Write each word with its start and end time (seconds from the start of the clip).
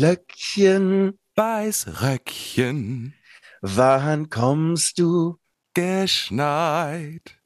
Schneeflöckchen, 0.00 1.18
Weißröckchen, 1.36 3.14
wann 3.60 4.30
kommst 4.30 4.98
du? 4.98 5.36
geschneit. 5.74 7.38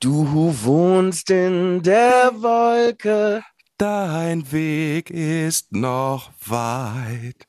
Du 0.00 0.24
wohnst 0.64 1.28
in 1.30 1.82
der 1.82 2.32
Wolke. 2.36 3.44
Dein 3.76 4.50
Weg 4.50 5.10
ist 5.10 5.72
noch 5.72 6.32
weit. 6.46 7.46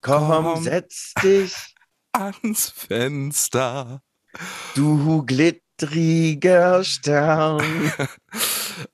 Komm, 0.00 0.26
Komm. 0.44 0.62
setz 0.64 1.12
dich, 1.22 1.54
Ans 2.12 2.70
Fenster. 2.70 4.02
du 4.74 5.24
glittriger 5.78 6.84
Stern. 6.84 7.62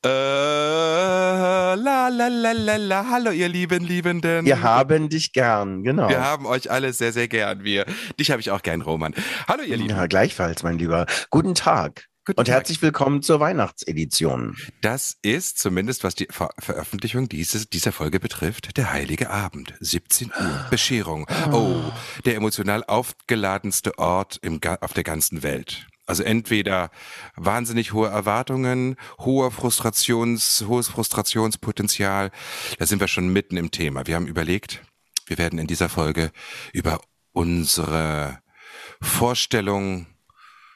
Äh, 0.05 0.09
la 0.09 1.75
la 1.75 2.29
la 2.29 2.53
la 2.53 2.77
la. 2.77 3.07
Hallo, 3.09 3.31
ihr 3.31 3.49
lieben 3.49 3.83
Liebenden. 3.83 4.45
Wir 4.45 4.61
haben 4.61 5.09
dich 5.09 5.33
gern, 5.33 5.83
genau. 5.83 6.11
Wir 6.11 6.21
haben 6.23 6.45
euch 6.45 6.71
alle 6.71 6.93
sehr, 6.93 7.15
sehr 7.15 7.29
gern. 7.29 7.65
Wir, 7.65 7.87
dich 8.19 8.31
habe 8.31 8.41
ich 8.43 8.51
auch 8.51 8.61
gern, 8.61 8.83
Roman. 8.83 9.15
Hallo, 9.49 9.63
ihr 9.63 9.79
Lieben. 9.79 9.89
ja, 9.89 10.07
gleichfalls, 10.07 10.63
mein 10.63 10.77
Lieber. 10.79 11.07
Guten 11.31 11.55
Tag 11.55 12.09
Guten 12.27 12.41
und 12.41 12.45
Tag. 12.45 12.57
herzlich 12.57 12.83
willkommen 12.83 13.23
zur 13.23 13.41
Weihnachtsedition. 13.41 14.55
Das 14.83 15.17
ist 15.23 15.59
zumindest, 15.59 16.05
was 16.05 16.15
die 16.15 16.29
Ver 16.31 16.51
Veröffentlichung 16.59 17.31
dieses, 17.31 17.71
dieser 17.71 17.93
Folge 17.93 18.21
betrifft, 18.21 18.77
der 18.77 18.93
Heilige 18.93 19.31
Abend, 19.31 19.75
17 19.81 20.29
Uhr, 20.29 20.67
Bescherung. 20.69 21.27
Oh, 21.53 21.81
der 22.27 22.37
emotional 22.37 22.85
aufgeladenste 22.85 23.99
Ort 23.99 24.39
im, 24.43 24.61
auf 24.83 24.93
der 24.93 25.05
ganzen 25.05 25.43
Welt. 25.43 25.87
Also 26.11 26.25
entweder 26.25 26.91
wahnsinnig 27.37 27.93
hohe 27.93 28.09
Erwartungen, 28.09 28.97
hoher 29.21 29.53
Frustrations, 29.53 30.65
hohes 30.67 30.89
Frustrationspotenzial. 30.89 32.33
Da 32.81 32.87
sind 32.87 32.99
wir 32.99 33.07
schon 33.07 33.33
mitten 33.33 33.57
im 33.57 33.71
Thema. 33.71 34.09
Wir 34.09 34.17
haben 34.17 34.27
überlegt, 34.27 34.83
wir 35.27 35.39
werden 35.39 35.61
in 35.61 35.69
dieser 35.69 35.89
Folge 35.89 36.33
über 36.73 37.01
unsere 37.31 38.41
Vorstellung 39.01 40.09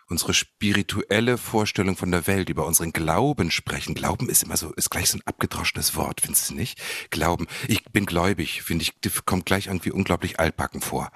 unsere 0.09 0.35
spirituelle 0.35 1.39
Vorstellung 1.39 1.97
von 1.97 2.11
der 2.11 2.27
Welt, 2.27 2.49
über 2.49 2.67
unseren 2.67 2.93
Glauben 2.93 3.51
sprechen. 3.51 3.95
Glauben 3.95 4.29
ist 4.29 4.43
immer 4.43 4.57
so, 4.57 4.73
ist 4.75 4.91
gleich 4.91 5.11
so 5.11 5.19
ein 5.19 5.23
abgedroschenes 5.25 5.97
Wort, 5.97 6.21
findest 6.21 6.51
du 6.51 6.55
nicht? 6.55 6.81
Glauben. 7.11 7.47
Ich 7.69 7.85
bin 7.85 8.07
gläubig, 8.07 8.63
finde 8.63 8.83
ich, 8.85 8.95
kommt 9.25 9.47
gleich 9.47 9.67
irgendwie 9.67 9.91
unglaublich 9.91 10.39
altbacken 10.41 10.81
vor. 10.81 11.11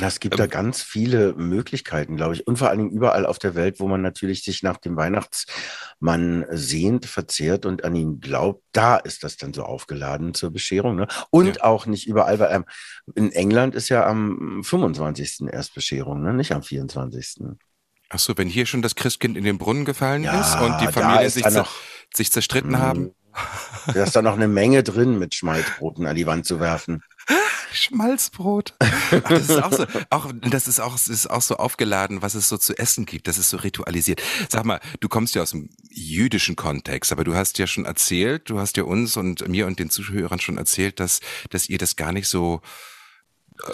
Es 0.00 0.20
gibt 0.20 0.38
da 0.38 0.46
ganz 0.46 0.82
viele 0.82 1.34
Möglichkeiten, 1.34 2.16
glaube 2.16 2.34
ich. 2.34 2.46
Und 2.46 2.58
vor 2.58 2.68
allen 2.68 2.78
Dingen 2.78 2.90
überall 2.90 3.26
auf 3.26 3.38
der 3.38 3.54
Welt, 3.54 3.80
wo 3.80 3.88
man 3.88 4.02
natürlich 4.02 4.42
sich 4.42 4.62
nach 4.62 4.76
dem 4.76 4.96
Weihnachtsmann 4.96 6.44
sehnt, 6.50 7.06
verzehrt 7.06 7.66
und 7.66 7.84
an 7.84 7.96
ihn 7.96 8.20
glaubt, 8.20 8.62
da 8.72 8.96
ist 8.96 9.24
das 9.24 9.36
dann 9.36 9.52
so 9.54 9.64
aufgeladen 9.64 10.34
zur 10.34 10.50
Bescherung. 10.50 10.96
Ne? 10.96 11.08
Und 11.30 11.56
Ja. 11.56 11.64
auch 11.64 11.86
nicht 11.86 12.06
überall, 12.06 12.38
weil 12.38 12.54
ähm, 12.54 12.64
in 13.14 13.32
England 13.32 13.74
ist 13.74 13.88
ja 13.88 14.06
am 14.06 14.62
25. 14.62 15.48
erst 15.50 15.74
Bescherung, 15.74 16.22
ne? 16.22 16.34
nicht 16.34 16.52
am 16.52 16.62
24. 16.62 17.56
Ach 18.08 18.18
so, 18.18 18.36
wenn 18.38 18.48
hier 18.48 18.66
schon 18.66 18.82
das 18.82 18.94
Christkind 18.94 19.36
in 19.36 19.44
den 19.44 19.58
Brunnen 19.58 19.84
gefallen 19.84 20.22
Ja, 20.24 20.40
ist 20.40 20.60
und 20.60 20.78
die 20.80 20.92
Familie 20.92 21.28
sich, 21.30 21.44
noch- 21.50 21.72
sich 22.14 22.30
zerstritten 22.30 22.72
Mhm. 22.72 22.78
haben. 22.78 23.10
Da 23.92 24.04
ist 24.04 24.16
da 24.16 24.22
noch 24.22 24.34
eine 24.34 24.48
Menge 24.48 24.82
drin, 24.82 25.18
mit 25.18 25.34
Schmalzbroten 25.34 26.06
an 26.06 26.16
die 26.16 26.26
Wand 26.26 26.46
zu 26.46 26.58
werfen. 26.60 27.02
Schmalzbrot. 27.72 28.74
Ach, 28.78 29.20
das 29.28 29.48
ist 29.50 29.62
auch 29.62 29.72
so, 29.72 29.84
auch, 30.10 30.32
das 30.50 30.68
ist 30.68 30.80
auch, 30.80 30.94
es 30.94 31.08
ist 31.08 31.26
auch 31.28 31.42
so 31.42 31.56
aufgeladen, 31.56 32.22
was 32.22 32.34
es 32.34 32.48
so 32.48 32.56
zu 32.56 32.78
essen 32.78 33.04
gibt. 33.04 33.28
Das 33.28 33.36
ist 33.36 33.50
so 33.50 33.58
ritualisiert. 33.58 34.22
Sag 34.48 34.64
mal, 34.64 34.80
du 35.00 35.08
kommst 35.08 35.34
ja 35.34 35.42
aus 35.42 35.50
dem 35.50 35.68
jüdischen 35.90 36.56
Kontext, 36.56 37.12
aber 37.12 37.24
du 37.24 37.34
hast 37.34 37.58
ja 37.58 37.66
schon 37.66 37.84
erzählt, 37.84 38.48
du 38.48 38.58
hast 38.58 38.76
ja 38.78 38.84
uns 38.84 39.16
und 39.16 39.46
mir 39.48 39.66
und 39.66 39.78
den 39.78 39.90
Zuhörern 39.90 40.40
schon 40.40 40.56
erzählt, 40.56 40.98
dass, 41.00 41.20
dass 41.50 41.68
ihr 41.68 41.78
das 41.78 41.96
gar 41.96 42.12
nicht 42.12 42.28
so 42.28 42.62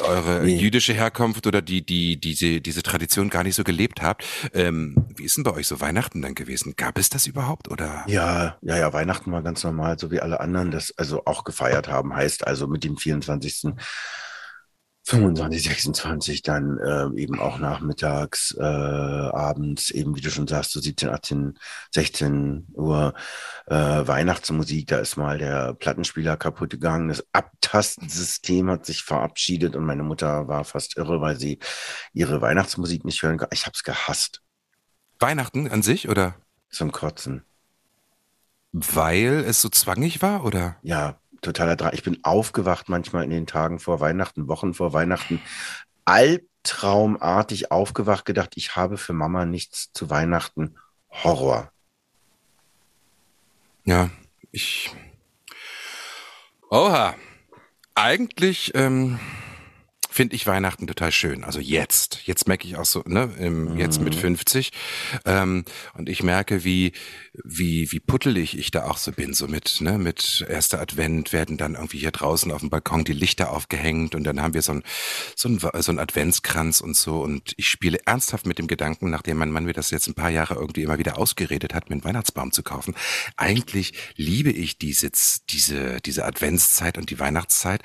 eure 0.03 0.43
Nee. 0.45 0.57
jüdische 0.57 0.93
Herkunft 0.93 1.47
oder 1.47 1.63
die, 1.63 1.85
die, 1.85 2.21
diese, 2.21 2.61
diese 2.61 2.83
Tradition 2.83 3.31
gar 3.31 3.43
nicht 3.43 3.55
so 3.55 3.65
gelebt 3.65 4.03
habt. 4.03 4.25
Ähm, 4.55 5.07
wie 5.17 5.25
ist 5.25 5.37
denn 5.37 5.45
bei 5.45 5.53
euch 5.53 5.67
so 5.67 5.81
Weihnachten 5.81 6.23
dann 6.23 6.35
gewesen? 6.35 6.75
Gab 6.77 6.99
es 6.99 7.09
das 7.11 7.27
überhaupt 7.27 7.71
oder? 7.71 8.05
Ja, 8.07 8.57
ja, 8.63 8.77
ja, 8.77 8.93
Weihnachten 8.93 9.33
war 9.33 9.43
ganz 9.43 9.63
normal, 9.65 9.99
so 9.99 10.11
wie 10.11 10.21
alle 10.21 10.41
anderen 10.41 10.71
das 10.71 10.93
also 10.97 11.25
auch 11.25 11.45
gefeiert 11.45 11.89
haben. 11.89 12.15
Heißt 12.15 12.47
also 12.47 12.67
mit 12.67 12.85
dem 12.85 12.97
24. 12.97 13.75
25, 15.05 15.63
26 15.65 16.43
dann 16.43 16.79
äh, 16.79 17.21
eben 17.21 17.41
auch 17.41 17.59
nachmittags, 17.59 18.55
äh, 18.59 18.63
abends, 18.63 19.91
eben 19.91 20.15
wie 20.17 20.21
du 20.21 20.31
schon 20.31 20.47
sagst, 20.47 20.71
so 20.71 20.81
17, 20.81 21.09
18, 21.09 21.59
16 21.91 22.69
Uhr 22.75 23.13
äh, 23.67 23.75
Weihnachtsmusik, 23.75 24.87
da 24.87 24.99
ist 24.99 25.17
mal 25.17 25.39
der 25.39 25.75
Plattenspieler 25.75 26.37
kaputt 26.37 26.71
gegangen, 26.71 27.09
das 27.09 27.25
Abtastensystem 27.33 28.71
hat 28.71 28.87
sich 28.87 29.03
verabschiedet 29.03 29.75
und 29.75 29.85
meine 29.85 30.05
Mutter 30.05 30.47
war 30.47 30.65
fast 30.65 30.97
irre, 30.97 31.21
weil 31.21 31.37
sie 31.39 31.59
ihre 32.13 32.41
Weihnachtsmusik 32.41 33.05
nicht 33.05 33.23
hören 33.23 33.39
kann. 33.39 33.49
Ich 33.53 33.67
hab's 33.67 33.83
gehasst, 33.83 34.41
Weihnachten 35.19 35.69
an 35.69 35.83
sich 35.83 36.09
oder? 36.09 36.37
zum 36.71 36.93
Kotzen. 36.93 37.45
Weil 38.73 39.45
es 39.47 39.61
so 39.61 39.69
zwangig 39.69 40.23
war 40.23 40.45
oder? 40.45 40.77
Ja, 40.83 41.21
totaler 41.43 41.77
Drang. 41.77 41.93
Ich 41.93 42.03
bin 42.03 42.19
aufgewacht 42.23 42.89
manchmal 42.89 43.25
in 43.25 43.31
den 43.31 43.47
Tagen 43.47 43.79
vor 43.79 44.01
Weihnachten, 44.01 44.49
Wochen 44.49 44.75
vor 44.75 44.93
Weihnachten, 44.93 45.41
albtraumartig 46.05 47.71
aufgewacht, 47.71 48.25
gedacht, 48.25 48.53
ich 48.55 48.77
habe 48.77 48.97
für 48.97 49.13
Mama 49.13 49.45
nichts 49.45 49.93
zu 49.93 50.09
Weihnachten. 50.09 50.77
Horror. 51.11 51.71
Ja, 53.85 54.11
ich. 54.51 54.95
Oha. 56.71 57.15
Eigentlich 57.95 58.73
ähm, 58.75 59.21
finde 60.13 60.37
ich 60.37 60.47
Weihnachten 60.47 60.87
total 60.87 61.11
schön. 61.11 61.45
Also 61.45 61.59
jetzt. 61.59 62.21
Jetzt 62.25 62.47
merke 62.47 62.67
ich 62.69 62.77
auch 62.77 62.85
so, 62.85 63.03
ne, 63.07 63.31
ähm, 63.39 63.77
jetzt 63.79 64.01
mit 64.01 64.15
50. 64.15 64.71
Ähm, 65.25 65.65
und 65.95 66.09
ich 66.09 66.23
merke, 66.23 66.65
wie, 66.65 66.93
wie, 67.45 67.91
wie 67.91 68.01
puttelig 68.01 68.57
ich 68.59 68.71
da 68.71 68.85
auch 68.85 68.99
so 68.99 69.13
bin. 69.13 69.35
So 69.35 69.49
mit, 69.49 69.81
ne, 69.81 69.99
mit 69.99 70.45
erster 70.49 70.81
Advent 70.81 71.33
werden 71.33 71.57
dann 71.57 71.75
irgendwie 71.75 71.99
hier 71.99 72.11
draußen 72.11 72.53
auf 72.53 72.61
dem 72.61 72.71
Balkon 72.71 73.05
die 73.05 73.13
Lichter 73.13 73.51
aufgehängt 73.51 74.15
und 74.15 74.25
dann 74.25 74.41
haben 74.41 74.55
wir 74.55 74.63
so 74.63 74.73
ein, 74.73 74.83
so 75.35 75.49
ein, 75.49 75.59
so 75.59 75.93
ein 75.93 75.99
Adventskranz 75.99 76.81
und 76.81 76.95
so. 76.95 77.23
Und 77.23 77.55
ich 77.57 77.69
spiele 77.69 77.99
ernsthaft 78.05 78.47
mit 78.47 78.59
dem 78.59 78.67
Gedanken, 78.67 79.11
nachdem 79.11 79.39
mein 79.39 79.51
Mann 79.51 79.65
mir 79.65 79.73
das 79.73 79.91
jetzt 79.91 80.09
ein 80.09 80.15
paar 80.15 80.31
Jahre 80.31 80.55
irgendwie 80.55 80.83
immer 80.83 80.99
wieder 80.99 81.19
ausgeredet 81.19 81.75
hat, 81.75 81.89
mir 81.89 81.95
einen 81.95 82.05
Weihnachtsbaum 82.05 82.53
zu 82.53 82.63
kaufen. 82.63 82.95
Eigentlich 83.37 83.95
liebe 84.17 84.51
ich 84.51 84.79
diese, 84.79 85.11
diese, 85.49 86.01
diese 86.01 86.25
Adventszeit 86.25 86.99
und 86.99 87.11
die 87.11 87.19
Weihnachtszeit, 87.19 87.83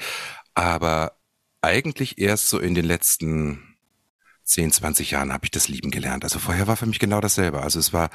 aber 0.53 1.17
eigentlich 1.61 2.17
erst 2.19 2.49
so 2.49 2.59
in 2.59 2.75
den 2.75 2.85
letzten 2.85 3.77
10, 4.47 4.71
20 4.71 5.11
Jahren 5.11 5.33
habe 5.33 5.43
ich 5.43 5.51
das 5.51 5.67
lieben 5.67 5.91
gelernt. 5.91 6.23
Also 6.23 6.39
vorher 6.39 6.67
war 6.67 6.77
für 6.77 6.85
mich 6.85 6.99
genau 6.99 7.19
dasselbe. 7.19 7.61
Also 7.61 7.79
es 7.79 7.91
war, 7.91 8.09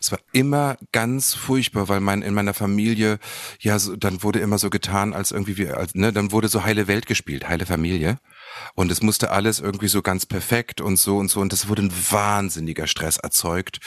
es 0.00 0.10
war 0.10 0.18
immer 0.32 0.76
ganz 0.90 1.32
furchtbar, 1.32 1.88
weil 1.88 2.00
mein, 2.00 2.22
in 2.22 2.34
meiner 2.34 2.54
Familie, 2.54 3.20
ja, 3.60 3.78
so, 3.78 3.94
dann 3.94 4.24
wurde 4.24 4.40
immer 4.40 4.58
so 4.58 4.68
getan, 4.68 5.14
als 5.14 5.30
irgendwie 5.30 5.56
wir, 5.56 5.76
als, 5.76 5.94
ne, 5.94 6.12
dann 6.12 6.32
wurde 6.32 6.48
so 6.48 6.64
heile 6.64 6.88
Welt 6.88 7.06
gespielt, 7.06 7.48
heile 7.48 7.66
Familie. 7.66 8.18
Und 8.74 8.90
es 8.90 9.00
musste 9.00 9.30
alles 9.30 9.60
irgendwie 9.60 9.88
so 9.88 10.02
ganz 10.02 10.26
perfekt 10.26 10.80
und 10.80 10.96
so 10.96 11.18
und 11.18 11.30
so. 11.30 11.40
Und 11.40 11.52
das 11.52 11.68
wurde 11.68 11.82
ein 11.82 11.92
wahnsinniger 12.10 12.88
Stress 12.88 13.16
erzeugt. 13.16 13.78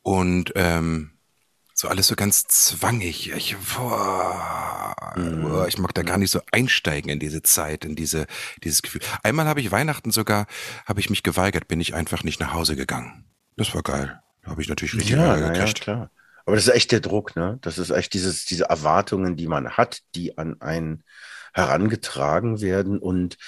Und, 0.00 0.52
ähm, 0.56 1.10
so 1.82 1.88
alles 1.88 2.06
so 2.06 2.14
ganz 2.14 2.46
zwangig. 2.46 3.32
Ich, 3.32 3.56
boah, 3.76 4.94
boah, 5.16 5.66
ich 5.66 5.78
mag 5.78 5.92
da 5.94 6.02
gar 6.02 6.16
nicht 6.16 6.30
so 6.30 6.40
einsteigen 6.52 7.10
in 7.10 7.18
diese 7.18 7.42
Zeit, 7.42 7.84
in 7.84 7.96
diese, 7.96 8.26
dieses 8.62 8.82
Gefühl. 8.82 9.00
Einmal 9.24 9.46
habe 9.46 9.60
ich 9.60 9.72
Weihnachten 9.72 10.12
sogar, 10.12 10.46
habe 10.86 11.00
ich 11.00 11.10
mich 11.10 11.24
geweigert, 11.24 11.66
bin 11.66 11.80
ich 11.80 11.94
einfach 11.94 12.22
nicht 12.22 12.38
nach 12.38 12.54
Hause 12.54 12.76
gegangen. 12.76 13.24
Das 13.56 13.74
war 13.74 13.82
geil. 13.82 14.20
Da 14.44 14.52
habe 14.52 14.62
ich 14.62 14.68
natürlich 14.68 14.94
richtig 14.94 15.16
Ja, 15.16 15.24
Ärger 15.26 15.48
na 15.48 15.54
ja, 15.54 15.58
gekriegt. 15.58 15.80
klar. 15.80 16.10
Aber 16.46 16.54
das 16.54 16.68
ist 16.68 16.74
echt 16.74 16.92
der 16.92 17.00
Druck, 17.00 17.34
ne? 17.34 17.58
Das 17.62 17.78
ist 17.78 17.90
echt 17.90 18.14
dieses, 18.14 18.44
diese 18.44 18.64
Erwartungen, 18.66 19.36
die 19.36 19.48
man 19.48 19.70
hat, 19.70 20.02
die 20.14 20.38
an 20.38 20.60
einen 20.60 21.02
herangetragen 21.52 22.60
werden 22.60 22.98
und 23.00 23.38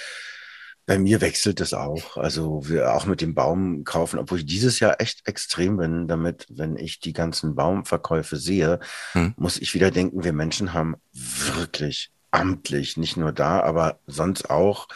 Bei 0.86 0.98
mir 0.98 1.20
wechselt 1.20 1.60
es 1.60 1.72
auch. 1.72 2.16
Also 2.16 2.68
wir 2.68 2.94
auch 2.94 3.06
mit 3.06 3.20
dem 3.20 3.34
Baum 3.34 3.84
kaufen, 3.84 4.18
obwohl 4.18 4.38
ich 4.38 4.46
dieses 4.46 4.80
Jahr 4.80 5.00
echt 5.00 5.26
extrem 5.26 5.78
bin, 5.78 6.08
damit, 6.08 6.46
wenn 6.50 6.76
ich 6.76 7.00
die 7.00 7.12
ganzen 7.12 7.54
Baumverkäufe 7.54 8.36
sehe, 8.36 8.80
hm. 9.12 9.34
muss 9.36 9.58
ich 9.58 9.74
wieder 9.74 9.90
denken, 9.90 10.24
wir 10.24 10.32
Menschen 10.32 10.74
haben 10.74 10.96
wirklich 11.12 12.10
amtlich, 12.30 12.96
nicht 12.96 13.16
nur 13.16 13.32
da, 13.32 13.60
aber 13.60 13.98
sonst 14.06 14.50
auch 14.50 14.88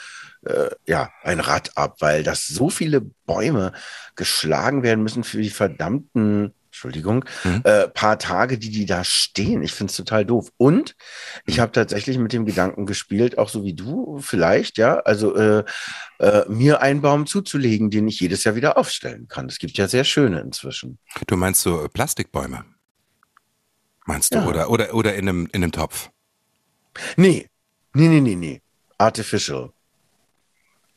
äh, 0.44 0.70
ja, 0.86 1.10
ein 1.22 1.40
Rad 1.40 1.76
ab, 1.76 1.96
weil 2.00 2.22
das 2.22 2.46
so 2.46 2.70
viele 2.70 3.00
Bäume 3.00 3.72
geschlagen 4.16 4.82
werden 4.82 5.02
müssen 5.02 5.24
für 5.24 5.40
die 5.40 5.50
verdammten 5.50 6.52
Entschuldigung, 6.78 7.24
mhm. 7.42 7.62
äh, 7.64 7.88
paar 7.88 8.20
Tage, 8.20 8.56
die 8.56 8.70
die 8.70 8.86
da 8.86 9.02
stehen. 9.02 9.64
Ich 9.64 9.72
finde 9.72 9.90
es 9.90 9.96
total 9.96 10.24
doof. 10.24 10.52
Und 10.58 10.94
ich 11.44 11.56
mhm. 11.56 11.62
habe 11.62 11.72
tatsächlich 11.72 12.18
mit 12.18 12.32
dem 12.32 12.46
Gedanken 12.46 12.86
gespielt, 12.86 13.36
auch 13.36 13.48
so 13.48 13.64
wie 13.64 13.74
du 13.74 14.20
vielleicht, 14.20 14.78
ja, 14.78 15.00
also 15.00 15.34
äh, 15.34 15.64
äh, 16.20 16.44
mir 16.48 16.80
einen 16.80 17.00
Baum 17.00 17.26
zuzulegen, 17.26 17.90
den 17.90 18.06
ich 18.06 18.20
jedes 18.20 18.44
Jahr 18.44 18.54
wieder 18.54 18.78
aufstellen 18.78 19.26
kann. 19.26 19.46
Es 19.46 19.58
gibt 19.58 19.76
ja 19.76 19.88
sehr 19.88 20.04
schöne 20.04 20.38
inzwischen. 20.38 21.00
Du 21.26 21.36
meinst 21.36 21.62
so 21.62 21.84
äh, 21.84 21.88
Plastikbäume? 21.88 22.64
Meinst 24.06 24.32
du? 24.32 24.38
Ja. 24.38 24.46
Oder, 24.46 24.70
oder, 24.70 24.94
oder 24.94 25.14
in 25.16 25.28
einem, 25.28 25.48
in 25.52 25.64
einem 25.64 25.72
Topf? 25.72 26.10
Nee. 27.16 27.48
Nee, 27.92 28.06
nee, 28.06 28.20
nee, 28.20 28.36
nee. 28.36 28.62
Artificial. 28.98 29.72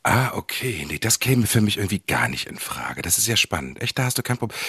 Ah, 0.04 0.32
okay. 0.34 0.86
Nee, 0.88 1.00
das 1.00 1.20
käme 1.20 1.48
für 1.48 1.62
mich 1.62 1.78
irgendwie 1.78 2.00
gar 2.00 2.28
nicht 2.28 2.48
in 2.48 2.58
Frage. 2.58 3.02
Das 3.02 3.18
ist 3.18 3.28
ja 3.28 3.36
spannend. 3.36 3.82
Echt, 3.82 3.98
da 3.98 4.04
hast 4.04 4.18
du 4.18 4.24
kein 4.24 4.38
Problem. 4.38 4.60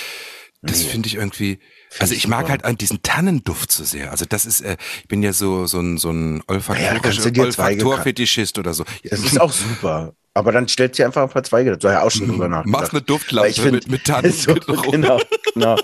Das 0.63 0.85
finde 0.85 1.09
ich 1.09 1.17
irgendwie. 1.17 1.59
also 1.99 2.15
ich 2.15 2.29
mag 2.29 2.49
halt 2.49 2.63
diesen 2.81 3.03
Tannenduft 3.03 3.73
so 3.73 3.83
sehr. 3.83 4.13
Also 4.13 4.25
das 4.25 4.47
ist, 4.47 4.61
äh, 4.61 4.77
ich 5.01 5.09
bin 5.09 5.23
ja 5.23 5.33
so 5.33 5.67
so 5.67 5.81
ein 5.81 5.99
so 5.99 6.11
ein 6.11 6.43
Olfaktorfetischist 6.47 8.59
oder 8.59 8.73
so. 8.73 8.85
Das 9.03 9.21
ist 9.21 9.41
auch 9.41 9.51
super. 9.51 10.15
Aber 10.35 10.53
dann 10.53 10.69
stellt 10.69 10.95
sie 10.95 11.05
einfach 11.05 11.23
ein 11.23 11.29
paar 11.29 11.43
Zweige 11.43 11.73
dazu. 11.73 11.89
Ja 11.89 12.03
auch 12.03 12.11
schon 12.11 12.29
drüber 12.29 12.49
nach. 12.49 12.65
Machst 12.65 12.93
eine 12.93 13.03
Duftlampe 13.03 13.53
find, 13.53 13.73
mit, 13.73 13.89
mit 13.89 14.05
Tannen. 14.05 14.33
So, 14.33 14.55
genau, 14.91 15.21
genau. 15.53 15.77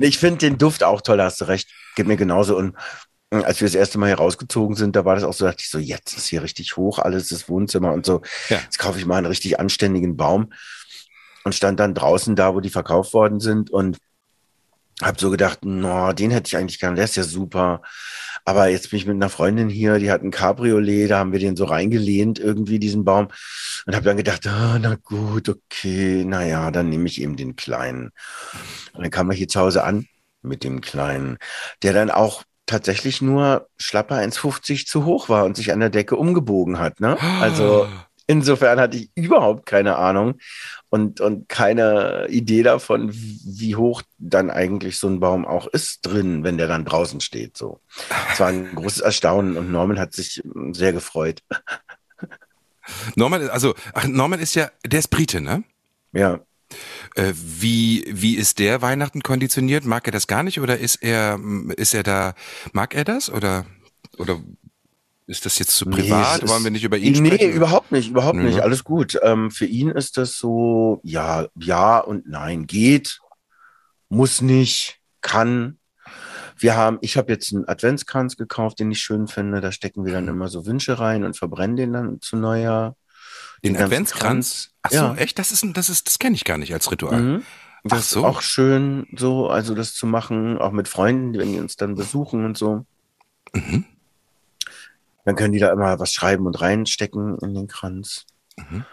Ich 0.00 0.18
finde 0.18 0.38
den 0.38 0.58
Duft 0.58 0.82
auch 0.82 1.00
toll, 1.00 1.16
da 1.16 1.24
hast 1.24 1.40
du 1.40 1.46
recht. 1.46 1.68
Geht 1.94 2.06
mir 2.06 2.16
genauso. 2.16 2.56
Und 2.56 2.74
äh, 3.30 3.36
als 3.36 3.60
wir 3.60 3.68
das 3.68 3.74
erste 3.74 3.98
Mal 3.98 4.08
hier 4.08 4.16
rausgezogen 4.16 4.76
sind, 4.76 4.96
da 4.96 5.04
war 5.04 5.14
das 5.14 5.24
auch 5.24 5.32
so, 5.32 5.46
dachte 5.46 5.62
ich 5.62 5.70
so, 5.70 5.78
jetzt 5.78 6.16
ist 6.16 6.26
hier 6.26 6.42
richtig 6.42 6.76
hoch, 6.76 6.98
alles 6.98 7.28
das 7.28 7.48
Wohnzimmer 7.48 7.92
und 7.92 8.04
so. 8.04 8.20
Ja. 8.50 8.58
Jetzt 8.58 8.78
kaufe 8.78 8.98
ich 8.98 9.06
mal 9.06 9.16
einen 9.16 9.26
richtig 9.26 9.58
anständigen 9.58 10.16
Baum. 10.16 10.52
Und 11.44 11.54
stand 11.54 11.78
dann 11.78 11.94
draußen 11.94 12.34
da, 12.34 12.56
wo 12.56 12.60
die 12.60 12.70
verkauft 12.70 13.14
worden 13.14 13.38
sind 13.38 13.70
und 13.70 13.98
hab 15.02 15.20
so 15.20 15.30
gedacht, 15.30 15.64
no, 15.64 16.12
den 16.12 16.30
hätte 16.30 16.48
ich 16.48 16.56
eigentlich 16.56 16.80
gern, 16.80 16.96
der 16.96 17.04
ist 17.04 17.16
ja 17.16 17.22
super. 17.22 17.82
Aber 18.44 18.68
jetzt 18.68 18.90
bin 18.90 18.98
ich 18.98 19.06
mit 19.06 19.16
einer 19.16 19.28
Freundin 19.28 19.68
hier, 19.68 19.98
die 19.98 20.10
hat 20.10 20.22
ein 20.22 20.30
Cabriolet, 20.30 21.10
da 21.10 21.18
haben 21.18 21.32
wir 21.32 21.40
den 21.40 21.56
so 21.56 21.64
reingelehnt, 21.64 22.38
irgendwie 22.38 22.78
diesen 22.78 23.04
Baum. 23.04 23.28
Und 23.86 23.94
habe 23.94 24.04
dann 24.04 24.16
gedacht, 24.16 24.46
oh, 24.46 24.78
na 24.80 24.96
gut, 25.02 25.48
okay, 25.48 26.24
naja, 26.24 26.70
dann 26.70 26.88
nehme 26.88 27.06
ich 27.06 27.20
eben 27.20 27.36
den 27.36 27.56
kleinen. 27.56 28.12
Und 28.92 29.02
dann 29.02 29.10
kam 29.10 29.30
er 29.30 29.36
hier 29.36 29.48
zu 29.48 29.60
Hause 29.60 29.84
an 29.84 30.06
mit 30.42 30.64
dem 30.64 30.80
kleinen, 30.80 31.38
der 31.82 31.92
dann 31.92 32.10
auch 32.10 32.44
tatsächlich 32.66 33.20
nur 33.20 33.68
schlapper 33.78 34.16
1,50 34.16 34.86
zu 34.86 35.04
hoch 35.04 35.28
war 35.28 35.44
und 35.44 35.56
sich 35.56 35.72
an 35.72 35.80
der 35.80 35.90
Decke 35.90 36.16
umgebogen 36.16 36.78
hat. 36.78 37.00
Ne? 37.00 37.16
Also 37.40 37.88
insofern 38.26 38.80
hatte 38.80 38.96
ich 38.96 39.10
überhaupt 39.14 39.66
keine 39.66 39.96
Ahnung 39.96 40.38
und, 40.88 41.20
und 41.20 41.48
keine 41.48 42.26
Idee 42.28 42.62
davon, 42.62 43.10
wie 43.12 43.76
hoch 43.76 44.02
dann 44.18 44.50
eigentlich 44.50 44.98
so 44.98 45.08
ein 45.08 45.20
Baum 45.20 45.46
auch 45.46 45.66
ist 45.66 46.00
drin, 46.02 46.44
wenn 46.44 46.58
der 46.58 46.68
dann 46.68 46.84
draußen 46.84 47.20
steht. 47.20 47.56
So. 47.56 47.80
Es 48.32 48.40
war 48.40 48.48
ein 48.48 48.74
großes 48.74 49.00
Erstaunen 49.00 49.56
und 49.56 49.70
Norman 49.70 49.98
hat 49.98 50.12
sich 50.12 50.42
sehr 50.72 50.92
gefreut. 50.92 51.42
Norman, 53.16 53.48
also, 53.48 53.74
ach, 53.94 54.06
Norman 54.06 54.40
ist 54.40 54.54
ja, 54.54 54.70
der 54.84 55.00
ist 55.00 55.08
Brite, 55.08 55.40
ne? 55.40 55.64
Ja. 56.12 56.40
Äh, 57.14 57.32
wie, 57.34 58.04
wie 58.08 58.36
ist 58.36 58.58
der 58.58 58.82
Weihnachten 58.82 59.22
konditioniert? 59.22 59.84
Mag 59.84 60.06
er 60.06 60.12
das 60.12 60.26
gar 60.26 60.42
nicht 60.42 60.60
oder 60.60 60.78
ist 60.78 60.96
er, 61.02 61.38
ist 61.76 61.94
er 61.94 62.02
da, 62.02 62.34
mag 62.72 62.94
er 62.94 63.04
das 63.04 63.30
oder, 63.30 63.66
oder 64.18 64.40
ist 65.26 65.44
das 65.44 65.58
jetzt 65.58 65.76
zu 65.76 65.86
privat? 65.86 66.42
Nee, 66.42 66.48
Wollen 66.48 66.64
wir 66.64 66.70
nicht 66.70 66.84
über 66.84 66.96
ihn 66.96 67.20
nee, 67.20 67.30
sprechen? 67.30 67.50
Nee, 67.50 67.56
überhaupt 67.56 67.90
nicht, 67.90 68.10
überhaupt 68.10 68.36
nicht. 68.36 68.56
Ne? 68.56 68.62
Alles 68.62 68.84
gut. 68.84 69.18
Ähm, 69.22 69.50
für 69.50 69.66
ihn 69.66 69.90
ist 69.90 70.16
das 70.16 70.36
so, 70.36 71.00
ja, 71.02 71.48
ja 71.58 71.98
und 71.98 72.28
nein. 72.28 72.66
Geht, 72.66 73.18
muss 74.08 74.40
nicht, 74.40 75.00
kann. 75.22 75.78
Wir 76.56 76.76
haben, 76.76 76.98
ich 77.00 77.16
habe 77.16 77.32
jetzt 77.32 77.52
einen 77.52 77.68
Adventskranz 77.68 78.36
gekauft, 78.36 78.78
den 78.78 78.90
ich 78.92 79.00
schön 79.00 79.26
finde. 79.26 79.60
Da 79.60 79.72
stecken 79.72 80.04
wir 80.04 80.12
dann 80.12 80.24
mhm. 80.24 80.30
immer 80.30 80.48
so 80.48 80.64
Wünsche 80.64 80.98
rein 80.98 81.24
und 81.24 81.36
verbrennen 81.36 81.76
den 81.76 81.92
dann 81.92 82.20
zu 82.20 82.36
Neujahr. 82.36 82.94
Den, 83.64 83.74
den 83.74 83.82
Adventskranz? 83.82 84.70
Ach 84.82 84.90
so, 84.90 84.96
ja. 84.96 85.14
echt? 85.16 85.40
Das 85.40 85.50
ist, 85.50 85.66
das 85.74 85.88
ist, 85.88 86.06
das 86.06 86.20
kenne 86.20 86.36
ich 86.36 86.44
gar 86.44 86.56
nicht 86.56 86.72
als 86.72 86.90
Ritual. 86.92 87.20
Mhm. 87.20 87.42
Das 87.82 87.98
Ach 87.98 88.02
so. 88.02 88.20
ist 88.20 88.26
auch 88.26 88.40
schön, 88.42 89.06
so, 89.16 89.48
also 89.48 89.74
das 89.74 89.94
zu 89.94 90.06
machen, 90.06 90.58
auch 90.58 90.72
mit 90.72 90.88
Freunden, 90.88 91.36
wenn 91.36 91.52
die 91.52 91.58
uns 91.58 91.76
dann 91.76 91.94
besuchen 91.96 92.44
und 92.44 92.56
so. 92.56 92.86
Mhm. 93.52 93.84
Dann 95.26 95.34
können 95.34 95.52
die 95.52 95.58
da 95.58 95.72
immer 95.72 95.98
was 95.98 96.14
schreiben 96.14 96.46
und 96.46 96.60
reinstecken 96.60 97.36
in 97.40 97.52
den 97.52 97.66
Kranz. 97.66 98.24
Mhm. 98.56 98.84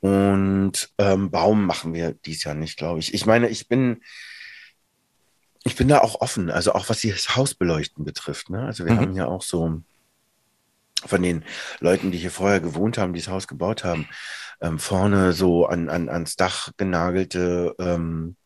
Und 0.00 0.90
ähm, 0.96 1.30
Baum 1.30 1.66
machen 1.66 1.92
wir 1.92 2.12
dies 2.12 2.44
Jahr 2.44 2.54
nicht, 2.54 2.78
glaube 2.78 2.98
ich. 2.98 3.12
Ich 3.12 3.26
meine, 3.26 3.48
ich 3.48 3.68
bin, 3.68 4.02
ich 5.64 5.76
bin 5.76 5.88
da 5.88 5.98
auch 5.98 6.22
offen, 6.22 6.50
also 6.50 6.72
auch 6.72 6.88
was 6.88 7.02
das 7.02 7.36
Hausbeleuchten 7.36 8.06
betrifft. 8.06 8.48
Ne? 8.48 8.62
Also 8.64 8.86
wir 8.86 8.94
mhm. 8.94 9.00
haben 9.00 9.16
ja 9.16 9.26
auch 9.26 9.42
so 9.42 9.82
von 11.04 11.22
den 11.22 11.44
Leuten, 11.80 12.10
die 12.10 12.18
hier 12.18 12.30
vorher 12.30 12.60
gewohnt 12.60 12.96
haben, 12.96 13.12
die 13.12 13.20
das 13.20 13.28
Haus 13.28 13.46
gebaut 13.46 13.84
haben, 13.84 14.08
ähm, 14.62 14.78
vorne 14.78 15.34
so 15.34 15.66
an, 15.66 15.90
an, 15.90 16.08
ans 16.08 16.36
Dach 16.36 16.70
genagelte 16.78 17.74
ähm, 17.78 18.36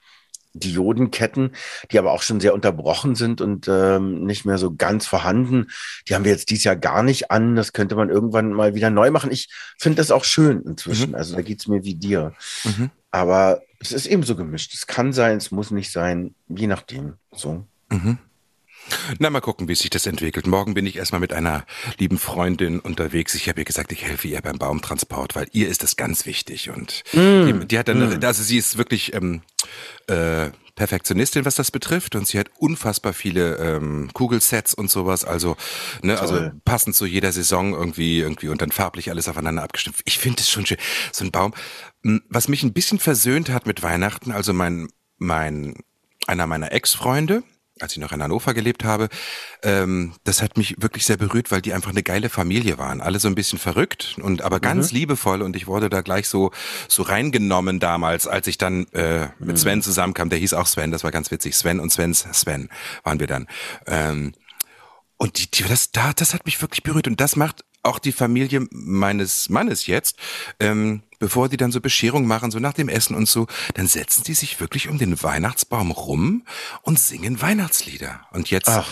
Diodenketten, 0.54 1.52
die 1.90 1.98
aber 1.98 2.12
auch 2.12 2.22
schon 2.22 2.40
sehr 2.40 2.54
unterbrochen 2.54 3.14
sind 3.14 3.40
und 3.40 3.68
ähm, 3.68 4.24
nicht 4.24 4.44
mehr 4.44 4.58
so 4.58 4.74
ganz 4.74 5.06
vorhanden. 5.06 5.66
Die 6.08 6.14
haben 6.14 6.24
wir 6.24 6.32
jetzt 6.32 6.50
dieses 6.50 6.64
Jahr 6.64 6.76
gar 6.76 7.02
nicht 7.02 7.30
an. 7.30 7.56
Das 7.56 7.72
könnte 7.72 7.96
man 7.96 8.10
irgendwann 8.10 8.52
mal 8.52 8.74
wieder 8.74 8.90
neu 8.90 9.10
machen. 9.10 9.30
Ich 9.30 9.48
finde 9.78 9.96
das 9.96 10.10
auch 10.10 10.24
schön 10.24 10.62
inzwischen. 10.62 11.10
Mhm. 11.10 11.14
Also 11.14 11.36
da 11.36 11.42
geht's 11.42 11.68
mir 11.68 11.84
wie 11.84 11.94
dir. 11.94 12.34
Mhm. 12.64 12.90
Aber 13.10 13.62
es 13.80 13.92
ist 13.92 14.06
eben 14.06 14.22
so 14.22 14.36
gemischt. 14.36 14.74
Es 14.74 14.86
kann 14.86 15.12
sein, 15.12 15.36
es 15.36 15.50
muss 15.50 15.70
nicht 15.70 15.90
sein, 15.90 16.34
je 16.48 16.66
nachdem. 16.66 17.14
So. 17.32 17.66
Mhm. 17.90 18.18
Na, 19.18 19.30
mal 19.30 19.40
gucken, 19.40 19.68
wie 19.68 19.74
sich 19.74 19.90
das 19.90 20.06
entwickelt. 20.06 20.46
Morgen 20.46 20.74
bin 20.74 20.86
ich 20.86 20.96
erstmal 20.96 21.20
mit 21.20 21.32
einer 21.32 21.64
lieben 21.98 22.18
Freundin 22.18 22.80
unterwegs. 22.80 23.34
Ich 23.34 23.48
habe 23.48 23.60
ihr 23.60 23.64
gesagt, 23.64 23.92
ich 23.92 24.04
helfe 24.04 24.28
ihr 24.28 24.40
beim 24.40 24.58
Baumtransport, 24.58 25.34
weil 25.34 25.46
ihr 25.52 25.68
ist 25.68 25.82
das 25.82 25.96
ganz 25.96 26.26
wichtig. 26.26 26.70
Und 26.70 27.02
mm. 27.12 27.46
die, 27.46 27.66
die, 27.66 27.78
hat 27.78 27.88
dann, 27.88 28.18
mm. 28.18 28.24
also 28.24 28.42
sie 28.42 28.58
ist 28.58 28.78
wirklich 28.78 29.14
ähm, 29.14 29.42
äh, 30.06 30.50
Perfektionistin, 30.74 31.44
was 31.44 31.56
das 31.56 31.70
betrifft. 31.70 32.14
Und 32.16 32.26
sie 32.26 32.38
hat 32.38 32.50
unfassbar 32.58 33.12
viele 33.12 33.56
ähm, 33.56 34.10
Kugelsets 34.14 34.74
und 34.74 34.90
sowas. 34.90 35.24
Also, 35.24 35.56
ne, 36.02 36.18
also 36.18 36.50
passend 36.64 36.96
zu 36.96 37.06
jeder 37.06 37.32
Saison 37.32 37.74
irgendwie, 37.74 38.20
irgendwie 38.20 38.48
und 38.48 38.62
dann 38.62 38.72
farblich 38.72 39.10
alles 39.10 39.28
aufeinander 39.28 39.62
abgestimmt. 39.62 39.96
Ich 40.04 40.18
finde 40.18 40.40
es 40.40 40.50
schon 40.50 40.66
schön. 40.66 40.78
So 41.12 41.24
ein 41.24 41.30
Baum. 41.30 41.52
Hm, 42.02 42.22
was 42.28 42.48
mich 42.48 42.62
ein 42.62 42.72
bisschen 42.72 42.98
versöhnt 42.98 43.50
hat 43.50 43.66
mit 43.66 43.82
Weihnachten, 43.82 44.32
also 44.32 44.52
mein, 44.52 44.88
mein, 45.18 45.74
einer 46.26 46.46
meiner 46.46 46.72
Ex-Freunde, 46.72 47.42
als 47.80 47.92
ich 47.92 47.98
noch 47.98 48.12
in 48.12 48.22
Hannover 48.22 48.54
gelebt 48.54 48.84
habe, 48.84 49.08
ähm, 49.62 50.14
das 50.24 50.42
hat 50.42 50.56
mich 50.56 50.76
wirklich 50.80 51.04
sehr 51.06 51.16
berührt, 51.16 51.50
weil 51.50 51.62
die 51.62 51.72
einfach 51.72 51.90
eine 51.90 52.02
geile 52.02 52.28
Familie 52.28 52.78
waren. 52.78 53.00
Alle 53.00 53.18
so 53.18 53.28
ein 53.28 53.34
bisschen 53.34 53.58
verrückt 53.58 54.16
und 54.22 54.42
aber 54.42 54.60
ganz 54.60 54.92
mhm. 54.92 54.98
liebevoll 54.98 55.42
und 55.42 55.56
ich 55.56 55.66
wurde 55.66 55.90
da 55.90 56.00
gleich 56.00 56.28
so 56.28 56.50
so 56.88 57.02
reingenommen 57.02 57.80
damals, 57.80 58.26
als 58.26 58.46
ich 58.46 58.58
dann 58.58 58.86
äh, 58.92 59.28
mit 59.38 59.50
mhm. 59.50 59.56
Sven 59.56 59.82
zusammenkam. 59.82 60.30
Der 60.30 60.38
hieß 60.38 60.54
auch 60.54 60.66
Sven, 60.66 60.90
das 60.90 61.04
war 61.04 61.10
ganz 61.10 61.30
witzig. 61.30 61.56
Sven 61.56 61.80
und 61.80 61.90
Svens 61.90 62.26
Sven 62.32 62.68
waren 63.02 63.20
wir 63.20 63.26
dann. 63.26 63.46
Ähm, 63.86 64.32
und 65.16 65.38
die, 65.38 65.50
die, 65.50 65.64
das, 65.64 65.90
da, 65.92 66.12
das 66.14 66.32
hat 66.32 66.46
mich 66.46 66.60
wirklich 66.62 66.82
berührt 66.82 67.06
und 67.06 67.20
das 67.20 67.36
macht 67.36 67.64
auch 67.82 67.98
die 67.98 68.12
Familie 68.12 68.66
meines 68.70 69.48
Mannes 69.48 69.86
jetzt. 69.86 70.16
Ähm, 70.58 71.02
bevor 71.20 71.48
die 71.48 71.56
dann 71.56 71.70
so 71.70 71.80
Bescherung 71.80 72.26
machen, 72.26 72.50
so 72.50 72.58
nach 72.58 72.72
dem 72.72 72.88
Essen 72.88 73.14
und 73.14 73.28
so, 73.28 73.46
dann 73.74 73.86
setzen 73.86 74.24
die 74.24 74.34
sich 74.34 74.58
wirklich 74.58 74.88
um 74.88 74.98
den 74.98 75.22
Weihnachtsbaum 75.22 75.92
rum 75.92 76.42
und 76.82 76.98
singen 76.98 77.40
Weihnachtslieder. 77.40 78.22
Und 78.32 78.50
jetzt 78.50 78.68
Ach, 78.68 78.88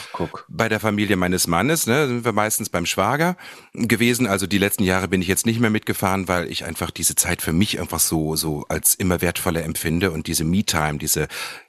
bei 0.47 0.69
der 0.69 0.79
Familie 0.79 1.17
meines 1.17 1.47
Mannes, 1.47 1.87
ne, 1.87 2.07
sind 2.07 2.25
wir 2.25 2.33
meistens 2.33 2.69
beim 2.69 2.87
Schwager 2.87 3.37
gewesen. 3.73 4.27
Also 4.27 4.47
die 4.47 4.59
letzten 4.59 4.85
Jahre 4.85 5.09
bin 5.09 5.23
ich 5.23 5.29
jetzt 5.29 5.47
nicht 5.47 5.59
mehr 5.59 5.71
mitgefahren, 5.71 6.29
weil 6.29 6.51
ich 6.53 6.67
einfach 6.67 6.91
diese 6.91 7.15
Zeit 7.15 7.41
für 7.41 7.55
mich 7.55 7.81
einfach 7.81 8.01
so, 8.01 8.37
so 8.37 8.67
als 8.69 8.95
immer 8.95 9.23
wertvoller 9.23 9.65
empfinde 9.65 10.11
und 10.11 10.27
diese 10.27 10.45
Me-Time, 10.45 10.99
diese, 10.99 11.29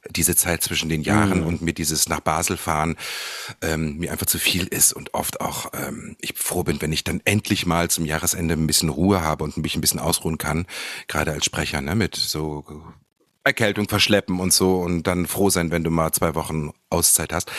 diese 0.10 0.36
Zeit 0.36 0.62
zwischen 0.62 0.90
den 0.90 1.04
Jahren 1.04 1.42
mhm. 1.42 1.48
und 1.48 1.62
mir 1.62 1.74
dieses 1.74 2.10
nach 2.10 2.20
Basel 2.20 2.58
fahren, 2.58 2.98
ähm, 3.62 3.98
mir 3.98 4.12
einfach 4.12 4.26
zu 4.26 4.40
viel 4.40 4.68
ist 4.68 4.92
und 4.92 5.14
oft 5.14 5.40
auch 5.40 5.72
ähm, 5.74 6.18
ich 6.20 6.34
froh 6.36 6.64
bin, 6.64 6.82
wenn 6.82 6.92
ich 6.92 7.06
dann 7.06 7.22
endlich 7.24 7.66
mal 7.66 7.90
zum 7.90 8.06
Jahresende 8.06 8.56
ein 8.56 8.68
bisschen 8.68 8.90
Ruhe 8.90 9.22
habe 9.22 9.46
und 9.46 9.56
mich 9.56 9.78
ein 9.78 9.82
bisschen 9.82 10.02
ausruhen 10.02 10.38
kann 10.38 10.49
kann, 10.50 10.66
gerade 11.08 11.32
als 11.32 11.46
Sprecher, 11.46 11.82
ne, 11.82 11.96
mit 11.96 12.16
so 12.16 12.66
Erkältung 13.44 13.88
verschleppen 13.88 14.40
und 14.40 14.52
so 14.52 14.80
und 14.80 15.04
dann 15.04 15.28
froh 15.28 15.50
sein, 15.50 15.72
wenn 15.72 15.84
du 15.84 15.92
mal 15.92 16.12
zwei 16.12 16.36
Wochen 16.36 16.72
Auszeit 16.90 17.34
hast. 17.34 17.52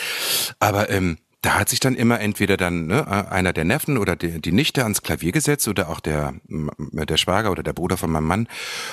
Aber 0.59 0.89
ähm, 0.89 1.17
da 1.41 1.55
hat 1.55 1.69
sich 1.69 1.79
dann 1.79 1.95
immer 1.95 2.19
entweder 2.19 2.55
dann 2.55 2.85
ne, 2.85 3.07
einer 3.31 3.51
der 3.51 3.65
Neffen 3.65 3.97
oder 3.97 4.15
die, 4.15 4.39
die 4.39 4.51
Nichte 4.51 4.83
ans 4.83 5.01
Klavier 5.01 5.31
gesetzt 5.31 5.67
oder 5.67 5.89
auch 5.89 5.99
der, 5.99 6.35
der 6.47 7.17
Schwager 7.17 7.51
oder 7.51 7.63
der 7.63 7.73
Bruder 7.73 7.97
von 7.97 8.11
meinem 8.11 8.27
Mann. 8.27 8.47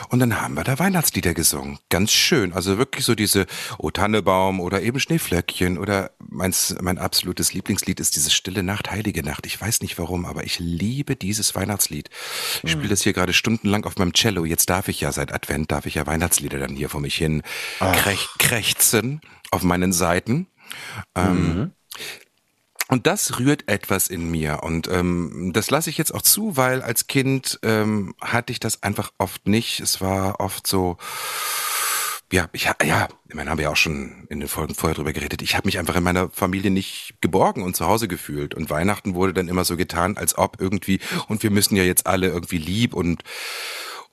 Und 0.09 0.21
dann 0.21 0.40
haben 0.40 0.55
wir 0.55 0.64
da 0.64 0.78
Weihnachtslieder 0.78 1.35
gesungen. 1.35 1.78
Ganz 1.90 2.11
schön. 2.11 2.55
Also 2.55 2.78
wirklich 2.78 3.05
so 3.05 3.14
diese 3.14 3.47
O 3.76 3.90
Tannebaum 3.90 4.61
oder 4.61 4.81
eben 4.81 4.99
Schneeflöckchen 4.99 5.76
oder 5.76 6.11
meins, 6.21 6.75
mein 6.81 6.97
absolutes 6.97 7.52
Lieblingslied 7.52 8.00
ist 8.00 8.17
diese 8.17 8.31
Stille 8.31 8.62
Nacht, 8.62 8.90
Heilige 8.90 9.23
Nacht. 9.23 9.45
Ich 9.45 9.61
weiß 9.61 9.83
nicht 9.83 9.99
warum, 9.99 10.25
aber 10.25 10.45
ich 10.45 10.59
liebe 10.59 11.17
dieses 11.17 11.55
Weihnachtslied. 11.55 12.09
Ich 12.62 12.73
spiele 12.73 12.88
das 12.88 13.02
hier 13.02 13.12
gerade 13.12 13.35
stundenlang 13.35 13.85
auf 13.85 13.97
meinem 13.99 14.14
Cello. 14.14 14.47
Jetzt 14.47 14.71
darf 14.71 14.88
ich 14.88 15.02
ja 15.02 15.12
seit 15.12 15.35
Advent, 15.35 15.71
darf 15.71 15.85
ich 15.85 15.97
ja 15.97 16.07
Weihnachtslieder 16.07 16.59
dann 16.59 16.76
hier 16.76 16.88
vor 16.88 17.02
mich 17.02 17.17
hin 17.17 17.43
krech, 17.78 18.26
krächzen 18.38 19.21
auf 19.50 19.62
meinen 19.62 19.93
Seiten. 19.93 20.47
Ähm, 21.14 21.57
mhm. 21.57 21.73
Und 22.88 23.07
das 23.07 23.38
rührt 23.38 23.68
etwas 23.68 24.09
in 24.09 24.30
mir. 24.30 24.62
Und 24.62 24.88
ähm, 24.88 25.52
das 25.52 25.71
lasse 25.71 25.90
ich 25.90 25.99
jetzt 25.99 26.14
auch 26.14 26.23
zu, 26.23 26.57
weil 26.57 26.80
als 26.80 27.07
Kind 27.07 27.59
ähm, 27.62 28.14
hatte 28.21 28.50
ich 28.50 28.61
das 28.61 28.83
einfach 28.83 29.12
oft 29.18 29.47
nicht. 29.47 29.80
Es 29.80 30.00
war 30.00 30.40
oft 30.40 30.66
so, 30.66 30.97
ja, 32.33 32.49
ich, 32.52 32.64
ja, 32.64 33.09
ich 33.28 33.35
meine, 33.35 33.50
haben 33.50 33.59
wir 33.59 33.64
ja 33.64 33.71
auch 33.71 33.76
schon 33.76 34.26
in 34.30 34.40
den 34.40 34.49
Folgen 34.49 34.75
vorher 34.75 34.95
drüber 34.95 35.12
geredet. 35.12 35.42
Ich 35.42 35.54
habe 35.54 35.66
mich 35.66 35.78
einfach 35.78 35.97
in 35.97 36.02
meiner 36.02 36.30
Familie 36.30 36.71
nicht 36.71 37.14
geborgen 37.21 37.62
und 37.62 37.76
zu 37.76 37.87
Hause 37.87 38.09
gefühlt. 38.09 38.54
Und 38.54 38.71
Weihnachten 38.71 39.14
wurde 39.14 39.35
dann 39.35 39.49
immer 39.49 39.64
so 39.64 39.76
getan, 39.76 40.16
als 40.16 40.37
ob 40.38 40.61
irgendwie, 40.61 41.00
und 41.28 41.42
wir 41.42 41.50
müssen 41.50 41.76
ja 41.76 41.85
jetzt 41.85 42.07
alle 42.07 42.28
irgendwie 42.28 42.59
lieb 42.59 42.95
und 42.95 43.23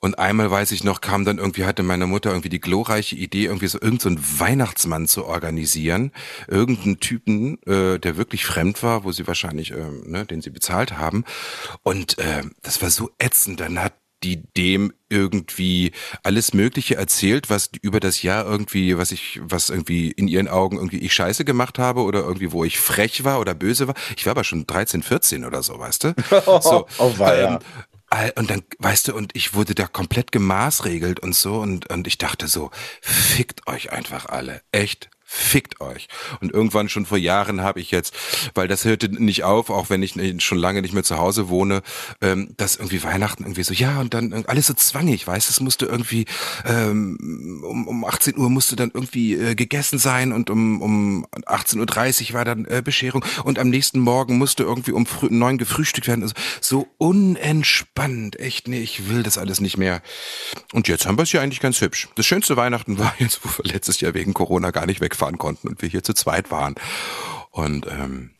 und 0.00 0.18
einmal 0.18 0.50
weiß 0.50 0.72
ich 0.72 0.84
noch, 0.84 1.00
kam 1.00 1.24
dann 1.24 1.38
irgendwie, 1.38 1.64
hatte 1.64 1.82
meine 1.82 2.06
Mutter 2.06 2.30
irgendwie 2.30 2.48
die 2.48 2.60
glorreiche 2.60 3.16
Idee, 3.16 3.46
irgendwie 3.46 3.66
so 3.66 3.80
irgendeinen 3.80 4.18
so 4.18 4.40
Weihnachtsmann 4.40 5.08
zu 5.08 5.24
organisieren. 5.24 6.12
Irgendeinen 6.48 7.00
Typen, 7.00 7.62
äh, 7.62 7.98
der 7.98 8.16
wirklich 8.16 8.44
fremd 8.44 8.82
war, 8.82 9.04
wo 9.04 9.12
sie 9.12 9.26
wahrscheinlich, 9.26 9.72
äh, 9.72 9.90
ne, 10.04 10.26
den 10.26 10.42
sie 10.42 10.50
bezahlt 10.50 10.98
haben. 10.98 11.24
Und 11.82 12.18
äh, 12.18 12.42
das 12.62 12.82
war 12.82 12.90
so 12.90 13.10
ätzend. 13.18 13.60
Dann 13.60 13.82
hat 13.82 13.94
die 14.22 14.42
dem 14.56 14.92
irgendwie 15.08 15.92
alles 16.22 16.54
Mögliche 16.54 16.96
erzählt, 16.96 17.50
was 17.50 17.70
über 17.82 18.00
das 18.00 18.22
Jahr 18.22 18.44
irgendwie, 18.44 18.96
was 18.96 19.12
ich, 19.12 19.40
was 19.42 19.68
irgendwie 19.68 20.10
in 20.10 20.26
ihren 20.26 20.48
Augen 20.48 20.76
irgendwie 20.76 20.98
ich 20.98 21.12
scheiße 21.12 21.44
gemacht 21.44 21.78
habe 21.78 22.02
oder 22.02 22.20
irgendwie, 22.20 22.50
wo 22.50 22.64
ich 22.64 22.78
frech 22.78 23.24
war 23.24 23.40
oder 23.40 23.54
böse 23.54 23.88
war. 23.88 23.94
Ich 24.16 24.26
war 24.26 24.32
aber 24.32 24.44
schon 24.44 24.66
13, 24.66 25.02
14 25.02 25.44
oder 25.44 25.62
so, 25.62 25.78
weißt 25.78 26.04
du? 26.04 26.14
So, 26.66 26.86
oh, 26.98 27.12
ähm, 27.20 27.58
und 28.36 28.50
dann, 28.50 28.62
weißt 28.78 29.08
du, 29.08 29.14
und 29.14 29.34
ich 29.34 29.54
wurde 29.54 29.74
da 29.74 29.86
komplett 29.86 30.32
gemaßregelt 30.32 31.20
und 31.20 31.34
so 31.34 31.60
und, 31.60 31.90
und 31.90 32.06
ich 32.06 32.18
dachte 32.18 32.48
so, 32.48 32.70
fickt 33.00 33.66
euch 33.66 33.92
einfach 33.92 34.26
alle. 34.26 34.62
Echt, 34.72 35.10
fickt 35.28 35.80
euch. 35.80 36.06
Und 36.40 36.52
irgendwann 36.52 36.88
schon 36.88 37.04
vor 37.04 37.18
Jahren 37.18 37.60
habe 37.60 37.80
ich 37.80 37.90
jetzt, 37.90 38.14
weil 38.54 38.68
das 38.68 38.84
hörte 38.84 39.08
nicht 39.08 39.42
auf, 39.42 39.70
auch 39.70 39.90
wenn 39.90 40.02
ich 40.02 40.14
schon 40.42 40.58
lange 40.58 40.80
nicht 40.82 40.94
mehr 40.94 41.02
zu 41.02 41.18
Hause 41.18 41.48
wohne, 41.48 41.82
ähm, 42.20 42.54
dass 42.56 42.76
irgendwie 42.76 43.02
Weihnachten 43.02 43.42
irgendwie 43.42 43.64
so, 43.64 43.74
ja, 43.74 44.00
und 44.00 44.14
dann 44.14 44.44
alles 44.46 44.68
so 44.68 44.74
zwangig, 44.74 45.26
weißt 45.26 45.50
es 45.50 45.60
musste 45.60 45.86
irgendwie 45.86 46.26
ähm, 46.64 47.64
um, 47.66 47.88
um 47.88 48.04
18 48.04 48.38
Uhr 48.38 48.48
musste 48.50 48.76
dann 48.76 48.92
irgendwie 48.94 49.34
äh, 49.34 49.54
gegessen 49.56 49.98
sein 49.98 50.32
und 50.32 50.48
um, 50.48 50.80
um 50.80 51.26
18.30 51.26 52.28
Uhr 52.28 52.34
war 52.34 52.44
dann 52.44 52.64
äh, 52.66 52.82
Bescherung 52.84 53.24
und 53.44 53.58
am 53.58 53.68
nächsten 53.68 53.98
Morgen 53.98 54.38
musste 54.38 54.62
irgendwie 54.62 54.92
um 54.92 55.06
neun 55.28 55.58
gefrühstückt 55.58 56.06
werden. 56.06 56.22
Also, 56.22 56.34
so 56.60 56.86
unentspannt, 56.98 58.38
echt, 58.38 58.68
nee, 58.68 58.80
ich 58.80 59.08
will 59.08 59.24
das 59.24 59.38
alles 59.38 59.60
nicht 59.60 59.76
mehr. 59.76 60.02
Und 60.72 60.86
jetzt 60.86 61.06
haben 61.06 61.18
wir 61.18 61.24
es 61.24 61.32
ja 61.32 61.40
eigentlich 61.40 61.60
ganz 61.60 61.80
hübsch. 61.80 62.08
Das 62.14 62.26
schönste 62.26 62.56
Weihnachten 62.56 62.98
war 62.98 63.14
jetzt, 63.18 63.40
wo 63.44 63.48
wir 63.48 63.72
letztes 63.72 64.00
Jahr 64.00 64.14
wegen 64.14 64.34
Corona 64.34 64.70
gar 64.70 64.86
nicht 64.86 65.00
weg 65.00 65.15
wegfahren 65.16 65.38
konnten 65.38 65.68
und 65.68 65.82
wir 65.82 65.88
hier 65.88 66.02
zu 66.02 66.14
zweit 66.14 66.50
waren. 66.50 66.74
Und 67.50 67.86
ähm, 67.86 68.30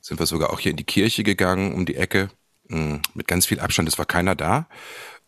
sind 0.00 0.18
wir 0.18 0.26
sogar 0.26 0.50
auch 0.50 0.60
hier 0.60 0.70
in 0.70 0.76
die 0.76 0.84
Kirche 0.84 1.22
gegangen, 1.22 1.74
um 1.74 1.84
die 1.84 1.96
Ecke, 1.96 2.30
mh, 2.68 2.78
hm, 2.78 3.02
mit 3.14 3.26
ganz 3.26 3.46
viel 3.46 3.60
Abstand. 3.60 3.88
Es 3.88 3.98
war 3.98 4.06
keiner 4.06 4.34
da, 4.34 4.66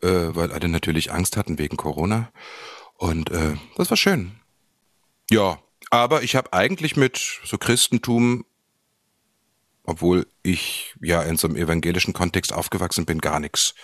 äh, 0.03 0.09
weil 0.09 0.53
alle 0.53 0.69
natürlich 0.69 1.13
Angst 1.13 1.37
hatten 1.37 1.59
wegen 1.59 1.77
Corona. 1.77 2.31
Und 2.97 3.31
äh, 3.31 3.55
das 3.77 3.91
war 3.91 3.97
schön. 3.97 4.33
Ja, 5.31 5.59
aber 5.91 6.23
ich 6.23 6.37
habe 6.37 6.53
eigentlich 6.53 6.97
mit 6.97 7.41
so 7.45 7.59
Christentum, 7.59 8.45
obwohl 9.85 10.27
ich 10.43 10.95
ja 11.01 11.23
in 11.23 11.37
so 11.37 11.49
einem 11.49 11.57
evangelischen 11.57 12.15
Kontext 12.15 12.53
aufgewachsen 12.53 13.05
bin, 13.05 13.19
gar 13.19 13.41
nichts, 13.41 13.75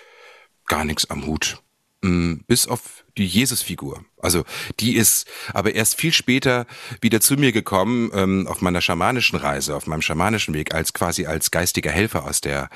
gar 0.66 0.84
nichts 0.84 1.10
am 1.10 1.26
Hut. 1.26 1.62
Mm, 2.04 2.44
bis 2.46 2.68
auf 2.68 3.02
die 3.16 3.24
Jesusfigur. 3.24 4.04
Also 4.18 4.44
die 4.78 4.94
ist 4.94 5.26
aber 5.54 5.74
erst 5.74 5.98
viel 5.98 6.12
später 6.12 6.66
wieder 7.00 7.22
zu 7.22 7.36
mir 7.36 7.50
gekommen 7.50 8.10
ähm, 8.12 8.46
auf 8.46 8.60
meiner 8.60 8.82
schamanischen 8.82 9.38
Reise, 9.38 9.74
auf 9.74 9.86
meinem 9.86 10.02
schamanischen 10.02 10.52
Weg, 10.52 10.74
als 10.74 10.92
quasi 10.92 11.24
als 11.24 11.50
geistiger 11.50 11.90
Helfer 11.90 12.26
aus 12.26 12.42
der 12.42 12.68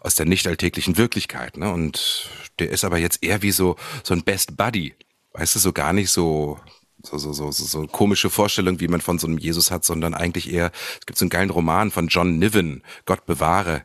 aus 0.00 0.16
der 0.16 0.26
nicht 0.26 0.48
alltäglichen 0.48 0.96
Wirklichkeit. 0.96 1.58
Ne? 1.58 1.72
Und 1.72 2.28
der 2.58 2.70
ist 2.70 2.82
aber 2.84 2.98
jetzt 2.98 3.22
eher 3.22 3.42
wie 3.42 3.52
so 3.52 3.76
so 4.02 4.14
ein 4.14 4.24
Best 4.24 4.56
Buddy, 4.56 4.96
weißt 5.34 5.54
du, 5.54 5.58
so 5.60 5.72
gar 5.72 5.92
nicht 5.92 6.10
so 6.10 6.58
so, 7.04 7.18
so, 7.18 7.32
so, 7.32 7.52
so, 7.52 7.64
so 7.64 7.78
eine 7.78 7.88
komische 7.88 8.30
Vorstellung, 8.30 8.80
wie 8.80 8.88
man 8.88 9.00
von 9.00 9.20
so 9.20 9.28
einem 9.28 9.38
Jesus 9.38 9.70
hat, 9.70 9.84
sondern 9.84 10.14
eigentlich 10.14 10.52
eher, 10.52 10.72
es 10.98 11.06
gibt 11.06 11.18
so 11.18 11.24
einen 11.24 11.30
geilen 11.30 11.50
Roman 11.50 11.90
von 11.92 12.08
John 12.08 12.38
Niven, 12.38 12.82
Gott 13.06 13.26
bewahre, 13.26 13.84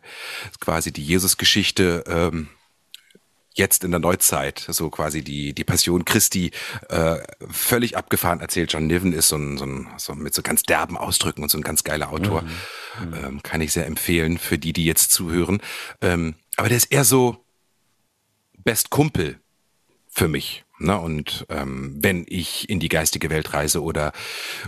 quasi 0.60 0.92
die 0.92 1.04
Jesusgeschichte 1.04 2.04
ähm, 2.08 2.50
jetzt 3.58 3.84
in 3.84 3.92
der 3.92 4.00
Neuzeit, 4.00 4.66
so 4.68 4.90
quasi 4.90 5.24
die, 5.24 5.54
die 5.54 5.64
Passion 5.64 6.06
Christi, 6.06 6.52
äh, 6.90 7.18
völlig 7.50 7.98
abgefahren 7.98 8.40
erzählt. 8.40 8.72
John 8.72 8.88
Niven 8.88 9.14
ist 9.14 9.28
so 9.28 9.36
ein, 9.36 9.58
so 9.58 9.66
ein 9.66 9.88
so 9.98 10.16
mit 10.16 10.34
so 10.34 10.42
ganz 10.42 10.64
derben 10.64 10.98
Ausdrücken 10.98 11.44
und 11.44 11.50
so 11.50 11.58
ein 11.58 11.64
ganz 11.64 11.84
geiler 11.84 12.12
Autor. 12.12 12.44
Mhm. 12.44 13.14
Ähm, 13.14 13.44
kann 13.44 13.62
ich 13.62 13.74
sehr 13.74 13.86
empfehlen 13.86 14.38
für 14.38 14.58
die, 14.58 14.74
die 14.74 14.86
jetzt 14.86 15.12
zuhören. 15.12 15.62
Ähm, 16.02 16.36
aber 16.56 16.70
der 16.70 16.78
ist 16.78 16.92
eher 16.92 17.04
so 17.04 17.44
Best 18.64 18.90
Kumpel 18.90 19.40
für 20.08 20.28
mich. 20.28 20.66
Ne? 20.80 21.00
Und 21.00 21.46
ähm, 21.50 21.96
wenn 22.00 22.26
ich 22.28 22.70
in 22.70 22.80
die 22.80 22.90
geistige 22.90 23.30
Welt 23.30 23.54
reise 23.54 23.82
oder 23.82 24.12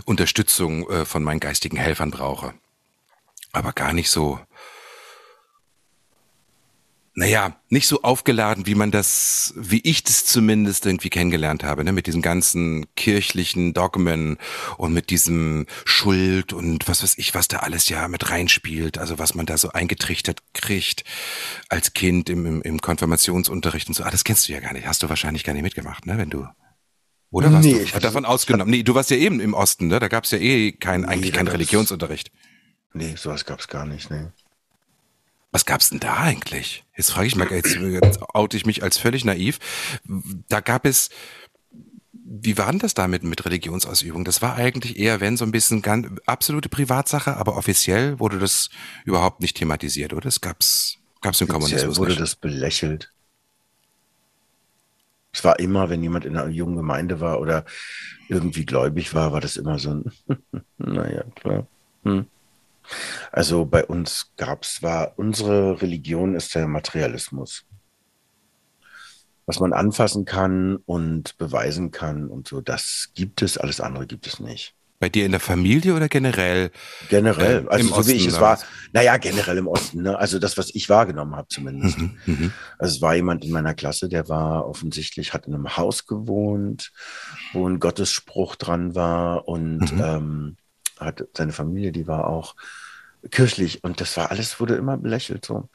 Unterstützung 0.04 0.88
äh, 0.88 1.04
von 1.04 1.22
meinen 1.22 1.40
geistigen 1.40 1.76
Helfern 1.76 2.10
brauche. 2.10 2.54
Aber 3.52 3.72
gar 3.72 3.92
nicht 3.92 4.10
so 4.10 4.38
naja, 7.14 7.56
nicht 7.68 7.88
so 7.88 8.02
aufgeladen, 8.02 8.66
wie 8.66 8.76
man 8.76 8.92
das, 8.92 9.52
wie 9.56 9.80
ich 9.80 10.04
das 10.04 10.24
zumindest 10.24 10.86
irgendwie 10.86 11.10
kennengelernt 11.10 11.64
habe, 11.64 11.84
ne? 11.84 11.92
mit 11.92 12.06
diesen 12.06 12.22
ganzen 12.22 12.86
kirchlichen 12.94 13.74
Dogmen 13.74 14.38
und 14.76 14.92
mit 14.92 15.10
diesem 15.10 15.66
Schuld 15.84 16.52
und 16.52 16.86
was 16.86 17.02
weiß 17.02 17.18
ich, 17.18 17.34
was 17.34 17.48
da 17.48 17.58
alles 17.58 17.88
ja 17.88 18.06
mit 18.06 18.30
reinspielt, 18.30 18.96
also 18.96 19.18
was 19.18 19.34
man 19.34 19.44
da 19.44 19.58
so 19.58 19.70
eingetrichtert 19.70 20.40
kriegt 20.54 21.04
als 21.68 21.94
Kind 21.94 22.30
im, 22.30 22.46
im, 22.46 22.62
im 22.62 22.80
Konfirmationsunterricht 22.80 23.88
und 23.88 23.94
so. 23.94 24.04
Ah, 24.04 24.10
das 24.10 24.22
kennst 24.22 24.48
du 24.48 24.52
ja 24.52 24.60
gar 24.60 24.72
nicht, 24.72 24.86
hast 24.86 25.02
du 25.02 25.08
wahrscheinlich 25.08 25.42
gar 25.42 25.52
nicht 25.52 25.64
mitgemacht, 25.64 26.06
ne, 26.06 26.16
wenn 26.16 26.30
du 26.30 26.46
oder 27.32 27.52
warst 27.52 27.64
nee, 27.64 27.84
du 27.84 28.00
davon 28.00 28.24
ausgenommen? 28.24 28.70
Nee, 28.70 28.82
du 28.82 28.94
warst 28.94 29.10
ja 29.10 29.16
eben 29.16 29.38
im 29.38 29.54
Osten, 29.54 29.86
ne? 29.86 30.00
Da 30.00 30.08
gab 30.08 30.24
es 30.24 30.32
ja 30.32 30.38
eh 30.38 30.72
kein, 30.72 31.04
eigentlich 31.04 31.30
nee, 31.30 31.36
keinen 31.36 31.46
Religionsunterricht. 31.46 32.32
Nee, 32.92 33.14
sowas 33.16 33.44
gab 33.44 33.60
es 33.60 33.68
gar 33.68 33.86
nicht, 33.86 34.10
nee. 34.10 34.26
Was 35.52 35.66
gab's 35.66 35.90
denn 35.90 36.00
da 36.00 36.16
eigentlich? 36.18 36.84
Jetzt 36.96 37.10
frage 37.10 37.26
ich 37.26 37.34
mal, 37.34 37.50
jetzt, 37.50 37.74
jetzt 37.74 38.22
oute 38.34 38.56
ich 38.56 38.66
mich 38.66 38.82
als 38.82 38.98
völlig 38.98 39.24
naiv. 39.24 39.58
Da 40.48 40.60
gab 40.60 40.86
es, 40.86 41.10
wie 42.12 42.56
war 42.56 42.70
denn 42.70 42.78
das 42.78 42.94
da 42.94 43.08
mit, 43.08 43.44
Religionsausübung? 43.44 44.24
Das 44.24 44.42
war 44.42 44.54
eigentlich 44.54 44.98
eher, 44.98 45.20
wenn 45.20 45.36
so 45.36 45.44
ein 45.44 45.50
bisschen 45.50 45.82
ganz, 45.82 46.08
absolute 46.26 46.68
Privatsache, 46.68 47.36
aber 47.36 47.56
offiziell 47.56 48.20
wurde 48.20 48.38
das 48.38 48.70
überhaupt 49.04 49.40
nicht 49.40 49.56
thematisiert, 49.56 50.12
oder? 50.12 50.22
Das 50.22 50.40
gab's, 50.40 50.98
gab's 51.20 51.40
im 51.40 51.48
Kommunismus 51.48 51.98
wurde 51.98 52.10
nicht. 52.10 52.20
das 52.20 52.36
belächelt. 52.36 53.12
Es 55.32 55.42
war 55.44 55.58
immer, 55.58 55.90
wenn 55.90 56.02
jemand 56.02 56.24
in 56.24 56.36
einer 56.36 56.48
jungen 56.48 56.76
Gemeinde 56.76 57.20
war 57.20 57.40
oder 57.40 57.64
irgendwie 58.28 58.64
gläubig 58.64 59.14
war, 59.14 59.32
war 59.32 59.40
das 59.40 59.56
immer 59.56 59.78
so 59.78 59.90
ein, 59.90 60.12
naja, 60.78 61.24
klar. 61.34 61.66
Hm. 62.04 62.26
Also 63.32 63.64
bei 63.64 63.84
uns 63.84 64.32
gab 64.36 64.62
es 64.62 64.76
zwar, 64.76 65.18
unsere 65.18 65.80
Religion 65.82 66.34
ist 66.34 66.54
der 66.54 66.66
Materialismus. 66.66 67.64
Was 69.46 69.60
man 69.60 69.72
anfassen 69.72 70.24
kann 70.24 70.76
und 70.86 71.36
beweisen 71.38 71.90
kann 71.90 72.28
und 72.28 72.46
so, 72.46 72.60
das 72.60 73.10
gibt 73.14 73.42
es, 73.42 73.58
alles 73.58 73.80
andere 73.80 74.06
gibt 74.06 74.26
es 74.26 74.38
nicht. 74.38 74.74
Bei 75.00 75.08
dir 75.08 75.24
in 75.24 75.30
der 75.30 75.40
Familie 75.40 75.94
oder 75.94 76.10
generell? 76.10 76.70
Generell, 77.08 77.64
äh, 77.64 77.68
also 77.70 77.88
so 77.88 77.94
Osten, 77.94 78.12
wie 78.12 78.16
ich 78.16 78.26
es 78.26 78.38
war. 78.38 78.58
Naja, 78.92 79.16
generell 79.16 79.56
im 79.56 79.66
Osten, 79.66 80.02
ne? 80.02 80.18
Also 80.18 80.38
das, 80.38 80.58
was 80.58 80.74
ich 80.74 80.90
wahrgenommen 80.90 81.34
habe 81.36 81.48
zumindest. 81.48 81.98
Mhm, 81.98 82.18
mhm, 82.26 82.52
also 82.78 82.96
es 82.96 83.00
war 83.00 83.14
jemand 83.14 83.42
in 83.42 83.50
meiner 83.50 83.72
Klasse, 83.72 84.10
der 84.10 84.28
war 84.28 84.68
offensichtlich, 84.68 85.32
hat 85.32 85.46
in 85.46 85.54
einem 85.54 85.78
Haus 85.78 86.04
gewohnt, 86.04 86.92
wo 87.54 87.66
ein 87.66 87.80
Gottesspruch 87.80 88.56
dran 88.56 88.94
war 88.94 89.48
und 89.48 89.90
mhm. 89.90 90.02
ähm, 90.04 90.56
hat 91.00 91.24
seine 91.36 91.52
Familie, 91.52 91.92
die 91.92 92.06
war 92.06 92.26
auch 92.28 92.54
kirchlich 93.30 93.84
und 93.84 94.00
das 94.00 94.16
war 94.16 94.30
alles, 94.30 94.60
wurde 94.60 94.76
immer 94.76 94.96
belächelt 94.96 95.44
so. 95.44 95.68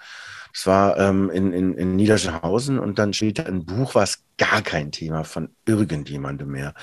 Es 0.54 0.66
war 0.66 0.98
ähm, 0.98 1.30
in, 1.30 1.52
in, 1.52 1.74
in 1.74 1.96
Niederschenhausen 1.98 2.80
und 2.80 2.98
dann 2.98 3.12
da 3.12 3.44
ein 3.44 3.66
Buch, 3.66 3.94
was 3.94 4.24
gar 4.38 4.62
kein 4.62 4.92
Thema 4.92 5.26
von 5.26 5.50
irgendjemandem 5.66 6.50
mehr. 6.50 6.74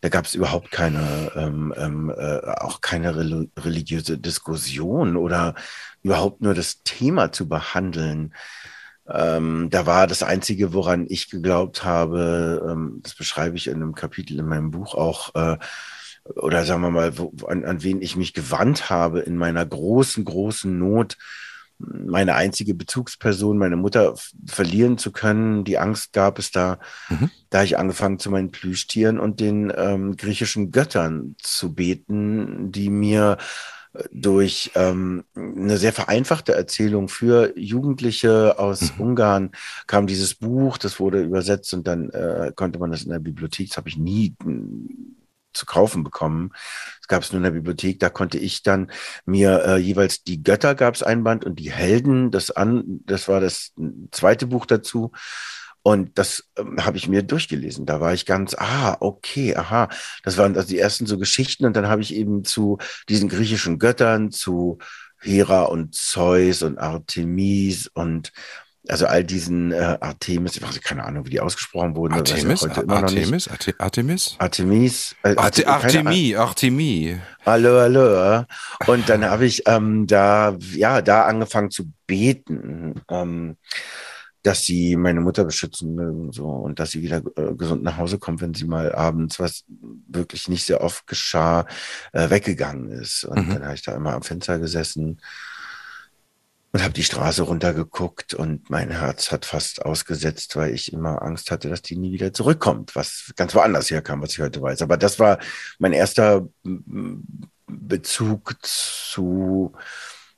Da 0.00 0.08
gab 0.08 0.26
es 0.26 0.34
überhaupt 0.34 0.70
keine, 0.70 1.32
ähm, 1.34 1.74
ähm, 1.76 2.10
äh, 2.16 2.38
auch 2.60 2.80
keine 2.80 3.16
religiöse 3.16 4.16
Diskussion 4.16 5.16
oder 5.16 5.56
überhaupt 6.02 6.40
nur 6.40 6.54
das 6.54 6.82
Thema 6.84 7.32
zu 7.32 7.48
behandeln. 7.48 8.32
Ähm, 9.08 9.68
da 9.70 9.86
war 9.86 10.06
das 10.06 10.22
Einzige, 10.22 10.72
woran 10.72 11.06
ich 11.08 11.30
geglaubt 11.30 11.84
habe, 11.84 12.64
ähm, 12.70 13.00
das 13.02 13.14
beschreibe 13.14 13.56
ich 13.56 13.66
in 13.66 13.74
einem 13.74 13.94
Kapitel 13.94 14.38
in 14.38 14.46
meinem 14.46 14.70
Buch 14.70 14.94
auch, 14.94 15.34
äh, 15.34 15.58
oder 16.24 16.64
sagen 16.64 16.82
wir 16.82 16.90
mal, 16.90 17.18
wo, 17.18 17.32
an, 17.46 17.64
an 17.64 17.82
wen 17.82 18.02
ich 18.02 18.16
mich 18.16 18.34
gewandt 18.34 18.90
habe 18.90 19.20
in 19.20 19.36
meiner 19.36 19.64
großen, 19.64 20.24
großen 20.24 20.78
Not, 20.78 21.16
meine 21.80 22.34
einzige 22.34 22.74
Bezugsperson, 22.74 23.58
meine 23.58 23.76
Mutter 23.76 24.14
verlieren 24.46 24.98
zu 24.98 25.12
können. 25.12 25.64
Die 25.64 25.78
Angst 25.78 26.12
gab 26.12 26.38
es 26.38 26.50
da. 26.50 26.78
Mhm. 27.08 27.30
Da 27.48 27.62
ich 27.62 27.78
angefangen 27.78 28.18
zu 28.18 28.30
meinen 28.30 28.50
Plüschtieren 28.50 29.18
und 29.18 29.40
den 29.40 29.72
ähm, 29.74 30.16
griechischen 30.16 30.72
Göttern 30.72 31.36
zu 31.42 31.74
beten, 31.74 32.70
die 32.70 32.90
mir 32.90 33.38
äh, 33.94 34.04
durch 34.12 34.72
ähm, 34.74 35.24
eine 35.34 35.78
sehr 35.78 35.92
vereinfachte 35.92 36.54
Erzählung 36.54 37.08
für 37.08 37.58
Jugendliche 37.58 38.58
aus 38.58 38.94
mhm. 38.94 39.00
Ungarn 39.00 39.50
kam 39.86 40.06
dieses 40.06 40.34
Buch, 40.34 40.76
das 40.76 41.00
wurde 41.00 41.22
übersetzt 41.22 41.72
und 41.72 41.86
dann 41.86 42.10
äh, 42.10 42.52
konnte 42.54 42.78
man 42.78 42.90
das 42.90 43.04
in 43.04 43.10
der 43.10 43.20
Bibliothek, 43.20 43.68
das 43.68 43.76
habe 43.78 43.88
ich 43.88 43.96
nie 43.96 44.34
zu 45.52 45.66
kaufen 45.66 46.04
bekommen. 46.04 46.50
Es 47.00 47.08
gab 47.08 47.22
es 47.22 47.32
nur 47.32 47.38
in 47.38 47.44
der 47.44 47.50
Bibliothek, 47.50 48.00
da 48.00 48.10
konnte 48.10 48.38
ich 48.38 48.62
dann 48.62 48.90
mir 49.24 49.64
äh, 49.64 49.76
jeweils 49.78 50.22
die 50.22 50.42
Götter 50.42 50.74
gab 50.74 50.94
es 50.94 51.02
ein 51.02 51.24
Band 51.24 51.44
und 51.44 51.58
die 51.58 51.72
Helden, 51.72 52.30
das 52.30 52.50
an, 52.50 53.00
das 53.04 53.28
war 53.28 53.40
das 53.40 53.72
zweite 54.10 54.46
Buch 54.46 54.66
dazu. 54.66 55.12
Und 55.82 56.18
das 56.18 56.44
ähm, 56.56 56.84
habe 56.84 56.98
ich 56.98 57.08
mir 57.08 57.22
durchgelesen. 57.22 57.86
Da 57.86 58.00
war 58.00 58.12
ich 58.12 58.26
ganz, 58.26 58.54
ah, 58.54 58.96
okay, 59.00 59.56
aha. 59.56 59.88
Das 60.24 60.36
waren 60.36 60.54
also 60.56 60.68
die 60.68 60.78
ersten 60.78 61.06
so 61.06 61.16
Geschichten. 61.18 61.64
Und 61.64 61.74
dann 61.74 61.88
habe 61.88 62.02
ich 62.02 62.14
eben 62.14 62.44
zu 62.44 62.78
diesen 63.08 63.30
griechischen 63.30 63.78
Göttern, 63.78 64.30
zu 64.30 64.78
Hera 65.20 65.62
und 65.62 65.94
Zeus 65.94 66.62
und 66.62 66.78
Artemis 66.78 67.86
und 67.86 68.32
also 68.88 69.06
all 69.06 69.24
diesen 69.24 69.72
äh, 69.72 69.98
Artemis, 70.00 70.56
ich 70.56 70.62
weiß 70.62 70.80
keine 70.80 71.04
Ahnung, 71.04 71.26
wie 71.26 71.30
die 71.30 71.40
ausgesprochen 71.40 71.94
wurden. 71.96 72.14
Artemis, 72.14 72.64
Artemis, 72.64 73.48
Artemis, 73.78 74.36
Artemis, 74.38 75.16
äh, 75.22 75.36
Arte, 75.36 75.68
Artemi, 75.68 76.34
Artemi. 76.34 77.18
Hallo, 77.44 77.78
hallo. 77.78 78.44
Und 78.86 79.08
dann 79.08 79.24
habe 79.24 79.46
ich 79.46 79.62
ähm, 79.66 80.06
da, 80.06 80.56
ja, 80.72 81.02
da 81.02 81.24
angefangen 81.24 81.70
zu 81.70 81.92
beten, 82.06 83.02
ähm, 83.10 83.56
dass 84.42 84.62
sie 84.62 84.96
meine 84.96 85.20
Mutter 85.20 85.44
beschützen 85.44 85.94
mögen, 85.94 86.32
so 86.32 86.46
und 86.46 86.78
dass 86.78 86.92
sie 86.92 87.02
wieder 87.02 87.22
äh, 87.36 87.54
gesund 87.54 87.82
nach 87.82 87.98
Hause 87.98 88.18
kommt, 88.18 88.40
wenn 88.40 88.54
sie 88.54 88.64
mal 88.64 88.94
abends, 88.94 89.38
was 89.38 89.64
wirklich 90.08 90.48
nicht 90.48 90.64
sehr 90.64 90.80
oft 90.80 91.06
geschah, 91.06 91.66
äh, 92.12 92.30
weggegangen 92.30 92.90
ist. 92.90 93.24
Und 93.24 93.46
mhm. 93.48 93.54
dann 93.54 93.64
habe 93.64 93.74
ich 93.74 93.82
da 93.82 93.94
immer 93.94 94.14
am 94.14 94.22
Fenster 94.22 94.58
gesessen 94.58 95.20
und 96.72 96.82
habe 96.82 96.92
die 96.92 97.02
Straße 97.02 97.42
runtergeguckt 97.42 98.34
und 98.34 98.70
mein 98.70 98.90
Herz 98.90 99.32
hat 99.32 99.44
fast 99.44 99.84
ausgesetzt, 99.84 100.54
weil 100.56 100.72
ich 100.72 100.92
immer 100.92 101.22
Angst 101.22 101.50
hatte, 101.50 101.68
dass 101.68 101.82
die 101.82 101.96
nie 101.96 102.12
wieder 102.12 102.32
zurückkommt, 102.32 102.94
was 102.94 103.32
ganz 103.36 103.54
woanders 103.54 103.90
herkam, 103.90 104.22
was 104.22 104.32
ich 104.32 104.40
heute 104.40 104.62
weiß. 104.62 104.82
Aber 104.82 104.96
das 104.96 105.18
war 105.18 105.38
mein 105.78 105.92
erster 105.92 106.48
Bezug 107.66 108.54
zu 108.62 109.72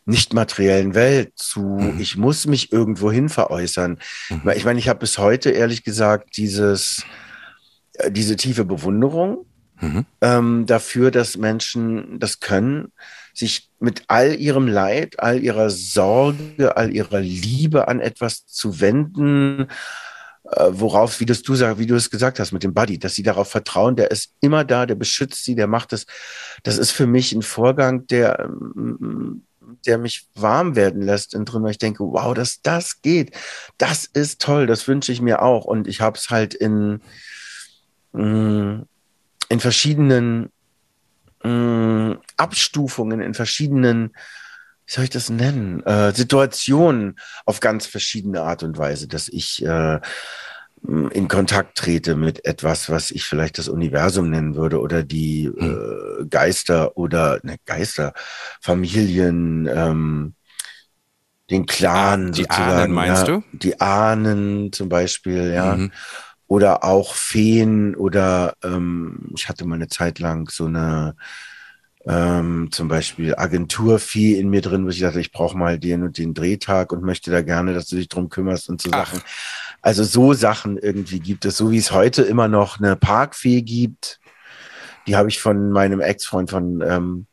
nicht 0.05 0.33
materiellen 0.33 0.95
Welt, 0.95 1.33
zu 1.37 1.61
mhm. 1.61 2.01
ich 2.01 2.17
muss 2.17 2.47
mich 2.47 2.73
irgendwo 2.73 3.12
hin 3.12 3.29
veräußern. 3.29 3.99
Mhm. 4.31 4.51
Ich 4.57 4.65
meine, 4.65 4.79
ich 4.79 4.89
habe 4.89 5.01
bis 5.01 5.19
heute 5.19 5.51
ehrlich 5.51 5.85
gesagt 5.85 6.37
dieses 6.37 7.05
äh, 7.95 8.11
diese 8.11 8.37
tiefe 8.37 8.65
Bewunderung 8.65 9.47
mhm. 9.81 10.07
ähm, 10.21 10.67
dafür, 10.67 11.11
dass 11.11 11.37
Menschen 11.37 12.19
das 12.19 12.41
können 12.41 12.93
sich 13.35 13.71
mit 13.79 14.05
all 14.09 14.35
ihrem 14.35 14.69
Leid, 14.69 15.21
all 15.21 15.43
ihrer 15.43 15.71
Sorge, 15.71 16.77
all 16.77 16.95
ihrer 16.95 17.21
Liebe 17.21 17.89
an 17.89 18.01
etwas 18.01 18.47
zu 18.47 18.81
wenden, 18.81 19.69
äh, 20.45 20.69
worauf, 20.71 21.21
wie 21.21 21.27
das 21.27 21.43
du 21.43 21.55
wie 21.79 21.87
du 21.87 21.95
es 21.95 22.11
gesagt 22.11 22.39
hast 22.39 22.53
mit 22.53 22.62
dem 22.62 22.75
Buddy, 22.75 22.99
dass 22.99 23.15
sie 23.15 23.23
darauf 23.23 23.49
vertrauen, 23.49 23.97
der 23.97 24.11
ist 24.11 24.35
immer 24.41 24.65
da, 24.65 24.87
der 24.87 24.97
beschützt 24.97 25.45
sie, 25.45 25.55
der 25.55 25.67
macht 25.67 25.93
es. 25.93 26.07
Das 26.62 26.79
ist 26.79 26.91
für 26.91 27.07
mich 27.07 27.33
ein 27.33 27.43
Vorgang, 27.43 28.07
der, 28.09 28.41
ähm, 28.41 29.45
der 29.87 29.99
mich 29.99 30.27
warm 30.35 30.77
werden 30.77 31.03
lässt 31.03 31.35
in 31.35 31.45
drin, 31.45 31.62
weil 31.62 31.71
ich 31.73 31.79
denke, 31.79 32.05
wow, 32.05 32.35
dass 32.35 32.61
das 32.62 33.03
geht, 33.03 33.35
das 33.78 34.04
ist 34.04 34.41
toll, 34.43 34.67
das 34.67 34.87
wünsche 34.89 35.13
ich 35.13 35.21
mir 35.21 35.43
auch. 35.43 35.65
Und 35.65 35.87
ich 35.89 36.00
habe 36.00 36.19
es 36.19 36.30
halt 36.30 36.54
in, 36.54 37.00
mm, 38.13 38.83
in 39.49 39.61
verschiedenen 39.61 40.50
mh, 41.45 42.19
Abstufungen 42.37 43.21
in 43.21 43.35
verschiedenen, 43.35 44.13
wie 44.87 44.93
soll 44.93 45.05
ich 45.05 45.11
das 45.11 45.31
nennen, 45.31 45.83
äh, 45.85 46.13
Situationen 46.13 47.19
auf 47.45 47.61
ganz 47.61 47.87
verschiedene 47.87 48.43
Art 48.43 48.63
und 48.63 48.78
Weise, 48.78 49.09
dass 49.09 49.28
ich 49.28 49.65
äh, 49.65 50.00
in 50.85 51.28
Kontakt 51.28 51.78
trete 51.78 52.17
mit 52.17 52.45
etwas, 52.45 52.91
was 52.91 53.13
ich 53.13 53.25
vielleicht 53.25 53.59
das 53.59 53.69
Universum 53.69 54.31
nennen 54.31 54.57
würde 54.57 54.81
oder 54.81 55.05
die 55.05 55.49
hm. 55.55 56.23
äh, 56.23 56.26
Geister 56.26 56.97
oder 56.97 57.39
ne, 57.45 57.57
Geister, 57.67 58.13
Familien, 58.61 59.69
ähm, 59.73 60.35
den 61.50 61.67
Clan 61.67 62.28
ah, 62.28 62.31
die 62.31 62.43
sozusagen. 62.43 62.71
Ahnen 62.71 62.93
meinst 62.93 63.28
ja, 63.28 63.35
du? 63.35 63.45
Die 63.52 63.81
Ahnen 63.81 64.73
zum 64.73 64.89
Beispiel, 64.89 65.52
ja. 65.52 65.76
Mhm 65.76 65.93
oder 66.52 66.84
auch 66.84 67.15
Feen 67.15 67.95
oder 67.95 68.56
ähm, 68.62 69.30
ich 69.34 69.49
hatte 69.49 69.65
mal 69.65 69.76
eine 69.76 69.88
Zeit 69.88 70.19
lang 70.19 70.50
so 70.50 70.67
eine 70.67 71.17
ähm, 72.04 72.69
zum 72.71 72.88
Beispiel 72.88 73.34
Agenturfee 73.34 74.38
in 74.38 74.50
mir 74.50 74.60
drin, 74.60 74.84
wo 74.84 74.91
ich 74.91 75.00
dachte, 75.00 75.19
ich 75.19 75.32
brauche 75.32 75.56
mal 75.56 75.78
den 75.78 76.02
und 76.02 76.19
den 76.19 76.34
Drehtag 76.34 76.93
und 76.93 77.04
möchte 77.04 77.30
da 77.30 77.41
gerne, 77.41 77.73
dass 77.73 77.86
du 77.86 77.97
dich 77.97 78.10
drum 78.10 78.28
kümmerst 78.28 78.69
und 78.69 78.82
so 78.82 78.91
Ach. 78.93 79.06
Sachen. 79.06 79.23
Also 79.80 80.04
so 80.04 80.34
Sachen 80.34 80.76
irgendwie 80.76 81.21
gibt 81.21 81.47
es, 81.47 81.56
so 81.56 81.71
wie 81.71 81.78
es 81.78 81.91
heute 81.91 82.21
immer 82.21 82.49
noch 82.49 82.78
eine 82.78 82.97
Parkfee 82.97 83.62
gibt. 83.62 84.21
Die 85.06 85.17
habe 85.17 85.30
ich 85.30 85.41
von 85.41 85.71
meinem 85.71 86.00
Ex-Freund 86.00 86.50
von 86.50 86.82
ähm, 86.82 87.26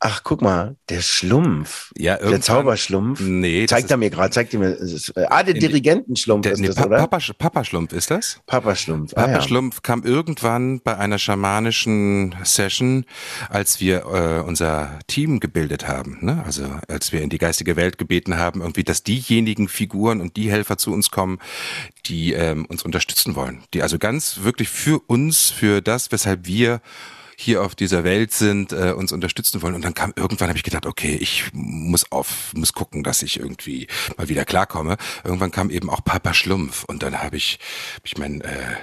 Ach, 0.00 0.22
guck 0.22 0.42
mal, 0.42 0.76
der 0.90 1.00
Schlumpf, 1.00 1.90
ja, 1.98 2.18
der 2.18 2.40
Zauberschlumpf. 2.40 3.18
Nee, 3.18 3.66
zeigt 3.66 3.90
er 3.90 3.96
mir 3.96 4.10
gerade, 4.10 4.30
zeigt 4.30 4.54
er 4.54 4.60
mir. 4.60 4.68
Ist, 4.68 5.08
äh, 5.16 5.26
ah, 5.28 5.42
der 5.42 5.54
Dirigentenschlumpf 5.54 6.44
der, 6.44 6.52
ist 6.52 6.60
nee, 6.60 6.68
das, 6.68 6.76
pa 6.76 6.86
oder? 6.86 6.98
Papa, 6.98 7.18
Papa 7.36 7.64
Schlumpf 7.64 7.92
ist 7.92 8.12
das? 8.12 8.40
Papa 8.46 8.76
Schlumpf. 8.76 9.12
Ah, 9.16 9.22
Papa 9.22 9.32
ja. 9.32 9.42
Schlumpf 9.42 9.82
kam 9.82 10.04
irgendwann 10.04 10.80
bei 10.82 10.96
einer 10.96 11.18
schamanischen 11.18 12.36
Session, 12.44 13.06
als 13.48 13.80
wir 13.80 14.04
äh, 14.04 14.46
unser 14.46 15.00
Team 15.08 15.40
gebildet 15.40 15.88
haben. 15.88 16.18
Ne? 16.20 16.44
Also 16.46 16.62
als 16.86 17.10
wir 17.10 17.22
in 17.22 17.28
die 17.28 17.38
geistige 17.38 17.74
Welt 17.74 17.98
gebeten 17.98 18.38
haben, 18.38 18.60
irgendwie, 18.60 18.84
dass 18.84 19.02
diejenigen 19.02 19.66
Figuren 19.66 20.20
und 20.20 20.36
die 20.36 20.48
Helfer 20.48 20.78
zu 20.78 20.92
uns 20.92 21.10
kommen, 21.10 21.40
die 22.06 22.34
ähm, 22.34 22.66
uns 22.66 22.84
unterstützen 22.84 23.34
wollen. 23.34 23.64
Die 23.74 23.82
also 23.82 23.98
ganz 23.98 24.42
wirklich 24.44 24.68
für 24.68 25.00
uns, 25.08 25.50
für 25.50 25.82
das, 25.82 26.12
weshalb 26.12 26.46
wir 26.46 26.80
hier 27.40 27.62
auf 27.62 27.76
dieser 27.76 28.02
Welt 28.02 28.32
sind, 28.32 28.72
äh, 28.72 28.92
uns 28.96 29.12
unterstützen 29.12 29.62
wollen. 29.62 29.76
Und 29.76 29.84
dann 29.84 29.94
kam 29.94 30.12
irgendwann, 30.16 30.48
habe 30.48 30.58
ich 30.58 30.64
gedacht, 30.64 30.86
okay, 30.86 31.16
ich 31.20 31.44
muss 31.52 32.10
auf, 32.10 32.52
muss 32.54 32.72
gucken, 32.72 33.04
dass 33.04 33.22
ich 33.22 33.38
irgendwie 33.38 33.86
mal 34.16 34.28
wieder 34.28 34.44
klarkomme. 34.44 34.96
Irgendwann 35.22 35.52
kam 35.52 35.70
eben 35.70 35.88
auch 35.88 36.02
Papa 36.02 36.34
Schlumpf 36.34 36.82
und 36.82 37.04
dann 37.04 37.22
habe 37.22 37.36
ich, 37.36 37.60
ich 38.02 38.18
mein, 38.18 38.40
äh, 38.40 38.74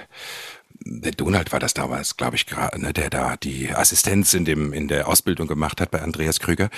der 0.80 1.12
Donald 1.12 1.52
war 1.52 1.60
das 1.60 1.74
damals, 1.74 2.16
glaube 2.16 2.36
ich, 2.36 2.46
gerade, 2.46 2.80
ne, 2.80 2.94
der 2.94 3.10
da 3.10 3.36
die 3.36 3.70
Assistenz 3.74 4.32
in 4.32 4.46
dem 4.46 4.72
in 4.72 4.88
der 4.88 5.06
Ausbildung 5.06 5.48
gemacht 5.48 5.82
hat 5.82 5.90
bei 5.90 6.00
Andreas 6.00 6.40
Krüger. 6.40 6.70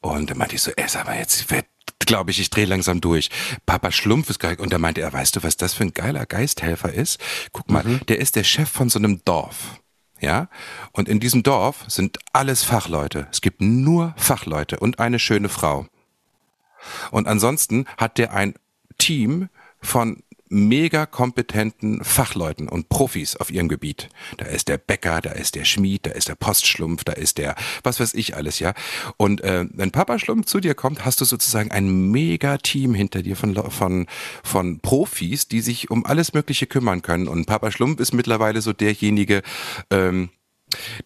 Und 0.00 0.30
dann 0.30 0.38
meinte 0.38 0.54
ich 0.54 0.62
so, 0.62 0.70
ey, 0.74 0.88
sag 0.88 1.04
mal, 1.04 1.18
jetzt 1.18 1.50
wird 1.50 1.66
glaube 1.98 2.30
ich, 2.30 2.40
ich 2.40 2.48
drehe 2.48 2.64
langsam 2.64 3.02
durch. 3.02 3.28
Papa 3.66 3.92
Schlumpf 3.92 4.30
ist 4.30 4.40
geil. 4.40 4.56
Und 4.58 4.72
da 4.72 4.78
meinte 4.78 5.02
er, 5.02 5.12
weißt 5.12 5.36
du, 5.36 5.42
was 5.42 5.58
das 5.58 5.74
für 5.74 5.84
ein 5.84 5.92
geiler 5.92 6.24
Geisthelfer 6.24 6.92
ist? 6.92 7.20
Guck 7.52 7.70
mal, 7.70 7.84
mhm. 7.84 8.00
der 8.08 8.18
ist 8.18 8.36
der 8.36 8.42
Chef 8.42 8.70
von 8.70 8.88
so 8.88 8.98
einem 8.98 9.22
Dorf 9.24 9.80
ja. 10.20 10.48
Und 10.92 11.08
in 11.08 11.20
diesem 11.20 11.42
Dorf 11.42 11.84
sind 11.88 12.18
alles 12.32 12.62
Fachleute. 12.62 13.26
Es 13.30 13.40
gibt 13.40 13.60
nur 13.60 14.14
Fachleute 14.16 14.78
und 14.78 14.98
eine 14.98 15.18
schöne 15.18 15.48
Frau. 15.48 15.86
Und 17.10 17.26
ansonsten 17.28 17.86
hat 17.96 18.18
der 18.18 18.32
ein 18.32 18.54
Team 18.98 19.48
von 19.80 20.22
mega 20.50 21.06
kompetenten 21.06 22.04
Fachleuten 22.04 22.68
und 22.68 22.88
Profis 22.88 23.36
auf 23.36 23.50
ihrem 23.50 23.68
Gebiet. 23.68 24.08
Da 24.36 24.46
ist 24.46 24.68
der 24.68 24.78
Bäcker, 24.78 25.20
da 25.20 25.30
ist 25.30 25.54
der 25.54 25.64
Schmied, 25.64 26.06
da 26.06 26.10
ist 26.10 26.28
der 26.28 26.34
Postschlumpf, 26.34 27.04
da 27.04 27.12
ist 27.12 27.38
der, 27.38 27.54
was 27.84 28.00
weiß 28.00 28.14
ich 28.14 28.36
alles, 28.36 28.58
ja. 28.58 28.74
Und 29.16 29.40
äh, 29.42 29.64
wenn 29.72 29.92
Papa 29.92 30.18
Schlumpf 30.18 30.46
zu 30.46 30.60
dir 30.60 30.74
kommt, 30.74 31.04
hast 31.04 31.20
du 31.20 31.24
sozusagen 31.24 31.70
ein 31.70 32.10
mega 32.10 32.58
Team 32.58 32.94
hinter 32.94 33.22
dir 33.22 33.36
von, 33.36 33.54
von, 33.70 34.06
von 34.42 34.80
Profis, 34.80 35.46
die 35.48 35.60
sich 35.60 35.90
um 35.90 36.04
alles 36.04 36.34
Mögliche 36.34 36.66
kümmern 36.66 37.02
können. 37.02 37.28
Und 37.28 37.46
Papa 37.46 37.70
Schlumpf 37.70 38.00
ist 38.00 38.12
mittlerweile 38.12 38.60
so 38.60 38.72
derjenige, 38.72 39.42
ähm, 39.90 40.30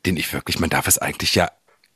den 0.07 0.17
ich 0.17 0.33
wirklich, 0.33 0.59
man 0.59 0.71
darf 0.71 0.89
es 0.89 0.99
eigentlich 0.99 1.35
ja 1.35 1.51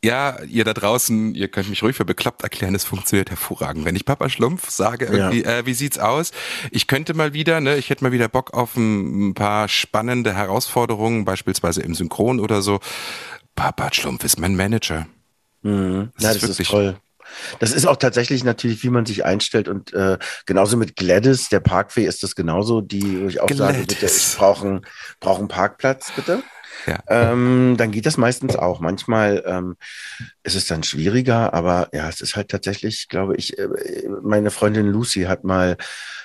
ja, 0.09 0.42
ihr 0.44 0.64
da 0.64 0.73
draußen, 0.73 1.35
ihr 1.35 1.49
könnt 1.49 1.68
mich 1.68 1.83
ruhig 1.83 1.94
für 1.94 2.07
bekloppt 2.07 2.42
erklären, 2.42 2.75
es 2.75 2.85
funktioniert 2.85 3.29
hervorragend. 3.29 3.85
Wenn 3.85 3.94
ich 3.94 4.07
Papa 4.07 4.31
Schlumpf 4.31 4.71
sage, 4.71 5.05
irgendwie, 5.05 5.42
ja. 5.42 5.59
äh, 5.59 5.66
wie 5.66 5.75
sieht's 5.75 5.99
aus? 5.99 6.31
Ich 6.71 6.87
könnte 6.87 7.12
mal 7.12 7.35
wieder, 7.35 7.61
ne, 7.61 7.77
ich 7.77 7.90
hätte 7.90 8.05
mal 8.05 8.12
wieder 8.12 8.29
Bock 8.29 8.55
auf 8.55 8.75
ein, 8.77 9.29
ein 9.29 9.35
paar 9.35 9.68
spannende 9.68 10.35
Herausforderungen, 10.35 11.27
beispielsweise 11.27 11.83
im 11.83 11.94
Synchron 11.94 12.40
oder 12.40 12.62
so. 12.62 12.81
Papa 13.55 13.92
Schlumpf 13.92 14.25
ist 14.25 14.40
mein 14.40 14.57
Manager. 14.57 15.07
Mhm. 15.61 16.11
Das, 16.16 16.25
ja, 16.25 16.31
ist, 16.31 16.42
das 16.42 16.59
ist 16.59 16.71
toll. 16.71 16.97
Das 17.59 17.73
ist 17.73 17.87
auch 17.87 17.97
tatsächlich 17.97 18.42
natürlich, 18.44 18.83
wie 18.83 18.88
man 18.88 19.05
sich 19.05 19.27
einstellt 19.27 19.68
und 19.68 19.92
äh, 19.92 20.16
genauso 20.47 20.79
mit 20.79 20.97
Gladys, 20.97 21.51
der 21.51 21.61
Parkfee, 21.61 22.07
ist 22.07 22.23
das 22.23 22.35
genauso, 22.35 22.81
die 22.81 23.21
wo 23.23 23.29
ich 23.29 23.42
auch 23.42 23.47
Gladys. 23.47 23.77
sage, 23.77 23.87
bitte, 23.87 24.07
ich 24.07 24.37
brauche 24.38 24.81
brauch 25.21 25.38
einen 25.38 25.49
Parkplatz, 25.49 26.11
bitte. 26.16 26.42
Ja. 26.87 26.99
Ähm, 27.09 27.77
dann 27.77 27.91
geht 27.91 28.07
das 28.07 28.17
meistens 28.17 28.57
auch. 28.57 28.81
Manchmal 28.81 29.43
ähm, 29.47 29.77
ist 30.43 30.55
es 30.55 30.67
dann 30.67 30.83
schwieriger, 30.83 31.55
aber 31.55 31.88
ja, 31.93 32.09
es 32.09 32.21
ist 32.21 32.37
halt 32.37 32.49
tatsächlich, 32.49 33.09
glaube 33.09 33.37
ich, 33.37 33.59
äh, 33.59 33.69
meine 34.23 34.51
Freundin 34.51 34.87
Lucy 34.87 35.23
hat 35.23 35.45
mal 35.45 35.77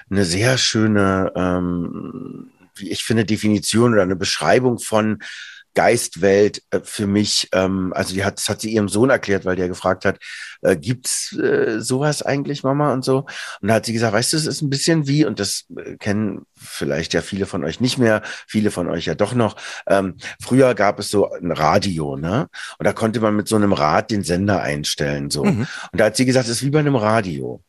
eine 0.09 0.25
sehr 0.25 0.57
schöne, 0.57 1.31
ähm, 1.35 2.51
wie 2.75 2.91
ich 2.91 3.03
finde, 3.03 3.25
Definition 3.25 3.93
oder 3.93 4.03
eine 4.03 4.15
Beschreibung 4.15 4.79
von 4.79 5.19
Geistwelt 5.75 6.61
äh, 6.71 6.79
für 6.83 7.07
mich, 7.07 7.49
ähm, 7.51 7.93
also 7.95 8.13
die 8.13 8.23
hat, 8.23 8.37
das 8.37 8.49
hat 8.49 8.61
sie 8.61 8.71
ihrem 8.71 8.89
Sohn 8.89 9.09
erklärt, 9.09 9.45
weil 9.45 9.55
der 9.55 9.67
gefragt 9.67 10.05
hat, 10.05 10.19
äh, 10.61 10.75
gibt's 10.75 11.35
äh, 11.37 11.79
sowas 11.79 12.21
eigentlich, 12.21 12.63
Mama 12.63 12.93
und 12.93 13.03
so? 13.03 13.25
Und 13.61 13.67
da 13.67 13.75
hat 13.75 13.85
sie 13.85 13.93
gesagt, 13.93 14.13
weißt 14.13 14.33
du, 14.33 14.37
es 14.37 14.45
ist 14.45 14.61
ein 14.61 14.69
bisschen 14.69 15.07
wie, 15.07 15.25
und 15.25 15.39
das 15.39 15.65
äh, 15.75 15.97
kennen 15.97 16.45
vielleicht 16.55 17.13
ja 17.13 17.21
viele 17.21 17.45
von 17.45 17.63
euch 17.63 17.79
nicht 17.79 17.97
mehr, 17.97 18.21
viele 18.47 18.71
von 18.71 18.89
euch 18.89 19.05
ja 19.05 19.15
doch 19.15 19.33
noch. 19.33 19.55
Ähm, 19.87 20.17
früher 20.41 20.75
gab 20.75 20.99
es 20.99 21.09
so 21.09 21.31
ein 21.31 21.51
Radio, 21.51 22.17
ne? 22.17 22.49
Und 22.77 22.85
da 22.85 22.93
konnte 22.93 23.19
man 23.19 23.35
mit 23.35 23.47
so 23.47 23.55
einem 23.55 23.73
Rad 23.73 24.11
den 24.11 24.23
Sender 24.23 24.61
einstellen, 24.61 25.29
so. 25.29 25.43
Mhm. 25.43 25.67
Und 25.91 25.99
da 25.99 26.05
hat 26.05 26.15
sie 26.15 26.25
gesagt, 26.25 26.47
es 26.47 26.57
ist 26.57 26.63
wie 26.63 26.69
bei 26.69 26.79
einem 26.79 26.95
Radio. 26.95 27.63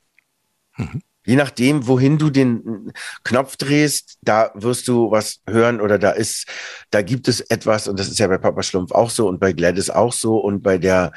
Mhm. 0.76 1.02
Je 1.26 1.36
nachdem, 1.36 1.86
wohin 1.86 2.18
du 2.18 2.30
den 2.30 2.92
Knopf 3.22 3.56
drehst, 3.56 4.18
da 4.22 4.50
wirst 4.54 4.88
du 4.88 5.10
was 5.10 5.40
hören 5.48 5.80
oder 5.80 5.98
da 5.98 6.10
ist, 6.10 6.46
da 6.90 7.02
gibt 7.02 7.28
es 7.28 7.40
etwas 7.40 7.88
und 7.88 7.98
das 7.98 8.08
ist 8.08 8.18
ja 8.18 8.26
bei 8.26 8.38
Papa 8.38 8.62
Schlumpf 8.62 8.92
auch 8.92 9.10
so 9.10 9.28
und 9.28 9.40
bei 9.40 9.52
Gladys 9.52 9.90
auch 9.90 10.12
so 10.12 10.36
und 10.36 10.62
bei 10.62 10.78
der 10.78 11.12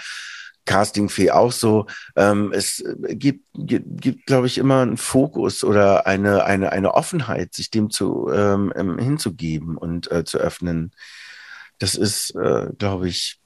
Castingfee 0.67 1.31
auch 1.31 1.51
so. 1.51 1.87
Ähm, 2.15 2.51
es 2.53 2.83
gibt, 3.09 3.45
gibt, 3.55 4.01
gibt 4.01 4.25
glaube 4.27 4.45
ich, 4.47 4.59
immer 4.59 4.81
einen 4.81 4.97
Fokus 4.97 5.63
oder 5.63 6.05
eine, 6.05 6.43
eine, 6.43 6.71
eine 6.71 6.93
Offenheit, 6.93 7.55
sich 7.55 7.71
dem 7.71 7.89
zu 7.89 8.29
ähm, 8.31 8.71
ähm 8.75 8.99
hinzugeben 8.99 9.77
und 9.77 10.11
äh, 10.11 10.23
zu 10.23 10.37
öffnen. 10.37 10.91
Das 11.79 11.95
ist, 11.95 12.35
äh, 12.35 12.67
glaube 12.77 13.07
ich, 13.07 13.39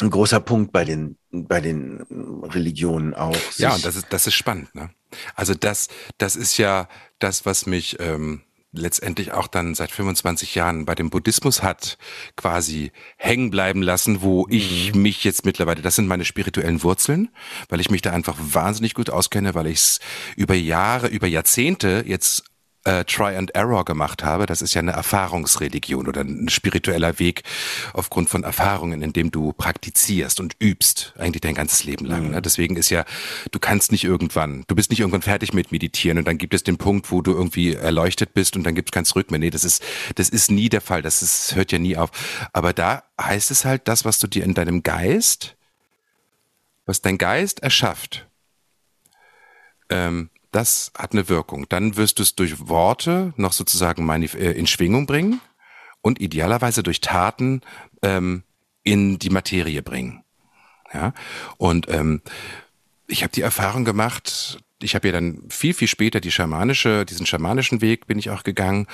ein 0.00 0.10
großer 0.10 0.40
Punkt 0.40 0.72
bei 0.72 0.84
den, 0.84 1.18
bei 1.30 1.60
den 1.60 2.02
Religionen 2.42 3.14
auch. 3.14 3.36
Ja, 3.56 3.74
und 3.74 3.84
das 3.84 3.96
ist, 3.96 4.06
das 4.10 4.26
ist 4.26 4.34
spannend, 4.34 4.74
ne? 4.74 4.90
Also 5.34 5.54
das, 5.54 5.88
das 6.18 6.36
ist 6.36 6.56
ja 6.58 6.88
das, 7.18 7.46
was 7.46 7.66
mich 7.66 7.98
ähm, 8.00 8.42
letztendlich 8.72 9.32
auch 9.32 9.46
dann 9.46 9.74
seit 9.74 9.90
25 9.90 10.54
Jahren 10.54 10.84
bei 10.86 10.94
dem 10.94 11.10
Buddhismus 11.10 11.62
hat 11.62 11.98
quasi 12.36 12.90
hängen 13.18 13.50
bleiben 13.50 13.82
lassen, 13.82 14.22
wo 14.22 14.46
ich 14.48 14.94
mhm. 14.94 15.02
mich 15.02 15.24
jetzt 15.24 15.44
mittlerweile, 15.44 15.82
das 15.82 15.96
sind 15.96 16.06
meine 16.06 16.24
spirituellen 16.24 16.82
Wurzeln, 16.82 17.28
weil 17.68 17.80
ich 17.80 17.90
mich 17.90 18.02
da 18.02 18.12
einfach 18.12 18.36
wahnsinnig 18.38 18.94
gut 18.94 19.10
auskenne, 19.10 19.54
weil 19.54 19.66
ich 19.66 19.78
es 19.78 20.00
über 20.36 20.54
Jahre, 20.54 21.08
über 21.08 21.26
Jahrzehnte 21.26 22.04
jetzt 22.06 22.44
äh, 22.84 23.04
Try 23.04 23.36
and 23.36 23.54
Error 23.54 23.84
gemacht 23.84 24.24
habe. 24.24 24.46
Das 24.46 24.62
ist 24.62 24.74
ja 24.74 24.80
eine 24.80 24.92
Erfahrungsreligion 24.92 26.08
oder 26.08 26.22
ein 26.22 26.48
spiritueller 26.48 27.18
Weg 27.18 27.42
aufgrund 27.92 28.28
von 28.28 28.42
Erfahrungen, 28.42 29.02
in 29.02 29.12
dem 29.12 29.30
du 29.30 29.52
praktizierst 29.52 30.40
und 30.40 30.56
übst, 30.60 31.14
eigentlich 31.18 31.40
dein 31.40 31.54
ganzes 31.54 31.84
Leben 31.84 32.06
lang. 32.06 32.26
Mhm. 32.26 32.30
Ne? 32.32 32.42
Deswegen 32.42 32.76
ist 32.76 32.90
ja, 32.90 33.04
du 33.50 33.58
kannst 33.58 33.92
nicht 33.92 34.04
irgendwann, 34.04 34.64
du 34.66 34.74
bist 34.74 34.90
nicht 34.90 35.00
irgendwann 35.00 35.22
fertig 35.22 35.52
mit 35.52 35.72
Meditieren 35.72 36.18
und 36.18 36.26
dann 36.26 36.38
gibt 36.38 36.54
es 36.54 36.62
den 36.62 36.78
Punkt, 36.78 37.10
wo 37.10 37.22
du 37.22 37.32
irgendwie 37.32 37.74
erleuchtet 37.74 38.34
bist 38.34 38.56
und 38.56 38.64
dann 38.64 38.74
gibt 38.74 38.90
es 38.90 38.92
kein 38.92 39.04
Zurück 39.04 39.30
mehr. 39.30 39.40
Nee, 39.40 39.50
das 39.50 39.64
ist, 39.64 39.82
das 40.16 40.28
ist 40.28 40.50
nie 40.50 40.68
der 40.68 40.80
Fall. 40.80 41.02
Das 41.02 41.22
ist, 41.22 41.54
hört 41.54 41.72
ja 41.72 41.78
nie 41.78 41.96
auf. 41.96 42.10
Aber 42.52 42.72
da 42.72 43.04
heißt 43.20 43.50
es 43.50 43.64
halt, 43.64 43.88
das, 43.88 44.04
was 44.04 44.18
du 44.18 44.26
dir 44.26 44.44
in 44.44 44.54
deinem 44.54 44.82
Geist, 44.82 45.56
was 46.86 47.00
dein 47.00 47.18
Geist 47.18 47.62
erschafft, 47.62 48.26
ähm, 49.90 50.30
das 50.52 50.92
hat 50.96 51.12
eine 51.12 51.28
Wirkung. 51.28 51.66
Dann 51.68 51.96
wirst 51.96 52.18
du 52.18 52.22
es 52.22 52.36
durch 52.36 52.68
Worte 52.68 53.32
noch 53.36 53.52
sozusagen 53.52 54.08
äh, 54.10 54.52
in 54.52 54.66
Schwingung 54.66 55.06
bringen 55.06 55.40
und 56.02 56.20
idealerweise 56.20 56.82
durch 56.82 57.00
Taten 57.00 57.62
ähm, 58.02 58.44
in 58.84 59.18
die 59.18 59.30
Materie 59.30 59.82
bringen. 59.82 60.22
Ja, 60.92 61.14
und 61.56 61.88
ähm, 61.88 62.20
ich 63.06 63.22
habe 63.22 63.32
die 63.32 63.40
Erfahrung 63.40 63.84
gemacht. 63.84 64.58
Ich 64.82 64.94
habe 64.94 65.08
ja 65.08 65.12
dann 65.12 65.42
viel 65.48 65.72
viel 65.72 65.88
später 65.88 66.20
die 66.20 66.30
schamanische, 66.30 67.06
diesen 67.06 67.24
schamanischen 67.24 67.80
Weg 67.80 68.06
bin 68.06 68.18
ich 68.18 68.30
auch 68.30 68.42
gegangen. 68.42 68.86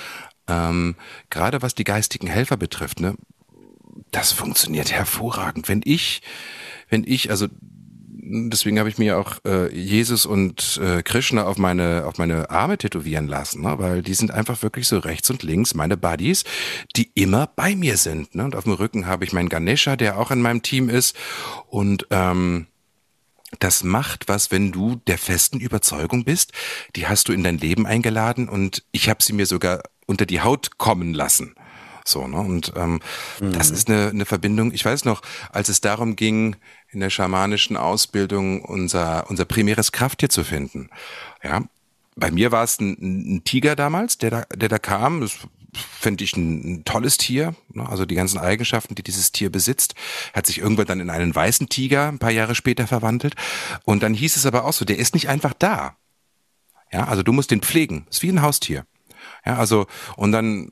Ähm, 0.47 0.95
gerade 1.29 1.61
was 1.61 1.75
die 1.75 1.83
geistigen 1.83 2.27
Helfer 2.27 2.55
betrifft, 2.55 3.01
ne, 3.01 3.15
das 4.11 4.31
funktioniert 4.31 4.91
hervorragend. 4.91 5.67
Wenn 5.67 5.81
ich, 5.83 6.21
wenn 6.89 7.03
ich, 7.05 7.29
also 7.29 7.47
deswegen 8.29 8.79
habe 8.79 8.89
ich 8.89 8.97
mir 8.97 9.17
auch 9.17 9.37
äh, 9.45 9.73
Jesus 9.73 10.25
und 10.25 10.79
äh, 10.83 11.01
Krishna 11.01 11.45
auf 11.45 11.57
meine 11.57 12.05
auf 12.05 12.17
meine 12.17 12.49
Arme 12.49 12.77
tätowieren 12.77 13.27
lassen, 13.27 13.61
ne? 13.61 13.75
weil 13.79 14.01
die 14.01 14.13
sind 14.13 14.31
einfach 14.31 14.61
wirklich 14.61 14.87
so 14.87 14.99
rechts 14.99 15.29
und 15.29 15.43
links 15.43 15.73
meine 15.73 15.97
Buddies, 15.97 16.43
die 16.95 17.11
immer 17.15 17.49
bei 17.55 17.75
mir 17.75 17.97
sind. 17.97 18.35
Ne? 18.35 18.43
Und 18.43 18.55
auf 18.55 18.65
dem 18.65 18.73
Rücken 18.73 19.07
habe 19.07 19.25
ich 19.25 19.33
meinen 19.33 19.49
Ganesha, 19.49 19.95
der 19.95 20.19
auch 20.19 20.31
in 20.31 20.41
meinem 20.41 20.61
Team 20.61 20.89
ist 20.89 21.15
und 21.67 22.07
ähm, 22.11 22.67
das 23.57 23.83
macht 23.83 24.27
was, 24.27 24.51
wenn 24.51 24.71
du 24.71 25.01
der 25.07 25.17
festen 25.17 25.59
Überzeugung 25.59 26.23
bist, 26.23 26.51
die 26.95 27.07
hast 27.07 27.27
du 27.27 27.33
in 27.33 27.43
dein 27.43 27.57
Leben 27.57 27.87
eingeladen 27.87 28.47
und 28.47 28.83
ich 28.91 29.09
habe 29.09 29.23
sie 29.23 29.33
mir 29.33 29.47
sogar 29.47 29.81
unter 30.05 30.27
die 30.27 30.41
Haut 30.41 30.77
kommen 30.77 31.13
lassen. 31.13 31.55
So, 32.09 32.27
ne? 32.27 32.37
Und 32.37 32.73
ähm, 32.75 32.99
mhm. 33.39 33.53
das 33.53 33.71
ist 33.71 33.89
eine, 33.89 34.09
eine 34.09 34.25
Verbindung. 34.25 34.73
Ich 34.73 34.83
weiß 34.83 35.05
noch, 35.05 35.21
als 35.51 35.69
es 35.69 35.81
darum 35.81 36.15
ging, 36.15 36.55
in 36.89 36.99
der 36.99 37.09
schamanischen 37.09 37.77
Ausbildung 37.77 38.63
unser, 38.63 39.29
unser 39.29 39.45
primäres 39.45 39.91
Krafttier 39.91 40.29
zu 40.29 40.43
finden. 40.43 40.89
Ja, 41.43 41.63
bei 42.15 42.31
mir 42.31 42.51
war 42.51 42.63
es 42.63 42.79
ein, 42.79 43.35
ein 43.35 43.43
Tiger 43.43 43.75
damals, 43.75 44.17
der 44.17 44.29
da, 44.29 44.43
der 44.53 44.69
da 44.69 44.79
kam. 44.79 45.21
Das 45.21 45.37
fände 45.73 46.23
ich 46.23 46.35
ein, 46.35 46.73
ein, 46.73 46.85
tolles 46.85 47.17
Tier. 47.17 47.55
Ne? 47.73 47.87
Also 47.87 48.05
die 48.05 48.15
ganzen 48.15 48.39
Eigenschaften, 48.39 48.95
die 48.95 49.03
dieses 49.03 49.31
Tier 49.31 49.51
besitzt, 49.51 49.93
hat 50.33 50.47
sich 50.47 50.57
irgendwann 50.57 50.87
dann 50.87 50.99
in 50.99 51.09
einen 51.09 51.33
weißen 51.33 51.69
Tiger 51.69 52.07
ein 52.07 52.19
paar 52.19 52.31
Jahre 52.31 52.55
später 52.55 52.87
verwandelt. 52.87 53.35
Und 53.85 54.03
dann 54.03 54.13
hieß 54.13 54.35
es 54.35 54.45
aber 54.45 54.65
auch 54.65 54.73
so, 54.73 54.83
der 54.83 54.97
ist 54.97 55.13
nicht 55.13 55.29
einfach 55.29 55.53
da. 55.53 55.95
Ja, 56.91 57.07
also 57.07 57.21
du 57.21 57.31
musst 57.31 57.51
den 57.51 57.61
pflegen. 57.61 58.07
Ist 58.09 58.23
wie 58.23 58.29
ein 58.29 58.41
Haustier. 58.41 58.85
Ja, 59.49 59.55
also, 59.55 59.87
und 60.15 60.31
dann 60.31 60.69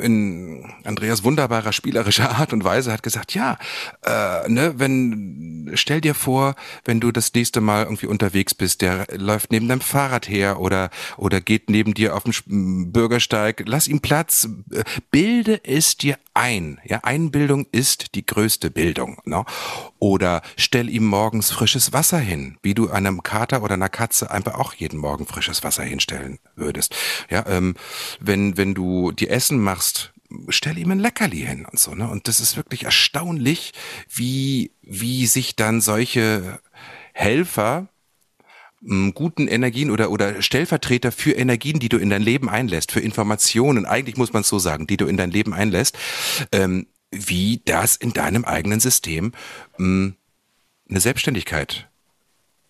in 0.00 0.64
Andreas 0.82 1.22
wunderbarer 1.22 1.72
spielerischer 1.72 2.30
Art 2.38 2.52
und 2.52 2.64
Weise 2.64 2.92
hat 2.92 3.04
gesagt, 3.04 3.34
ja, 3.34 3.56
äh, 4.04 4.48
ne, 4.48 4.74
wenn, 4.78 5.70
stell 5.74 6.00
dir 6.00 6.16
vor, 6.16 6.56
wenn 6.84 6.98
du 6.98 7.12
das 7.12 7.32
nächste 7.32 7.60
Mal 7.60 7.84
irgendwie 7.84 8.06
unterwegs 8.06 8.52
bist, 8.52 8.82
der 8.82 9.06
läuft 9.16 9.52
neben 9.52 9.68
deinem 9.68 9.80
Fahrrad 9.80 10.28
her 10.28 10.58
oder, 10.58 10.90
oder 11.18 11.40
geht 11.40 11.70
neben 11.70 11.94
dir 11.94 12.16
auf 12.16 12.24
dem 12.24 12.90
Bürgersteig, 12.90 13.62
lass 13.66 13.86
ihm 13.86 14.00
Platz, 14.00 14.48
äh, 14.72 14.82
bilde 15.12 15.60
es 15.62 15.96
dir 15.96 16.18
ein. 16.40 16.80
Ja, 16.84 17.00
Einbildung 17.02 17.66
ist 17.70 18.14
die 18.14 18.24
größte 18.24 18.70
Bildung. 18.70 19.20
Ne? 19.24 19.44
Oder 19.98 20.40
stell 20.56 20.88
ihm 20.88 21.04
morgens 21.04 21.50
frisches 21.50 21.92
Wasser 21.92 22.18
hin, 22.18 22.56
wie 22.62 22.72
du 22.74 22.88
einem 22.90 23.22
Kater 23.22 23.62
oder 23.62 23.74
einer 23.74 23.90
Katze 23.90 24.30
einfach 24.30 24.54
auch 24.54 24.72
jeden 24.72 24.98
Morgen 24.98 25.26
frisches 25.26 25.62
Wasser 25.62 25.82
hinstellen 25.82 26.38
würdest. 26.56 26.96
Ja, 27.28 27.46
ähm, 27.46 27.74
wenn, 28.20 28.56
wenn 28.56 28.74
du 28.74 29.12
die 29.12 29.28
Essen 29.28 29.60
machst, 29.60 30.14
stell 30.48 30.78
ihm 30.78 30.90
ein 30.90 30.98
Leckerli 30.98 31.40
hin 31.40 31.66
und 31.70 31.78
so, 31.78 31.94
ne? 31.94 32.08
Und 32.08 32.26
das 32.26 32.40
ist 32.40 32.56
wirklich 32.56 32.84
erstaunlich, 32.84 33.72
wie, 34.08 34.72
wie 34.80 35.26
sich 35.26 35.56
dann 35.56 35.80
solche 35.80 36.60
Helfer 37.12 37.88
guten 38.82 39.46
Energien 39.46 39.90
oder, 39.90 40.10
oder 40.10 40.40
Stellvertreter 40.40 41.12
für 41.12 41.32
Energien, 41.32 41.80
die 41.80 41.88
du 41.88 41.98
in 41.98 42.10
dein 42.10 42.22
Leben 42.22 42.48
einlässt, 42.48 42.92
für 42.92 43.00
Informationen, 43.00 43.84
eigentlich 43.84 44.16
muss 44.16 44.32
man 44.32 44.42
es 44.42 44.48
so 44.48 44.58
sagen, 44.58 44.86
die 44.86 44.96
du 44.96 45.06
in 45.06 45.16
dein 45.16 45.30
Leben 45.30 45.52
einlässt, 45.52 45.98
ähm, 46.52 46.86
wie 47.10 47.60
das 47.64 47.96
in 47.96 48.12
deinem 48.12 48.44
eigenen 48.44 48.80
System 48.80 49.32
ähm, 49.78 50.16
eine 50.88 51.00
Selbstständigkeit 51.00 51.88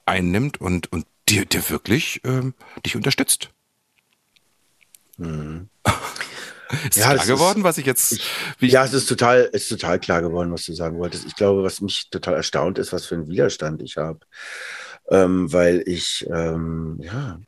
einnimmt 0.04 0.60
und, 0.60 0.90
und 0.92 1.06
dir, 1.28 1.44
dir 1.44 1.68
wirklich 1.70 2.20
ähm, 2.24 2.54
dich 2.84 2.96
unterstützt. 2.96 3.50
Mhm. 5.16 5.68
ist 6.88 6.96
ja, 6.96 7.14
klar 7.14 7.26
geworden, 7.26 7.60
ist, 7.60 7.64
was 7.64 7.78
ich 7.78 7.86
jetzt. 7.86 8.20
Ich, 8.60 8.72
ja, 8.72 8.84
es 8.84 8.92
ist 8.92 9.06
total, 9.06 9.48
ist 9.52 9.68
total 9.68 10.00
klar 10.00 10.22
geworden, 10.22 10.50
was 10.50 10.64
du 10.64 10.72
sagen 10.72 10.98
wolltest. 10.98 11.24
Ich 11.26 11.36
glaube, 11.36 11.62
was 11.62 11.80
mich 11.80 12.10
total 12.10 12.34
erstaunt 12.34 12.78
ist, 12.78 12.92
was 12.92 13.06
für 13.06 13.14
einen 13.14 13.28
Widerstand 13.28 13.80
ich 13.82 13.96
habe 13.96 14.20
ähm, 15.10 15.52
weil 15.52 15.82
ich, 15.86 16.26
ähm, 16.30 16.98
ja, 17.00 17.40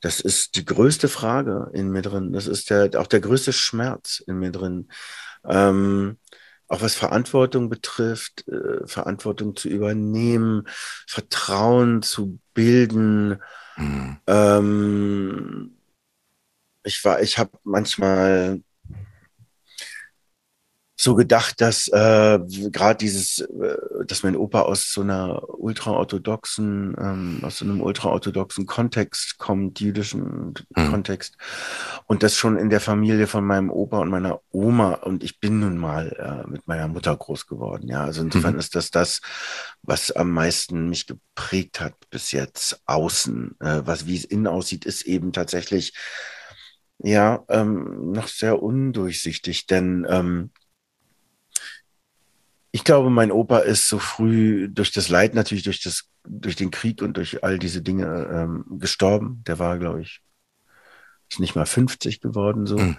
das 0.00 0.20
ist 0.20 0.56
die 0.56 0.64
größte 0.64 1.08
Frage 1.08 1.70
in 1.72 1.90
mir 1.90 2.02
drin. 2.02 2.32
Das 2.32 2.46
ist 2.46 2.70
der, 2.70 2.90
auch 3.00 3.06
der 3.06 3.20
größte 3.20 3.52
Schmerz 3.52 4.22
in 4.26 4.38
mir 4.38 4.52
drin. 4.52 4.88
Ähm, 5.44 6.18
auch 6.68 6.82
was 6.82 6.94
Verantwortung 6.94 7.68
betrifft, 7.68 8.46
äh, 8.48 8.86
Verantwortung 8.86 9.56
zu 9.56 9.68
übernehmen, 9.68 10.68
Vertrauen 11.06 12.02
zu 12.02 12.38
bilden. 12.54 13.40
Mhm. 13.76 14.18
Ähm, 14.26 15.76
ich 16.82 17.04
war, 17.04 17.20
ich 17.20 17.38
habe 17.38 17.58
manchmal 17.64 18.62
so 20.98 21.14
gedacht, 21.14 21.60
dass 21.60 21.88
äh, 21.88 22.38
gerade 22.70 22.96
dieses, 22.96 23.40
äh, 23.40 23.76
dass 24.06 24.22
mein 24.22 24.34
Opa 24.34 24.62
aus 24.62 24.90
so 24.90 25.02
einer 25.02 25.42
ultraorthodoxen, 25.58 26.96
ähm, 26.98 27.38
aus 27.42 27.58
so 27.58 27.66
einem 27.66 27.82
ultraorthodoxen 27.82 28.64
Kontext 28.64 29.36
kommt, 29.36 29.78
jüdischen 29.80 30.54
mhm. 30.74 30.90
Kontext, 30.90 31.36
und 32.06 32.22
das 32.22 32.36
schon 32.36 32.56
in 32.56 32.70
der 32.70 32.80
Familie 32.80 33.26
von 33.26 33.44
meinem 33.44 33.70
Opa 33.70 33.98
und 33.98 34.08
meiner 34.08 34.40
Oma 34.50 34.94
und 34.94 35.22
ich 35.22 35.38
bin 35.38 35.60
nun 35.60 35.76
mal 35.76 36.44
äh, 36.46 36.50
mit 36.50 36.66
meiner 36.66 36.88
Mutter 36.88 37.14
groß 37.14 37.46
geworden. 37.46 37.88
Ja, 37.88 38.04
also 38.04 38.22
insofern 38.22 38.54
mhm. 38.54 38.60
ist 38.60 38.74
das 38.74 38.90
das, 38.90 39.20
was 39.82 40.10
am 40.12 40.30
meisten 40.30 40.88
mich 40.88 41.06
geprägt 41.06 41.78
hat 41.78 41.94
bis 42.08 42.32
jetzt 42.32 42.80
außen. 42.86 43.56
Äh, 43.60 43.82
was 43.84 44.06
wie 44.06 44.16
es 44.16 44.24
innen 44.24 44.46
aussieht, 44.46 44.86
ist 44.86 45.02
eben 45.02 45.32
tatsächlich 45.32 45.92
ja 46.98 47.44
ähm, 47.50 48.12
noch 48.12 48.28
sehr 48.28 48.62
undurchsichtig, 48.62 49.66
denn 49.66 50.06
ähm, 50.08 50.50
ich 52.76 52.84
glaube, 52.84 53.08
mein 53.08 53.32
Opa 53.32 53.60
ist 53.60 53.88
so 53.88 53.98
früh 53.98 54.68
durch 54.68 54.92
das 54.92 55.08
Leid 55.08 55.34
natürlich, 55.34 55.64
durch 55.64 55.80
das, 55.80 56.10
durch 56.28 56.56
den 56.56 56.70
Krieg 56.70 57.00
und 57.00 57.16
durch 57.16 57.42
all 57.42 57.58
diese 57.58 57.80
Dinge 57.80 58.28
ähm, 58.30 58.66
gestorben. 58.78 59.42
Der 59.46 59.58
war, 59.58 59.78
glaube 59.78 60.02
ich, 60.02 60.20
ist 61.30 61.40
nicht 61.40 61.56
mal 61.56 61.64
50 61.64 62.20
geworden 62.20 62.66
so. 62.66 62.76
Mhm. 62.76 62.98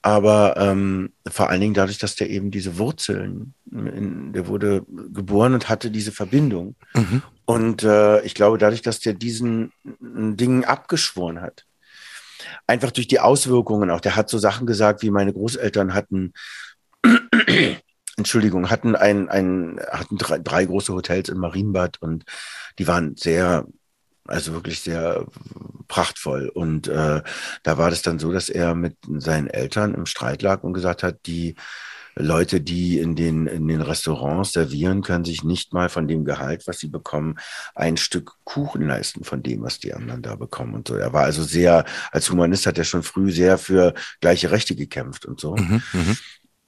Aber 0.00 0.54
ähm, 0.58 1.12
vor 1.28 1.50
allen 1.50 1.60
Dingen 1.60 1.74
dadurch, 1.74 1.98
dass 1.98 2.14
der 2.14 2.30
eben 2.30 2.52
diese 2.52 2.78
Wurzeln, 2.78 3.54
in, 3.72 4.32
der 4.32 4.46
wurde 4.46 4.86
geboren 4.88 5.54
und 5.54 5.68
hatte 5.68 5.90
diese 5.90 6.12
Verbindung. 6.12 6.76
Mhm. 6.94 7.22
Und 7.46 7.82
äh, 7.82 8.22
ich 8.22 8.34
glaube, 8.34 8.58
dadurch, 8.58 8.82
dass 8.82 9.00
der 9.00 9.14
diesen 9.14 9.72
Dingen 9.82 10.64
abgeschworen 10.64 11.40
hat, 11.40 11.66
einfach 12.68 12.92
durch 12.92 13.08
die 13.08 13.18
Auswirkungen 13.18 13.90
auch, 13.90 14.00
der 14.00 14.14
hat 14.14 14.30
so 14.30 14.38
Sachen 14.38 14.68
gesagt, 14.68 15.02
wie 15.02 15.10
meine 15.10 15.32
Großeltern 15.32 15.94
hatten 15.94 16.32
Entschuldigung, 18.20 18.70
hatten 18.70 18.96
ein, 18.96 19.28
ein 19.28 19.80
hatten 19.90 20.16
drei, 20.16 20.38
drei 20.38 20.64
große 20.64 20.92
Hotels 20.92 21.28
in 21.28 21.38
Marienbad 21.38 22.00
und 22.00 22.24
die 22.78 22.86
waren 22.86 23.16
sehr, 23.16 23.66
also 24.26 24.52
wirklich 24.52 24.80
sehr 24.80 25.26
prachtvoll. 25.88 26.48
Und 26.48 26.88
äh, 26.88 27.22
da 27.62 27.78
war 27.78 27.90
das 27.90 28.02
dann 28.02 28.18
so, 28.18 28.32
dass 28.32 28.48
er 28.48 28.74
mit 28.74 28.96
seinen 29.18 29.48
Eltern 29.48 29.94
im 29.94 30.06
Streit 30.06 30.42
lag 30.42 30.62
und 30.62 30.72
gesagt 30.72 31.02
hat, 31.02 31.26
die 31.26 31.56
Leute, 32.16 32.60
die 32.60 32.98
in 32.98 33.14
den, 33.14 33.46
in 33.46 33.68
den 33.68 33.80
Restaurants 33.80 34.52
servieren, 34.52 35.02
können 35.02 35.24
sich 35.24 35.44
nicht 35.44 35.72
mal 35.72 35.88
von 35.88 36.08
dem 36.08 36.24
Gehalt, 36.24 36.66
was 36.66 36.78
sie 36.78 36.88
bekommen, 36.88 37.36
ein 37.74 37.96
Stück 37.96 38.32
Kuchen 38.44 38.86
leisten 38.86 39.24
von 39.24 39.42
dem, 39.42 39.62
was 39.62 39.78
die 39.78 39.94
anderen 39.94 40.22
da 40.22 40.34
bekommen 40.36 40.74
und 40.74 40.88
so. 40.88 40.96
Er 40.96 41.12
war 41.12 41.24
also 41.24 41.42
sehr, 41.42 41.84
als 42.10 42.30
Humanist 42.30 42.66
hat 42.66 42.78
er 42.78 42.84
schon 42.84 43.02
früh 43.02 43.30
sehr 43.30 43.58
für 43.58 43.94
gleiche 44.20 44.50
Rechte 44.50 44.74
gekämpft 44.74 45.24
und 45.24 45.40
so. 45.40 45.56
Mhm, 45.56 45.82
mh. 45.92 46.02
Mm, 46.02 46.16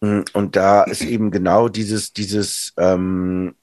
und 0.03 0.57
da 0.57 0.83
ist 0.83 1.03
eben 1.03 1.31
genau 1.31 1.69
dieses, 1.69 2.13
dieses 2.13 2.73
ähm, 2.77 3.55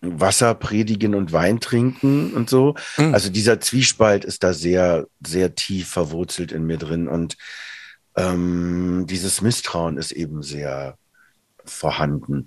Wasser 0.00 0.54
predigen 0.54 1.14
und 1.14 1.32
Wein 1.32 1.60
trinken 1.60 2.32
und 2.32 2.48
so. 2.48 2.74
Mhm. 2.96 3.12
Also 3.12 3.30
dieser 3.30 3.60
Zwiespalt 3.60 4.24
ist 4.24 4.42
da 4.42 4.54
sehr, 4.54 5.06
sehr 5.24 5.54
tief 5.54 5.88
verwurzelt 5.88 6.52
in 6.52 6.64
mir 6.64 6.78
drin. 6.78 7.08
Und 7.08 7.36
ähm, 8.16 9.04
dieses 9.06 9.42
Misstrauen 9.42 9.98
ist 9.98 10.12
eben 10.12 10.42
sehr 10.42 10.96
vorhanden. 11.64 12.46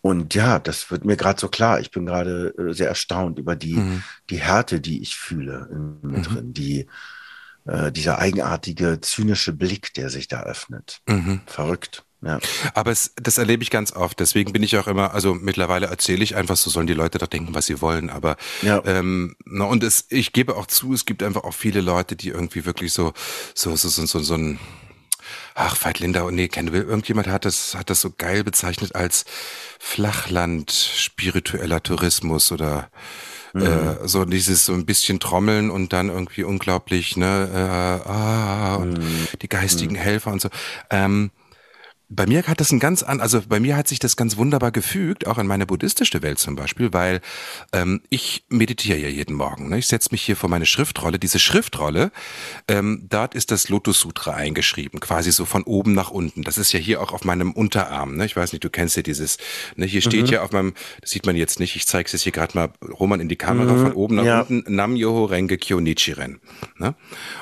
Und 0.00 0.34
ja, 0.34 0.58
das 0.58 0.90
wird 0.90 1.04
mir 1.04 1.16
gerade 1.16 1.40
so 1.40 1.48
klar. 1.48 1.80
Ich 1.80 1.90
bin 1.90 2.06
gerade 2.06 2.54
äh, 2.56 2.72
sehr 2.72 2.88
erstaunt 2.88 3.38
über 3.38 3.56
die, 3.56 3.74
mhm. 3.74 4.02
die 4.30 4.40
Härte, 4.40 4.80
die 4.80 5.02
ich 5.02 5.16
fühle 5.16 5.68
in 5.70 5.98
mir 6.08 6.18
mhm. 6.18 6.22
drin, 6.22 6.52
die, 6.54 6.86
äh, 7.66 7.92
dieser 7.92 8.18
eigenartige, 8.18 9.00
zynische 9.00 9.52
Blick, 9.52 9.94
der 9.94 10.10
sich 10.10 10.28
da 10.28 10.42
öffnet. 10.42 11.00
Mhm. 11.06 11.40
Verrückt. 11.46 12.04
Ja. 12.22 12.40
Aber 12.74 12.90
es, 12.90 13.12
das 13.16 13.38
erlebe 13.38 13.62
ich 13.62 13.70
ganz 13.70 13.92
oft. 13.92 14.18
Deswegen 14.18 14.52
bin 14.52 14.62
ich 14.62 14.76
auch 14.78 14.86
immer, 14.86 15.12
also 15.14 15.34
mittlerweile 15.34 15.86
erzähle 15.86 16.24
ich 16.24 16.34
einfach, 16.34 16.56
so 16.56 16.70
sollen 16.70 16.86
die 16.86 16.94
Leute 16.94 17.18
da 17.18 17.26
denken, 17.26 17.54
was 17.54 17.66
sie 17.66 17.80
wollen. 17.80 18.10
Aber 18.10 18.36
ja. 18.62 18.82
ähm, 18.84 19.36
na, 19.44 19.64
und 19.64 19.84
es, 19.84 20.06
ich 20.08 20.32
gebe 20.32 20.56
auch 20.56 20.66
zu, 20.66 20.92
es 20.94 21.04
gibt 21.04 21.22
einfach 21.22 21.44
auch 21.44 21.54
viele 21.54 21.80
Leute, 21.80 22.16
die 22.16 22.30
irgendwie 22.30 22.64
wirklich 22.64 22.92
so, 22.92 23.12
so, 23.54 23.76
so, 23.76 23.88
so, 23.88 24.06
so, 24.06 24.20
so 24.20 24.34
ein 24.34 24.58
Ach, 25.54 25.76
Veit 25.82 26.00
Lindau, 26.00 26.30
nee, 26.30 26.48
Ken 26.48 26.72
Will, 26.72 26.82
irgendjemand 26.82 27.28
hat 27.28 27.46
das, 27.46 27.74
hat 27.74 27.90
das 27.90 28.00
so 28.00 28.12
geil 28.16 28.44
bezeichnet 28.44 28.94
als 28.94 29.24
Flachland 29.78 30.70
spiritueller 30.70 31.82
Tourismus 31.82 32.52
oder 32.52 32.90
Mhm. 33.56 33.62
Äh, 33.62 34.08
so 34.08 34.24
dieses 34.24 34.66
so 34.66 34.74
ein 34.74 34.84
bisschen 34.84 35.18
Trommeln 35.18 35.70
und 35.70 35.92
dann 35.92 36.08
irgendwie 36.08 36.44
unglaublich, 36.44 37.16
ne, 37.16 37.48
äh, 37.52 38.08
ah, 38.08 38.76
und 38.76 38.98
mhm. 38.98 39.26
die 39.40 39.48
geistigen 39.48 39.94
mhm. 39.94 40.00
Helfer 40.00 40.32
und 40.32 40.40
so. 40.40 40.48
Ähm, 40.90 41.30
bei 42.08 42.26
mir 42.26 42.44
hat 42.46 42.60
das 42.60 42.70
ein 42.70 42.78
ganz 42.78 43.02
an, 43.02 43.20
also 43.20 43.42
bei 43.48 43.58
mir 43.58 43.76
hat 43.76 43.88
sich 43.88 43.98
das 43.98 44.16
ganz 44.16 44.36
wunderbar 44.36 44.70
gefügt, 44.70 45.26
auch 45.26 45.38
in 45.38 45.46
meine 45.48 45.66
buddhistische 45.66 46.22
Welt 46.22 46.38
zum 46.38 46.54
Beispiel, 46.54 46.92
weil 46.92 47.20
ähm, 47.72 48.00
ich 48.10 48.44
meditiere 48.48 48.98
ja 48.98 49.08
jeden 49.08 49.34
Morgen. 49.34 49.68
Ne? 49.68 49.78
Ich 49.78 49.88
setze 49.88 50.10
mich 50.12 50.22
hier 50.22 50.36
vor 50.36 50.48
meine 50.48 50.66
Schriftrolle. 50.66 51.18
Diese 51.18 51.40
Schriftrolle, 51.40 52.12
ähm, 52.68 53.06
dort 53.08 53.34
ist 53.34 53.50
das 53.50 53.68
Lotus 53.68 53.98
Sutra 53.98 54.34
eingeschrieben, 54.34 55.00
quasi 55.00 55.32
so 55.32 55.44
von 55.44 55.64
oben 55.64 55.94
nach 55.94 56.10
unten. 56.10 56.44
Das 56.44 56.58
ist 56.58 56.72
ja 56.72 56.78
hier 56.78 57.00
auch 57.00 57.12
auf 57.12 57.24
meinem 57.24 57.50
Unterarm. 57.50 58.16
Ne? 58.16 58.24
Ich 58.26 58.36
weiß 58.36 58.52
nicht, 58.52 58.62
du 58.62 58.70
kennst 58.70 58.96
ja 58.96 59.02
dieses. 59.02 59.38
Ne? 59.74 59.86
Hier 59.86 60.00
steht 60.00 60.26
mhm. 60.26 60.32
ja 60.32 60.42
auf 60.42 60.52
meinem, 60.52 60.74
das 61.00 61.10
sieht 61.10 61.26
man 61.26 61.34
jetzt 61.34 61.58
nicht. 61.58 61.74
Ich 61.74 61.88
zeige 61.88 62.06
es 62.06 62.12
jetzt 62.12 62.22
hier 62.22 62.32
gerade 62.32 62.56
mal 62.56 62.68
Roman 63.00 63.18
in 63.18 63.28
die 63.28 63.36
Kamera 63.36 63.72
mhm. 63.72 63.82
von 63.82 63.92
oben 63.94 64.14
nach 64.16 64.24
ja. 64.24 64.40
unten. 64.42 64.62
Nam 64.72 64.94
Yoho 64.94 65.24
Renge 65.24 65.58
Kyo 65.58 65.80
Nichiren. 65.80 66.38
Ne? 66.78 66.94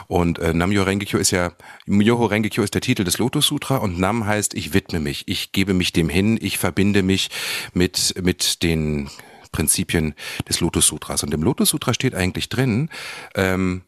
Und 0.06 0.38
äh, 0.38 0.54
Nam 0.54 0.72
Yoho 0.72 0.86
Renge 0.86 1.04
Kyo 1.04 1.18
ist 1.18 1.32
ja 1.32 1.52
Yoho 1.86 2.24
Renge 2.24 2.48
Kyo 2.48 2.62
ist 2.62 2.72
der 2.72 2.80
Titel 2.80 3.04
des 3.04 3.18
Lotus 3.18 3.48
Sutra 3.48 3.76
und 3.76 3.98
Nam 3.98 4.24
heißt 4.24 4.53
ich 4.54 4.74
widme 4.74 5.00
mich, 5.00 5.24
ich 5.26 5.52
gebe 5.52 5.74
mich 5.74 5.92
dem 5.92 6.08
hin, 6.08 6.38
ich 6.40 6.58
verbinde 6.58 7.02
mich 7.02 7.30
mit, 7.72 8.14
mit 8.22 8.62
den 8.62 9.10
Prinzipien 9.52 10.14
des 10.48 10.60
Lotus 10.60 10.86
Sutras. 10.86 11.22
Und 11.22 11.32
im 11.32 11.42
Lotus 11.42 11.70
Sutra 11.70 11.94
steht 11.94 12.14
eigentlich 12.14 12.48
drin, 12.48 12.88
ähm, 13.34 13.82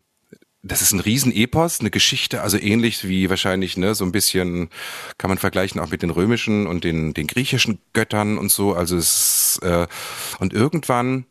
das 0.62 0.82
ist 0.82 0.92
ein 0.92 1.00
Riesenepos, 1.00 1.80
eine 1.80 1.90
Geschichte, 1.90 2.42
also 2.42 2.58
ähnlich 2.58 3.06
wie 3.06 3.30
wahrscheinlich, 3.30 3.76
ne, 3.76 3.94
so 3.94 4.04
ein 4.04 4.12
bisschen 4.12 4.68
kann 5.16 5.28
man 5.28 5.38
vergleichen 5.38 5.80
auch 5.80 5.90
mit 5.90 6.02
den 6.02 6.10
römischen 6.10 6.66
und 6.66 6.84
den, 6.84 7.14
den 7.14 7.26
griechischen 7.26 7.78
Göttern 7.92 8.36
und 8.36 8.50
so. 8.50 8.74
Also 8.74 8.96
es 8.96 9.60
äh, 9.62 9.86
und 10.38 10.52
irgendwann 10.52 11.26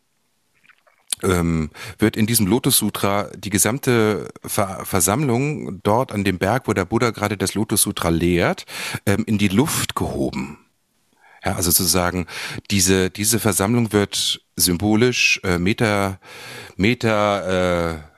ähm, 1.25 1.71
wird 1.99 2.15
in 2.15 2.25
diesem 2.25 2.47
Lotus 2.47 2.77
Sutra 2.77 3.29
die 3.35 3.49
gesamte 3.49 4.29
Ver 4.45 4.85
Versammlung 4.85 5.81
dort 5.83 6.11
an 6.11 6.23
dem 6.23 6.37
Berg, 6.37 6.67
wo 6.67 6.73
der 6.73 6.85
Buddha 6.85 7.11
gerade 7.11 7.37
das 7.37 7.53
Lotus 7.53 7.81
Sutra 7.81 8.09
lehrt, 8.09 8.65
ähm, 9.05 9.23
in 9.25 9.37
die 9.37 9.47
Luft 9.47 9.95
gehoben. 9.95 10.59
Ja, 11.43 11.55
also 11.55 11.71
sozusagen 11.71 12.25
diese 12.71 13.09
diese 13.09 13.39
Versammlung 13.39 13.93
wird 13.93 14.41
symbolisch 14.55 15.39
äh, 15.43 15.59
Meter 15.59 16.19
Meter 16.75 18.01
äh, 18.01 18.15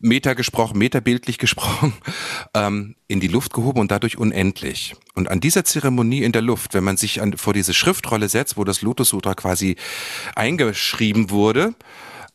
Meter 0.00 0.34
gesprochen, 0.34 0.78
meterbildlich 0.78 1.38
gesprochen, 1.38 1.92
ähm, 2.54 2.94
in 3.08 3.20
die 3.20 3.28
Luft 3.28 3.52
gehoben 3.52 3.80
und 3.80 3.90
dadurch 3.90 4.16
unendlich. 4.16 4.94
Und 5.14 5.28
an 5.28 5.40
dieser 5.40 5.64
Zeremonie 5.64 6.22
in 6.22 6.32
der 6.32 6.42
Luft, 6.42 6.74
wenn 6.74 6.84
man 6.84 6.96
sich 6.96 7.20
an, 7.20 7.36
vor 7.36 7.52
diese 7.52 7.74
Schriftrolle 7.74 8.28
setzt, 8.28 8.56
wo 8.56 8.64
das 8.64 8.82
Lotus 8.82 9.08
Sutra 9.08 9.34
quasi 9.34 9.76
eingeschrieben 10.36 11.30
wurde, 11.30 11.74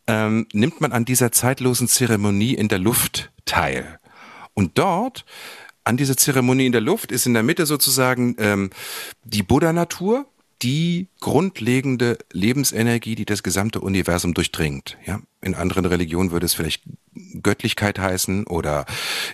ähm, 0.06 0.46
nimmt 0.52 0.80
man 0.80 0.92
an 0.92 1.04
dieser 1.04 1.32
zeitlosen 1.32 1.88
Zeremonie 1.88 2.54
in 2.54 2.68
der 2.68 2.78
Luft 2.78 3.30
teil. 3.44 3.98
Und 4.54 4.78
dort, 4.78 5.24
an 5.84 5.96
dieser 5.96 6.16
Zeremonie 6.16 6.66
in 6.66 6.72
der 6.72 6.80
Luft, 6.80 7.12
ist 7.12 7.26
in 7.26 7.34
der 7.34 7.42
Mitte 7.42 7.66
sozusagen 7.66 8.36
ähm, 8.38 8.70
die 9.24 9.42
Buddha-Natur, 9.42 10.26
die 10.62 11.08
grundlegende 11.20 12.16
Lebensenergie, 12.32 13.16
die 13.16 13.26
das 13.26 13.42
gesamte 13.42 13.80
Universum 13.80 14.32
durchdringt. 14.32 14.96
Ja, 15.04 15.20
in 15.42 15.54
anderen 15.54 15.84
Religionen 15.84 16.30
würde 16.30 16.46
es 16.46 16.54
vielleicht 16.54 16.84
Göttlichkeit 17.42 17.98
heißen 17.98 18.46
oder 18.46 18.86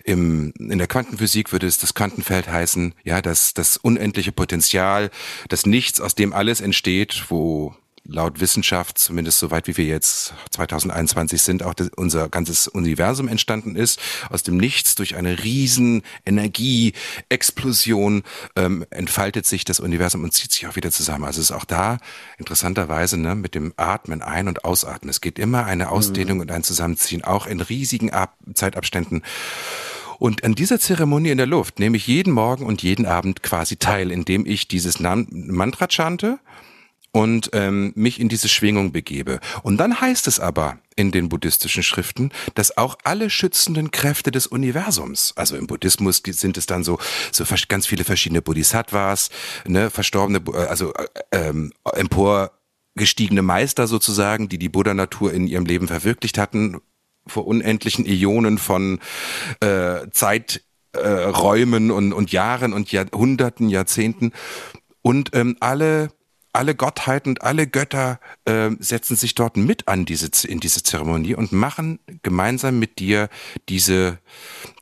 im, 0.04 0.52
in 0.58 0.78
der 0.78 0.88
Quantenphysik 0.88 1.52
würde 1.52 1.66
es 1.66 1.78
das 1.78 1.94
Quantenfeld 1.94 2.48
heißen. 2.48 2.94
Ja, 3.04 3.22
das, 3.22 3.54
das 3.54 3.76
unendliche 3.76 4.32
Potenzial, 4.32 5.10
das 5.48 5.66
Nichts, 5.66 6.00
aus 6.00 6.14
dem 6.14 6.32
alles 6.32 6.60
entsteht, 6.60 7.26
wo 7.28 7.76
laut 8.04 8.40
Wissenschaft, 8.40 8.98
zumindest 8.98 9.38
soweit 9.38 9.66
wie 9.66 9.76
wir 9.76 9.84
jetzt 9.84 10.34
2021 10.50 11.40
sind, 11.40 11.62
auch 11.62 11.74
das, 11.74 11.90
unser 11.96 12.28
ganzes 12.28 12.66
Universum 12.68 13.28
entstanden 13.28 13.76
ist. 13.76 14.00
Aus 14.30 14.42
dem 14.42 14.56
Nichts 14.56 14.94
durch 14.94 15.16
eine 15.16 15.42
riesen 15.42 16.02
Energieexplosion 16.24 18.22
ähm, 18.56 18.84
entfaltet 18.90 19.46
sich 19.46 19.64
das 19.64 19.80
Universum 19.80 20.24
und 20.24 20.32
zieht 20.32 20.52
sich 20.52 20.66
auch 20.66 20.76
wieder 20.76 20.90
zusammen. 20.90 21.24
Also 21.24 21.40
es 21.40 21.50
ist 21.50 21.56
auch 21.56 21.64
da 21.64 21.98
interessanterweise 22.38 23.16
ne, 23.16 23.34
mit 23.34 23.54
dem 23.54 23.72
Atmen 23.76 24.22
ein- 24.22 24.48
und 24.48 24.64
ausatmen. 24.64 25.10
Es 25.10 25.20
geht 25.20 25.38
immer 25.38 25.64
eine 25.66 25.90
Ausdehnung 25.90 26.38
mhm. 26.38 26.42
und 26.42 26.50
ein 26.50 26.64
Zusammenziehen, 26.64 27.24
auch 27.24 27.46
in 27.46 27.60
riesigen 27.60 28.10
Ab 28.10 28.36
Zeitabständen. 28.54 29.22
Und 30.18 30.44
an 30.44 30.54
dieser 30.54 30.78
Zeremonie 30.78 31.30
in 31.30 31.38
der 31.38 31.46
Luft 31.46 31.78
nehme 31.78 31.96
ich 31.96 32.06
jeden 32.06 32.34
Morgen 32.34 32.66
und 32.66 32.82
jeden 32.82 33.06
Abend 33.06 33.42
quasi 33.42 33.76
teil, 33.76 34.10
indem 34.10 34.44
ich 34.44 34.68
dieses 34.68 35.00
Mantra 35.00 35.86
chante 35.88 36.38
und 37.12 37.50
ähm, 37.52 37.92
mich 37.96 38.20
in 38.20 38.28
diese 38.28 38.48
Schwingung 38.48 38.92
begebe. 38.92 39.40
Und 39.62 39.78
dann 39.78 40.00
heißt 40.00 40.26
es 40.28 40.38
aber 40.38 40.78
in 40.96 41.10
den 41.10 41.28
buddhistischen 41.28 41.82
Schriften, 41.82 42.30
dass 42.54 42.76
auch 42.76 42.96
alle 43.04 43.30
schützenden 43.30 43.90
Kräfte 43.90 44.30
des 44.30 44.46
Universums, 44.46 45.32
also 45.36 45.56
im 45.56 45.66
Buddhismus 45.66 46.22
sind 46.24 46.56
es 46.56 46.66
dann 46.66 46.84
so 46.84 46.98
so 47.32 47.44
ganz 47.68 47.86
viele 47.86 48.04
verschiedene 48.04 48.42
Bodhisattvas, 48.42 49.30
ne, 49.66 49.90
verstorbene, 49.90 50.42
äh, 50.52 50.66
also 50.66 50.92
äh, 50.94 51.06
ähm, 51.32 51.72
emporgestiegene 51.84 53.42
Meister 53.42 53.86
sozusagen, 53.86 54.48
die 54.48 54.58
die 54.58 54.68
Buddha-Natur 54.68 55.32
in 55.32 55.46
ihrem 55.46 55.64
Leben 55.64 55.88
verwirklicht 55.88 56.38
hatten, 56.38 56.80
vor 57.26 57.46
unendlichen 57.46 58.06
Ionen 58.06 58.58
von 58.58 59.00
äh, 59.60 60.08
Zeiträumen 60.10 61.90
äh, 61.90 61.92
und, 61.92 62.12
und 62.12 62.32
Jahren 62.32 62.72
und 62.72 62.92
Jahrhunderten, 62.92 63.68
Jahrzehnten 63.68 64.32
und 65.02 65.30
ähm, 65.34 65.56
alle 65.60 66.10
alle 66.52 66.74
Gottheiten 66.74 67.30
und 67.32 67.42
alle 67.42 67.66
Götter 67.66 68.20
äh, 68.44 68.70
setzen 68.78 69.16
sich 69.16 69.34
dort 69.34 69.56
mit 69.56 69.88
an 69.88 70.04
diese 70.04 70.30
in 70.46 70.60
diese 70.60 70.82
Zeremonie 70.82 71.34
und 71.34 71.52
machen 71.52 72.00
gemeinsam 72.22 72.78
mit 72.78 72.98
dir 72.98 73.28
diese 73.68 74.18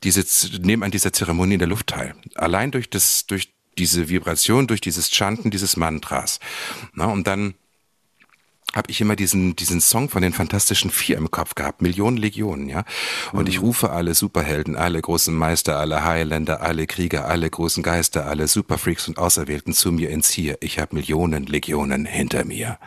diese 0.03 0.23
nehmen 0.61 0.83
an 0.83 0.91
dieser 0.91 1.13
Zeremonie 1.13 1.53
in 1.53 1.59
der 1.59 1.67
Luft 1.67 1.87
teil. 1.87 2.15
Allein 2.35 2.71
durch 2.71 2.89
das 2.89 3.27
durch 3.27 3.53
diese 3.77 4.09
Vibration, 4.09 4.67
durch 4.67 4.81
dieses 4.81 5.09
Chanten 5.09 5.51
dieses 5.51 5.77
Mantras. 5.77 6.39
Na, 6.93 7.05
und 7.05 7.27
dann 7.27 7.53
habe 8.75 8.91
ich 8.91 9.01
immer 9.01 9.15
diesen 9.15 9.55
diesen 9.55 9.81
Song 9.81 10.09
von 10.09 10.21
den 10.21 10.33
Fantastischen 10.33 10.91
Vier 10.91 11.17
im 11.17 11.31
Kopf 11.31 11.55
gehabt, 11.55 11.81
Millionen 11.81 12.17
Legionen, 12.17 12.69
ja. 12.69 12.83
Und 13.31 13.43
mhm. 13.43 13.49
ich 13.49 13.61
rufe 13.61 13.89
alle 13.91 14.13
Superhelden, 14.13 14.75
alle 14.75 15.01
großen 15.01 15.35
Meister, 15.35 15.77
alle 15.77 16.03
Highlander, 16.03 16.61
alle 16.61 16.85
Krieger, 16.85 17.27
alle 17.27 17.49
großen 17.49 17.83
Geister, 17.83 18.27
alle 18.27 18.47
Superfreaks 18.47 19.07
und 19.07 19.17
Auserwählten 19.17 19.73
zu 19.73 19.91
mir 19.91 20.09
ins 20.09 20.29
Hier. 20.29 20.57
Ich 20.61 20.79
habe 20.79 20.95
Millionen 20.95 21.45
Legionen 21.45 22.05
hinter 22.05 22.45
mir, 22.45 22.77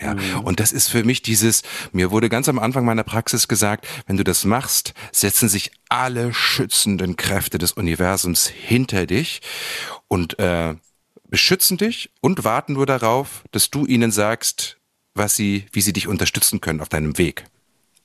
ja. 0.00 0.14
Mhm. 0.14 0.40
Und 0.44 0.60
das 0.60 0.72
ist 0.72 0.88
für 0.88 1.04
mich 1.04 1.22
dieses. 1.22 1.62
Mir 1.92 2.10
wurde 2.10 2.28
ganz 2.28 2.48
am 2.48 2.58
Anfang 2.58 2.84
meiner 2.84 3.04
Praxis 3.04 3.48
gesagt, 3.48 3.86
wenn 4.06 4.16
du 4.16 4.24
das 4.24 4.44
machst, 4.44 4.94
setzen 5.10 5.48
sich 5.48 5.72
alle 5.88 6.32
schützenden 6.32 7.16
Kräfte 7.16 7.58
des 7.58 7.72
Universums 7.72 8.46
hinter 8.46 9.06
dich 9.06 9.42
und 10.08 10.38
äh, 10.38 10.74
beschützen 11.28 11.78
dich 11.78 12.10
und 12.20 12.44
warten 12.44 12.74
nur 12.74 12.86
darauf, 12.86 13.42
dass 13.50 13.70
du 13.70 13.86
ihnen 13.86 14.10
sagst, 14.10 14.78
was 15.14 15.36
sie, 15.36 15.66
wie 15.72 15.80
sie 15.80 15.92
dich 15.92 16.08
unterstützen 16.08 16.60
können 16.60 16.80
auf 16.80 16.88
deinem 16.88 17.18
Weg. 17.18 17.44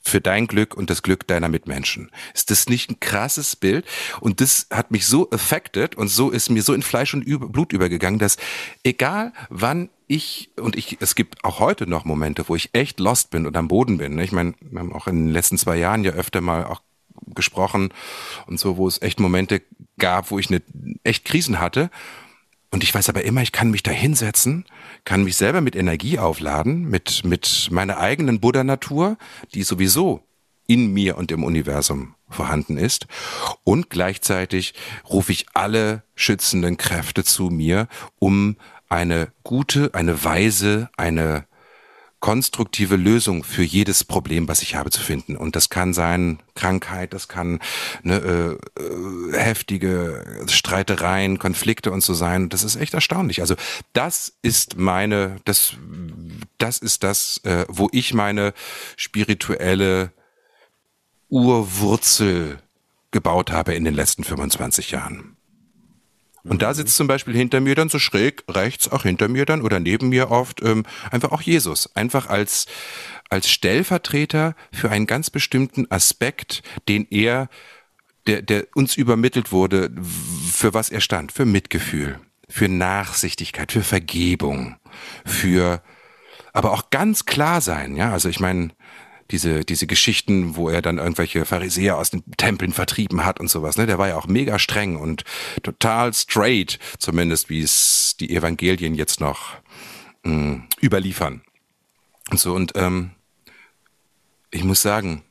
Für 0.02 0.22
dein 0.22 0.48
Glück 0.48 0.76
und 0.76 0.90
das 0.90 1.04
Glück 1.04 1.28
deiner 1.28 1.50
Mitmenschen. 1.50 2.12
Ist 2.34 2.50
das 2.50 2.70
nicht 2.70 2.90
ein 2.90 3.00
krasses 3.00 3.58
Bild? 3.58 3.86
Und 4.22 4.40
das 4.40 4.68
hat 4.72 4.92
mich 4.92 5.06
so 5.06 5.30
affected 5.32 5.96
und 5.96 6.08
so 6.08 6.30
ist 6.30 6.50
mir 6.50 6.64
so 6.64 6.74
in 6.74 6.82
Fleisch 6.82 7.14
und 7.14 7.26
Blut 7.52 7.74
übergegangen, 7.74 8.20
dass 8.20 8.38
egal 8.84 9.34
wann 9.50 9.90
ich, 10.08 10.50
und 10.56 10.78
ich, 10.78 10.98
es 11.02 11.16
gibt 11.16 11.44
auch 11.44 11.60
heute 11.60 11.88
noch 11.88 12.06
Momente, 12.06 12.48
wo 12.48 12.56
ich 12.56 12.70
echt 12.74 13.02
lost 13.02 13.30
bin 13.30 13.46
und 13.46 13.58
am 13.58 13.68
Boden 13.68 13.98
bin. 13.98 14.16
Ne? 14.16 14.24
Ich 14.24 14.32
meine, 14.32 14.54
wir 14.62 14.80
haben 14.80 14.94
auch 14.94 15.08
in 15.08 15.26
den 15.26 15.34
letzten 15.34 15.58
zwei 15.58 15.76
Jahren 15.76 16.06
ja 16.06 16.14
öfter 16.14 16.40
mal 16.40 16.64
auch 16.64 16.82
gesprochen 17.36 17.94
und 18.46 18.60
so, 18.60 18.78
wo 18.78 18.88
es 18.88 19.02
echt 19.02 19.20
Momente 19.20 19.62
gab, 19.98 20.32
wo 20.32 20.40
ich 20.40 20.50
eine 20.50 20.62
echt 21.04 21.26
Krisen 21.26 21.60
hatte. 21.60 21.90
Und 22.70 22.84
ich 22.84 22.94
weiß 22.94 23.10
aber 23.10 23.24
immer, 23.24 23.42
ich 23.42 23.52
kann 23.52 23.72
mich 23.72 23.84
da 23.84 23.92
hinsetzen, 23.92 24.66
kann 25.06 25.24
mich 25.24 25.38
selber 25.38 25.62
mit 25.62 25.76
Energie 25.76 26.20
aufladen, 26.20 26.90
mit, 26.90 27.24
mit 27.24 27.70
meiner 27.72 27.98
eigenen 27.98 28.40
Buddha-Natur, 28.40 29.18
die 29.54 29.64
sowieso 29.64 30.22
in 30.68 30.92
mir 30.92 31.18
und 31.18 31.32
im 31.32 31.44
Universum 31.44 32.16
vorhanden 32.30 32.78
ist. 32.78 33.08
Und 33.64 33.90
gleichzeitig 33.90 34.74
rufe 35.10 35.32
ich 35.32 35.46
alle 35.54 36.04
schützenden 36.16 36.76
Kräfte 36.76 37.24
zu 37.24 37.46
mir, 37.46 37.88
um 38.20 38.58
eine 38.90 39.32
gute, 39.44 39.94
eine 39.94 40.24
weise, 40.24 40.90
eine 40.98 41.47
konstruktive 42.20 42.96
Lösung 42.96 43.44
für 43.44 43.64
jedes 43.64 44.04
Problem, 44.04 44.48
was 44.48 44.62
ich 44.62 44.76
habe, 44.76 44.90
zu 44.90 45.02
finden. 45.02 45.38
Und 45.38 45.56
das 45.56 45.70
kann 45.70 45.94
sein 45.94 46.40
Krankheit, 46.56 47.14
das 47.14 47.28
kann 47.28 47.60
ne, 48.02 48.16
äh, 48.16 48.82
äh, 48.82 49.38
heftige 49.38 50.46
Streitereien, 50.48 51.38
Konflikte 51.38 51.92
und 51.92 52.02
so 52.02 52.14
sein. 52.14 52.50
Das 52.50 52.64
ist 52.64 52.76
echt 52.76 52.96
erstaunlich. 52.96 53.42
Also 53.42 53.56
das 53.94 54.34
ist 54.42 54.78
meine, 54.78 55.38
das, 55.46 55.74
das 56.58 56.80
ist 56.80 57.04
das, 57.04 57.40
äh, 57.44 57.66
wo 57.70 57.88
ich 57.92 58.14
meine 58.14 58.54
spirituelle 58.96 60.12
Urwurzel 61.30 62.60
gebaut 63.12 63.52
habe 63.52 63.76
in 63.76 63.86
den 63.86 63.94
letzten 63.94 64.24
25 64.24 64.92
Jahren. 64.92 65.37
Und 66.48 66.62
da 66.62 66.74
sitzt 66.74 66.96
zum 66.96 67.08
Beispiel 67.08 67.36
hinter 67.36 67.60
mir 67.60 67.76
dann 67.76 67.90
so 67.90 68.00
schräg 68.00 68.44
rechts, 68.50 68.90
auch 68.92 69.04
hinter 69.04 69.28
mir 69.28 69.46
dann 69.46 69.62
oder 69.62 69.80
neben 69.80 70.10
mir 70.10 70.32
oft 70.32 70.62
ähm, 70.62 70.86
einfach 71.12 71.32
auch 71.32 71.42
Jesus. 71.42 71.96
Einfach 71.96 72.28
als, 72.28 72.66
als 73.30 73.50
Stellvertreter 73.50 74.56
für 74.72 74.90
einen 74.90 75.08
ganz 75.08 75.30
bestimmten 75.30 75.90
Aspekt, 75.92 76.64
den 76.88 77.06
er, 77.10 77.50
der, 78.28 78.42
der 78.42 78.68
uns 78.76 78.96
übermittelt 78.96 79.52
wurde, 79.52 79.92
für 80.52 80.74
was 80.74 80.90
er 80.90 81.02
stand. 81.02 81.32
Für 81.32 81.46
Mitgefühl, 81.46 82.20
für 82.48 82.70
Nachsichtigkeit, 82.70 83.72
für 83.72 83.84
Vergebung, 83.84 84.78
für 85.26 85.82
aber 86.54 86.72
auch 86.72 86.90
ganz 86.90 87.26
klar 87.26 87.62
sein, 87.62 87.96
ja. 87.96 88.12
Also 88.12 88.30
ich 88.30 88.40
meine, 88.40 88.70
diese, 89.32 89.66
diese 89.66 89.88
Geschichten, 89.88 90.56
wo 90.56 90.70
er 90.70 90.82
dann 90.82 90.98
irgendwelche 90.98 91.46
Pharisäer 91.46 91.98
aus 91.98 92.12
den 92.12 92.24
Tempeln 92.38 92.72
vertrieben 92.72 93.26
hat 93.26 93.40
und 93.40 93.50
sowas. 93.50 93.78
Ne? 93.78 93.86
Der 93.86 93.98
war 93.98 94.08
ja 94.08 94.16
auch 94.16 94.28
mega 94.28 94.60
streng 94.60 94.96
und 94.96 95.24
total 95.64 96.14
straight, 96.14 96.80
zumindest 96.98 97.50
wie 97.50 97.62
es 97.62 98.16
die 98.20 98.36
Evangelien 98.36 98.96
jetzt 98.96 99.20
noch 99.20 99.56
mh, 100.24 100.32
hm, 100.32 100.64
überliefern. 100.82 101.42
Und 102.30 102.40
so, 102.40 102.54
und 102.54 102.74
ähm, 102.76 103.12
ich 104.52 104.64
muss 104.64 104.82
sagen, 104.82 105.24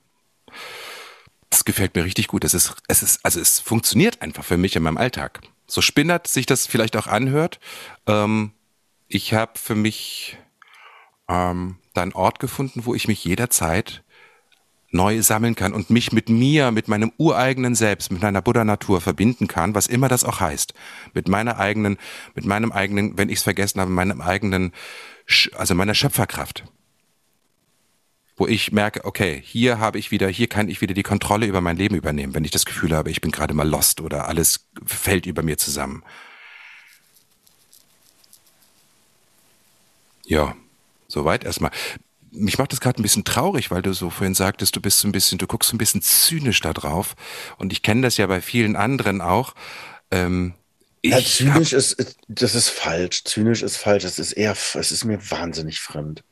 das 1.51 1.65
gefällt 1.65 1.95
mir 1.95 2.05
richtig 2.05 2.29
gut. 2.29 2.45
Es 2.45 2.55
ist, 2.55 2.75
es 2.89 3.03
ist, 3.03 3.21
also 3.23 3.41
es 3.41 3.61
funktioniert 3.61 4.23
einfach 4.23 4.45
für 4.45 4.57
mich 4.57 4.77
in 4.77 4.83
meinem 4.83 4.97
Alltag. 4.97 5.41
So 5.67 5.81
spinnert 5.81 6.27
sich 6.27 6.47
das 6.47 6.67
vielleicht 6.67 6.97
auch 6.97 7.07
anhört. 7.07 7.61
Ähm, 8.07 8.53
ich 9.09 9.35
habe 9.35 9.59
für 9.59 9.75
mich 9.75 10.37
ähm, 11.29 11.79
da 11.97 12.03
einen 12.03 12.13
Ort 12.13 12.39
gefunden, 12.39 12.85
wo 12.85 12.95
ich 12.95 13.09
mich 13.09 13.25
jederzeit 13.25 14.03
neu 14.91 15.21
sammeln 15.23 15.55
kann 15.55 15.73
und 15.73 15.91
mich 15.91 16.13
mit 16.13 16.29
mir, 16.29 16.71
mit 16.71 16.89
meinem 16.89 17.13
ureigenen 17.19 17.75
Selbst, 17.75 18.11
mit 18.11 18.23
meiner 18.23 18.43
Buddha-Natur 18.43 19.01
verbinden 19.01 19.47
kann, 19.49 19.75
was 19.75 19.87
immer 19.87 20.09
das 20.09 20.25
auch 20.25 20.41
heißt. 20.41 20.75
Mit 21.13 21.29
meiner 21.29 21.59
eigenen, 21.59 21.99
mit 22.35 22.45
meinem 22.45 22.73
eigenen, 22.73 23.19
wenn 23.19 23.29
ich 23.29 23.39
es 23.39 23.43
vergessen 23.43 23.81
habe, 23.81 23.91
meinem 23.91 24.21
eigenen, 24.21 24.73
also 25.55 25.75
meiner 25.75 25.95
Schöpferkraft. 25.95 26.65
Wo 28.37 28.47
ich 28.47 28.71
merke, 28.71 29.05
okay, 29.05 29.41
hier 29.45 29.79
habe 29.79 29.99
ich 29.99 30.11
wieder, 30.11 30.29
hier 30.29 30.47
kann 30.47 30.69
ich 30.69 30.81
wieder 30.81 30.95
die 30.95 31.03
Kontrolle 31.03 31.47
über 31.47 31.61
mein 31.61 31.77
Leben 31.77 31.95
übernehmen, 31.95 32.35
wenn 32.35 32.45
ich 32.45 32.51
das 32.51 32.67
Gefühl 32.67 32.95
habe, 32.95 33.11
ich 33.11 33.21
bin 33.21 33.31
gerade 33.31 33.55
mal 33.55 33.69
lost 33.69 34.01
oder 34.01 34.29
alles 34.29 34.69
fällt 34.85 35.27
über 35.27 35.43
mir 35.43 35.57
zusammen. 35.57 36.03
Ja. 40.27 40.55
Soweit 41.09 41.45
erstmal. 41.45 41.71
Mich 42.31 42.59
macht 42.59 42.73
das 42.73 42.81
gerade 42.81 43.01
ein 43.01 43.03
bisschen 43.03 43.25
traurig, 43.25 43.71
weil 43.71 43.81
du 43.81 43.95
so 43.95 44.11
vorhin 44.11 44.35
sagtest, 44.35 44.77
du 44.77 44.81
bist 44.81 44.99
so 44.99 45.09
ein 45.09 45.13
bisschen, 45.13 45.39
du 45.39 45.47
guckst 45.47 45.71
so 45.71 45.75
ein 45.75 45.79
bisschen 45.79 46.03
zynisch 46.03 46.61
da 46.61 46.73
drauf. 46.75 47.15
Und 47.57 47.73
ich 47.73 47.83
kenne 47.83 48.03
das 48.03 48.19
ja 48.19 48.27
bei 48.27 48.41
vielen 48.43 48.77
anderen 48.77 49.21
auch. 49.21 49.55
Ähm, 50.11 50.55
ja, 51.03 51.19
zynisch 51.23 51.73
ist, 51.73 52.17
das 52.29 52.55
ist 52.55 52.69
falsch. 52.69 53.25
Zynisch 53.25 53.63
ist 53.63 53.77
falsch. 53.77 54.05
Es 54.05 54.19
ist 54.19 54.33
eher, 54.33 54.53
es 54.53 54.93
ist 54.93 55.05
mir 55.05 55.19
wahnsinnig 55.31 55.81
fremd. 55.81 56.25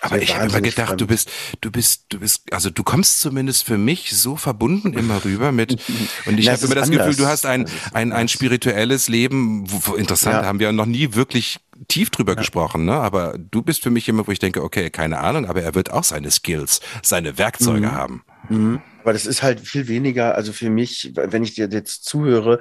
Aber 0.00 0.20
ich 0.20 0.34
habe 0.34 0.46
immer 0.46 0.60
gedacht, 0.60 0.88
fremd. 0.88 1.00
du 1.00 1.06
bist, 1.06 1.30
du 1.60 1.70
bist, 1.70 2.06
du 2.08 2.20
bist, 2.20 2.52
also 2.52 2.70
du 2.70 2.82
kommst 2.82 3.20
zumindest 3.20 3.64
für 3.64 3.78
mich 3.78 4.16
so 4.16 4.36
verbunden 4.36 4.94
immer 4.94 5.24
rüber 5.24 5.52
mit, 5.52 5.72
und 6.26 6.38
ich 6.38 6.48
habe 6.48 6.64
immer 6.64 6.74
das 6.74 6.88
anders. 6.88 7.06
Gefühl, 7.06 7.24
du 7.24 7.30
hast 7.30 7.46
ein, 7.46 7.66
ein, 7.92 8.12
ein 8.12 8.28
spirituelles 8.28 9.08
Leben, 9.08 9.64
wo, 9.66 9.94
interessant, 9.94 10.36
ja. 10.36 10.44
haben 10.44 10.58
wir 10.58 10.72
noch 10.72 10.86
nie 10.86 11.14
wirklich 11.14 11.60
tief 11.88 12.10
drüber 12.10 12.32
ja. 12.32 12.38
gesprochen, 12.38 12.84
ne? 12.84 12.94
Aber 12.94 13.36
du 13.38 13.62
bist 13.62 13.82
für 13.82 13.90
mich 13.90 14.08
immer, 14.08 14.26
wo 14.26 14.32
ich 14.32 14.38
denke, 14.38 14.62
okay, 14.62 14.90
keine 14.90 15.18
Ahnung, 15.18 15.46
aber 15.46 15.62
er 15.62 15.74
wird 15.74 15.90
auch 15.90 16.04
seine 16.04 16.30
Skills, 16.30 16.80
seine 17.02 17.36
Werkzeuge 17.38 17.88
mhm. 17.88 17.92
haben. 17.92 18.24
Mhm. 18.48 18.80
Aber 19.02 19.12
das 19.12 19.26
ist 19.26 19.42
halt 19.42 19.60
viel 19.60 19.88
weniger, 19.88 20.34
also 20.34 20.52
für 20.52 20.70
mich, 20.70 21.12
wenn 21.14 21.42
ich 21.42 21.54
dir 21.54 21.68
jetzt 21.70 22.04
zuhöre, 22.04 22.60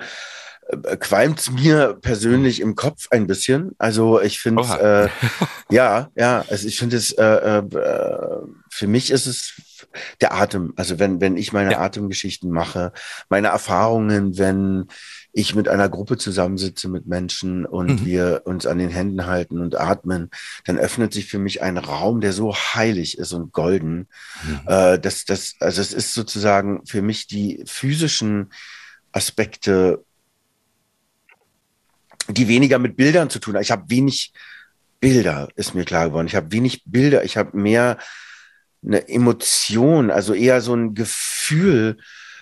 qualmt 0.99 1.51
mir 1.51 1.97
persönlich 1.99 2.62
im 2.62 2.75
Kopf 2.75 3.08
ein 3.10 3.25
bisschen. 3.25 3.71
Also 3.79 4.21
ich 4.21 4.39
finde, 4.39 5.10
äh, 5.71 5.73
ja, 5.73 6.10
ja, 6.15 6.45
also 6.47 6.67
ich 6.67 6.77
finde 6.77 6.97
es, 6.97 7.12
äh, 7.13 7.23
äh, 7.23 7.63
für 8.69 8.88
mich 8.88 9.10
ist 9.10 9.25
es 9.25 9.53
der 10.21 10.34
Atem. 10.36 10.73
Also 10.75 10.99
wenn, 10.99 11.21
wenn 11.21 11.38
ich 11.38 11.53
meine 11.53 11.73
ja. 11.73 11.79
Atemgeschichten 11.79 12.51
mache, 12.51 12.91
meine 13.29 13.47
Erfahrungen, 13.47 14.38
wenn 14.38 14.86
ich 15.32 15.55
mit 15.55 15.67
einer 15.67 15.89
Gruppe 15.89 16.17
zusammensitze 16.17 16.87
mit 16.87 17.08
Menschen 17.08 17.65
und 17.65 18.02
mhm. 18.02 18.06
wir 18.06 18.41
uns 18.46 18.67
an 18.67 18.77
den 18.77 18.89
Händen 18.89 19.25
halten 19.25 19.60
und 19.60 19.79
atmen, 19.79 20.29
dann 20.65 20.77
öffnet 20.77 21.13
sich 21.13 21.25
für 21.25 21.39
mich 21.39 21.63
ein 21.63 21.77
Raum, 21.77 22.21
der 22.21 22.33
so 22.33 22.54
heilig 22.54 23.17
ist 23.17 23.33
und 23.33 23.54
golden. 23.54 24.08
Mhm. 24.43 24.60
Äh, 24.67 25.00
das, 25.00 25.25
das, 25.25 25.56
also 25.60 25.81
es 25.81 25.93
ist 25.93 26.13
sozusagen 26.13 26.85
für 26.85 27.02
mich 27.02 27.25
die 27.25 27.63
physischen 27.65 28.52
Aspekte, 29.12 30.04
die 32.30 32.48
weniger 32.48 32.80
mit 32.80 32.96
Bildern 32.96 33.30
zu 33.30 33.40
tun 33.40 33.56
haben. 33.56 33.62
Ich 33.62 33.71
habe 33.71 33.90
wenig 33.90 34.34
Bilder, 35.00 35.50
ist 35.56 35.75
mir 35.75 35.86
klar 35.86 36.08
geworden. 36.08 36.27
Ich 36.27 36.36
habe 36.36 36.52
wenig 36.52 36.84
Bilder, 36.86 37.23
ich 37.23 37.38
habe 37.38 37.58
mehr 37.58 37.98
eine 38.86 39.08
Emotion, 39.10 40.12
also 40.12 40.34
eher 40.34 40.62
so 40.62 40.73
ein 40.73 40.94
Gefühl, 40.94 41.98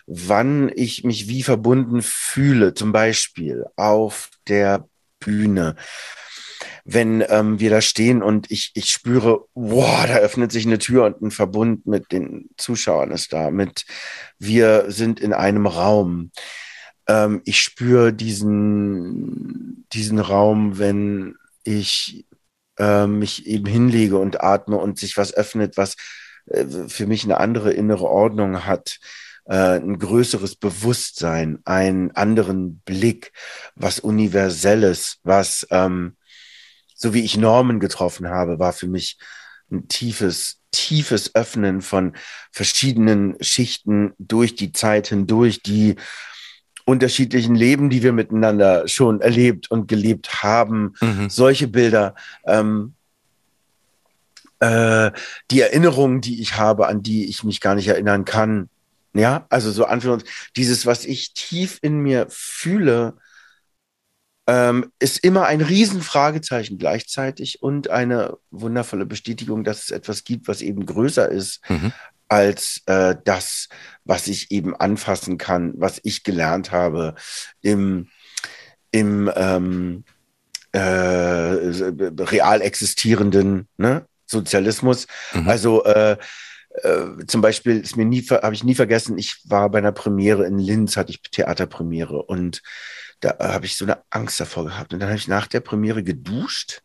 wann 0.06 0.72
ich 0.76 1.04
mich 1.04 1.28
wie 1.28 1.44
verbunden 1.44 2.02
fühle. 2.02 2.74
Zum 2.74 2.92
Beispiel 2.92 3.66
auf 3.76 4.30
der 4.48 4.88
Bühne. 5.20 5.76
Wenn 6.86 7.24
ähm, 7.28 7.60
wir 7.60 7.70
da 7.70 7.82
stehen 7.82 8.24
und 8.24 8.50
ich, 8.50 8.72
ich 8.74 8.92
spüre, 8.92 9.46
wow, 9.54 10.06
da 10.08 10.18
öffnet 10.18 10.52
sich 10.54 10.66
eine 10.66 10.80
Tür 10.80 11.06
und 11.06 11.22
ein 11.22 11.32
Verbund 11.32 11.86
mit 11.86 12.12
den 12.14 12.50
Zuschauern 12.56 13.12
ist 13.12 13.34
da. 13.34 13.52
Mit 13.52 13.86
wir 14.40 14.86
sind 14.88 15.20
in 15.20 15.34
einem 15.34 15.68
Raum. 15.68 16.32
Ähm, 17.08 17.42
ich 17.46 17.60
spüre 17.60 18.14
diesen, 18.14 19.86
diesen 19.94 20.20
Raum, 20.20 20.78
wenn 20.78 21.36
ich 21.64 22.26
äh, 22.78 23.08
mich 23.08 23.46
eben 23.48 23.66
hinlege 23.66 24.18
und 24.18 24.42
atme 24.42 24.78
und 24.78 25.00
sich 25.00 25.18
was 25.18 25.34
öffnet, 25.34 25.78
was 25.78 25.96
äh, 26.48 26.66
für 26.88 27.08
mich 27.08 27.24
eine 27.24 27.40
andere 27.40 27.72
innere 27.72 28.06
Ordnung 28.06 28.66
hat 28.66 29.00
äh, 29.48 29.80
ein 29.80 29.98
größeres 29.98 30.56
Bewusstsein, 30.56 31.60
einen 31.66 32.12
anderen 32.12 32.80
Blick, 32.80 33.32
was 33.76 34.00
Universelles, 34.00 35.20
was, 35.24 35.66
ähm, 35.72 36.18
so 36.94 37.14
wie 37.14 37.24
ich 37.24 37.38
Normen 37.38 37.80
getroffen 37.80 38.28
habe, 38.28 38.60
war 38.60 38.74
für 38.74 38.88
mich 38.88 39.18
ein 39.72 39.88
tiefes, 39.88 40.62
tiefes 40.72 41.36
Öffnen 41.36 41.82
von 41.82 42.16
verschiedenen 42.52 43.38
Schichten 43.42 44.14
durch 44.18 44.56
die 44.56 44.72
Zeit 44.72 45.08
hindurch, 45.08 45.62
die 45.62 45.96
unterschiedlichen 46.88 47.54
Leben, 47.54 47.90
die 47.90 48.02
wir 48.02 48.14
miteinander 48.14 48.88
schon 48.88 49.20
erlebt 49.20 49.70
und 49.70 49.90
gelebt 49.90 50.42
haben. 50.42 50.94
Mhm. 51.02 51.30
Solche 51.30 51.68
Bilder, 51.68 52.16
ähm, 52.46 52.94
äh, 54.60 55.12
die 55.52 55.60
Erinnerungen, 55.60 56.22
die 56.22 56.42
ich 56.42 56.56
habe, 56.56 56.88
an 56.88 57.04
die 57.04 57.26
ich 57.26 57.44
mich 57.44 57.60
gar 57.60 57.76
nicht 57.76 57.90
erinnern 57.90 58.24
kann, 58.24 58.70
ja, 59.14 59.46
also 59.50 59.70
so 59.72 59.84
Anführungs, 59.84 60.24
dieses, 60.56 60.86
was 60.86 61.04
ich 61.04 61.34
tief 61.34 61.78
in 61.82 62.00
mir 62.00 62.28
fühle, 62.30 63.16
ähm, 64.48 64.90
ist 65.00 65.18
immer 65.18 65.46
ein 65.46 65.60
Riesenfragezeichen 65.60 66.78
gleichzeitig 66.78 67.62
und 67.62 67.90
eine 67.90 68.38
wundervolle 68.50 69.06
Bestätigung, 69.06 69.66
dass 69.66 69.84
es 69.84 69.92
etwas 69.92 70.24
gibt, 70.24 70.48
was 70.48 70.62
eben 70.62 70.86
größer 70.86 71.28
ist 71.28 71.60
mhm. 71.70 71.92
Als 72.28 72.82
äh, 72.86 73.16
das, 73.24 73.70
was 74.04 74.28
ich 74.28 74.52
eben 74.52 74.76
anfassen 74.76 75.38
kann, 75.38 75.74
was 75.78 76.00
ich 76.04 76.24
gelernt 76.24 76.72
habe 76.72 77.16
im, 77.62 78.10
im 78.92 79.32
ähm, 79.36 80.04
äh, 80.72 80.80
real 80.80 82.62
existierenden 82.62 83.68
ne? 83.78 84.06
Sozialismus. 84.26 85.08
Mhm. 85.34 85.50
Also 85.50 85.84
äh, 85.86 86.18
äh, 86.84 87.26
zum 87.28 87.42
Beispiel 87.42 87.80
ist 87.80 87.98
mir 87.98 88.06
nie, 88.06 88.22
habe 88.24 88.54
ich 88.54 88.64
nie 88.64 88.76
vergessen, 88.76 89.18
ich 89.18 89.42
war 89.46 89.70
bei 89.70 89.80
einer 89.80 89.92
Premiere 89.92 90.46
in 90.46 90.60
Linz, 90.60 90.98
hatte 90.98 91.12
ich 91.12 91.22
Theaterpremiere 91.22 92.24
und 92.24 92.62
da 93.20 93.36
habe 93.40 93.66
ich 93.66 93.76
so 93.76 93.86
eine 93.86 94.04
Angst 94.12 94.40
davor 94.40 94.66
gehabt. 94.66 94.94
Und 94.94 95.00
dann 95.00 95.10
habe 95.10 95.18
ich 95.18 95.28
nach 95.28 95.48
der 95.48 95.60
Premiere 95.60 96.04
geduscht 96.04 96.84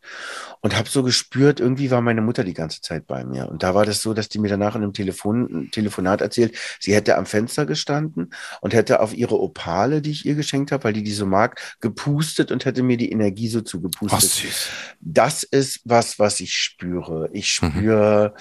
und 0.60 0.76
habe 0.76 0.88
so 0.88 1.02
gespürt, 1.02 1.60
irgendwie 1.60 1.90
war 1.90 2.00
meine 2.00 2.22
Mutter 2.22 2.42
die 2.42 2.54
ganze 2.54 2.80
Zeit 2.80 3.06
bei 3.06 3.24
mir. 3.24 3.48
Und 3.50 3.62
da 3.62 3.74
war 3.74 3.84
das 3.84 4.00
so, 4.00 4.14
dass 4.14 4.30
die 4.30 4.38
mir 4.38 4.48
danach 4.48 4.74
in 4.74 4.82
einem 4.82 4.94
Telefon, 4.94 5.68
Telefonat 5.72 6.22
erzählt, 6.22 6.56
sie 6.80 6.94
hätte 6.94 7.18
am 7.18 7.26
Fenster 7.26 7.66
gestanden 7.66 8.32
und 8.62 8.72
hätte 8.72 9.00
auf 9.00 9.12
ihre 9.12 9.38
Opale, 9.38 10.00
die 10.00 10.12
ich 10.12 10.24
ihr 10.24 10.34
geschenkt 10.34 10.72
habe, 10.72 10.84
weil 10.84 10.94
die 10.94 11.02
die 11.02 11.12
so 11.12 11.26
mag, 11.26 11.60
gepustet 11.80 12.50
und 12.50 12.64
hätte 12.64 12.82
mir 12.82 12.96
die 12.96 13.12
Energie 13.12 13.48
so 13.48 13.60
zugepustet. 13.60 14.46
Ach, 14.48 14.96
das 15.00 15.42
ist 15.42 15.80
was, 15.84 16.18
was 16.18 16.40
ich 16.40 16.54
spüre. 16.54 17.28
Ich 17.32 17.52
spüre. 17.52 18.32
Mhm 18.34 18.40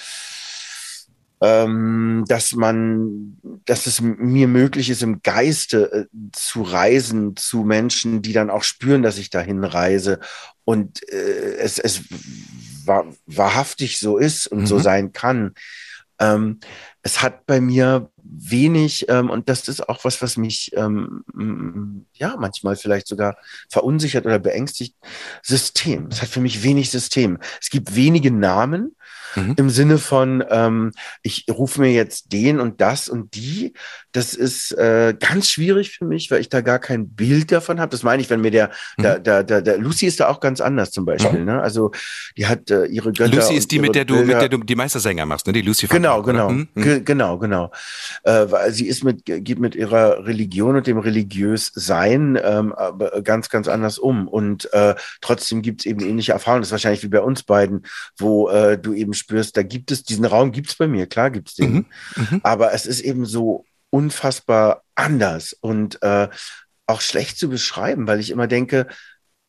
ähm, 1.41 2.23
dass 2.27 2.53
man, 2.53 3.37
dass 3.65 3.87
es 3.87 3.99
mir 3.99 4.47
möglich 4.47 4.91
ist, 4.91 5.01
im 5.01 5.21
Geiste 5.23 5.91
äh, 5.91 6.05
zu 6.31 6.61
reisen 6.61 7.35
zu 7.35 7.63
Menschen, 7.63 8.21
die 8.21 8.33
dann 8.33 8.51
auch 8.51 8.63
spüren, 8.63 9.01
dass 9.01 9.17
ich 9.17 9.31
dahin 9.31 9.63
reise 9.63 10.19
und 10.65 11.01
äh, 11.11 11.55
es, 11.57 11.79
es 11.79 12.03
wahr, 12.85 13.05
wahrhaftig 13.25 13.99
so 13.99 14.17
ist 14.17 14.47
und 14.47 14.61
mhm. 14.61 14.67
so 14.67 14.79
sein 14.79 15.13
kann. 15.13 15.55
Ähm, 16.19 16.59
es 17.01 17.23
hat 17.23 17.47
bei 17.47 17.59
mir 17.59 18.11
wenig, 18.23 19.09
ähm, 19.09 19.29
und 19.31 19.49
das 19.49 19.67
ist 19.67 19.89
auch 19.89 20.03
was, 20.03 20.21
was 20.21 20.37
mich 20.37 20.71
ähm, 20.75 22.05
ja 22.13 22.35
manchmal 22.37 22.75
vielleicht 22.75 23.07
sogar 23.07 23.35
verunsichert 23.69 24.25
oder 24.25 24.37
beängstigt, 24.37 24.95
System. 25.41 26.07
Es 26.11 26.21
hat 26.21 26.29
für 26.29 26.39
mich 26.39 26.63
wenig 26.63 26.91
System. 26.91 27.39
Es 27.59 27.71
gibt 27.71 27.95
wenige 27.95 28.31
Namen, 28.31 28.95
mhm. 29.35 29.55
im 29.57 29.69
Sinne 29.69 29.97
von, 29.97 30.43
ähm, 30.49 30.91
ich 31.23 31.45
rufe 31.49 31.81
mir 31.81 31.91
jetzt 31.91 32.33
den 32.33 32.59
und 32.59 32.81
das 32.81 33.09
und 33.09 33.35
die. 33.35 33.73
Das 34.11 34.33
ist 34.33 34.71
äh, 34.73 35.15
ganz 35.17 35.49
schwierig 35.49 35.91
für 35.97 36.05
mich, 36.05 36.29
weil 36.31 36.41
ich 36.41 36.49
da 36.49 36.61
gar 36.61 36.79
kein 36.79 37.09
Bild 37.09 37.51
davon 37.51 37.79
habe. 37.79 37.91
Das 37.91 38.03
meine 38.03 38.21
ich, 38.21 38.29
wenn 38.29 38.41
mir 38.41 38.51
der, 38.51 38.71
mhm. 38.97 39.03
der, 39.03 39.19
der, 39.19 39.43
der, 39.43 39.61
der, 39.61 39.77
Lucy 39.77 40.05
ist 40.05 40.19
da 40.19 40.27
auch 40.27 40.39
ganz 40.39 40.59
anders 40.61 40.91
zum 40.91 41.05
Beispiel. 41.05 41.39
Mhm. 41.39 41.45
Ne? 41.45 41.61
Also 41.61 41.91
die 42.37 42.47
hat 42.47 42.69
äh, 42.71 42.85
ihre 42.85 43.11
Götter. 43.11 43.35
Lucy 43.35 43.53
ist 43.53 43.71
die, 43.71 43.79
mit 43.79 43.95
der 43.95 44.05
du, 44.05 44.15
Bilder. 44.15 44.33
mit 44.33 44.41
der 44.41 44.49
du 44.49 44.57
die 44.57 44.75
Meistersänger 44.75 45.25
machst, 45.25 45.47
ne? 45.47 45.53
Die 45.53 45.61
Lucy. 45.61 45.87
Genau, 45.87 46.21
genau, 46.21 46.49
mhm. 46.49 46.67
mhm. 46.73 47.05
genau, 47.05 47.37
genau. 47.37 47.71
Äh, 48.23 48.45
weil 48.49 48.71
sie 48.71 48.87
ist 48.87 49.03
mit, 49.03 49.25
geht 49.25 49.59
mit 49.59 49.75
ihrer 49.75 50.25
Religion 50.25 50.75
und 50.75 50.87
dem 50.87 50.97
religiös 50.97 51.71
Sein 51.73 52.39
ähm, 52.43 52.73
ganz, 53.23 53.49
ganz 53.49 53.67
anders 53.67 53.97
um. 53.97 54.27
Und 54.27 54.71
äh, 54.73 54.95
trotzdem 55.21 55.61
gibt 55.61 55.81
es 55.81 55.85
eben 55.85 56.01
ähnliche 56.01 56.33
Erfahrungen. 56.33 56.61
Das 56.61 56.69
ist 56.69 56.73
wahrscheinlich 56.73 57.03
wie 57.03 57.09
bei 57.09 57.21
uns 57.21 57.43
beiden, 57.43 57.85
wo 58.17 58.49
äh, 58.49 58.77
du 58.77 58.93
eben 58.93 59.13
spürst, 59.21 59.55
da 59.55 59.63
gibt 59.63 59.91
es, 59.91 60.03
diesen 60.03 60.25
Raum 60.25 60.51
gibt 60.51 60.69
es 60.69 60.75
bei 60.75 60.87
mir, 60.87 61.07
klar 61.07 61.31
gibt 61.31 61.49
es 61.49 61.55
den. 61.55 61.73
Mhm, 61.73 61.85
mhm. 62.15 62.41
Aber 62.43 62.73
es 62.73 62.85
ist 62.85 63.01
eben 63.01 63.25
so 63.25 63.65
unfassbar 63.89 64.83
anders 64.95 65.53
und 65.53 66.01
äh, 66.01 66.29
auch 66.87 67.01
schlecht 67.01 67.37
zu 67.37 67.49
beschreiben, 67.49 68.07
weil 68.07 68.19
ich 68.19 68.31
immer 68.31 68.47
denke, 68.47 68.87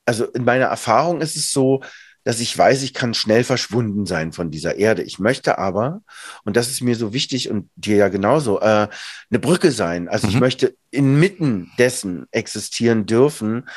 also 0.06 0.26
in 0.26 0.44
meiner 0.44 0.66
Erfahrung 0.66 1.20
ist 1.20 1.36
es 1.36 1.52
so, 1.52 1.82
dass 2.24 2.40
ich 2.40 2.56
weiß, 2.56 2.82
ich 2.82 2.94
kann 2.94 3.14
schnell 3.14 3.42
verschwunden 3.42 4.06
sein 4.06 4.32
von 4.32 4.50
dieser 4.50 4.76
Erde. 4.76 5.02
Ich 5.02 5.18
möchte 5.18 5.58
aber, 5.58 6.02
und 6.44 6.56
das 6.56 6.68
ist 6.68 6.80
mir 6.80 6.94
so 6.94 7.12
wichtig 7.12 7.50
und 7.50 7.68
dir 7.74 7.96
ja 7.96 8.08
genauso, 8.08 8.60
äh, 8.60 8.88
eine 9.30 9.38
Brücke 9.40 9.72
sein. 9.72 10.08
Also 10.08 10.28
mhm. 10.28 10.34
ich 10.34 10.40
möchte 10.40 10.76
inmitten 10.90 11.72
dessen 11.78 12.26
existieren 12.30 13.06
dürfen 13.06 13.68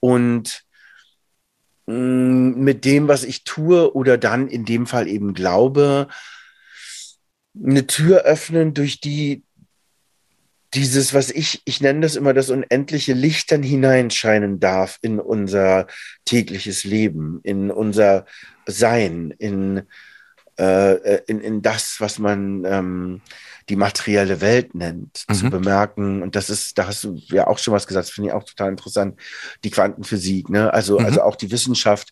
und 0.00 0.64
mit 1.90 2.84
dem, 2.84 3.08
was 3.08 3.24
ich 3.24 3.44
tue 3.44 3.94
oder 3.94 4.18
dann 4.18 4.48
in 4.48 4.64
dem 4.64 4.86
Fall 4.86 5.08
eben 5.08 5.34
glaube, 5.34 6.08
eine 7.54 7.86
Tür 7.86 8.22
öffnen, 8.22 8.74
durch 8.74 9.00
die 9.00 9.44
dieses, 10.74 11.14
was 11.14 11.30
ich, 11.30 11.62
ich 11.64 11.80
nenne 11.80 12.00
das 12.00 12.14
immer 12.14 12.32
das 12.32 12.48
unendliche 12.48 13.12
Licht 13.12 13.50
dann 13.50 13.62
hineinscheinen 13.62 14.60
darf 14.60 14.98
in 15.02 15.18
unser 15.18 15.88
tägliches 16.24 16.84
Leben, 16.84 17.40
in 17.42 17.72
unser 17.72 18.24
Sein, 18.66 19.34
in, 19.36 19.82
äh, 20.58 21.24
in, 21.26 21.40
in 21.40 21.62
das, 21.62 21.96
was 21.98 22.20
man 22.20 22.64
ähm, 22.64 23.20
die 23.70 23.76
materielle 23.76 24.40
Welt 24.40 24.74
nennt, 24.74 25.24
mhm. 25.28 25.34
zu 25.34 25.48
bemerken. 25.48 26.22
Und 26.22 26.36
das 26.36 26.50
ist, 26.50 26.76
da 26.76 26.88
hast 26.88 27.04
du 27.04 27.14
ja 27.14 27.46
auch 27.46 27.58
schon 27.58 27.72
was 27.72 27.86
gesagt, 27.86 28.10
finde 28.10 28.30
ich 28.30 28.34
auch 28.34 28.44
total 28.44 28.70
interessant, 28.70 29.18
die 29.64 29.70
Quantenphysik, 29.70 30.50
ne? 30.50 30.72
Also, 30.74 30.98
mhm. 30.98 31.06
also 31.06 31.22
auch 31.22 31.36
die 31.36 31.50
Wissenschaft, 31.50 32.10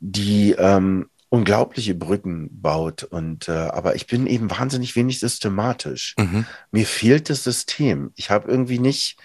die 0.00 0.52
ähm, 0.58 1.08
unglaubliche 1.28 1.94
Brücken 1.94 2.48
baut. 2.50 3.04
Und 3.04 3.48
äh, 3.48 3.52
aber 3.52 3.94
ich 3.94 4.06
bin 4.06 4.26
eben 4.26 4.50
wahnsinnig 4.50 4.96
wenig 4.96 5.20
systematisch. 5.20 6.14
Mhm. 6.18 6.46
Mir 6.72 6.86
fehlt 6.86 7.30
das 7.30 7.44
System. 7.44 8.12
Ich 8.16 8.30
habe 8.30 8.50
irgendwie 8.50 8.80
nicht, 8.80 9.18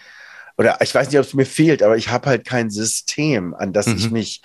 oder 0.58 0.80
ich 0.82 0.94
weiß 0.94 1.10
nicht, 1.10 1.20
ob 1.20 1.26
es 1.26 1.34
mir 1.34 1.46
fehlt, 1.46 1.82
aber 1.82 1.98
ich 1.98 2.10
habe 2.10 2.30
halt 2.30 2.46
kein 2.46 2.70
System, 2.70 3.56
an 3.56 3.74
das 3.74 3.88
ich 3.88 4.08
mhm. 4.08 4.14
mich 4.14 4.42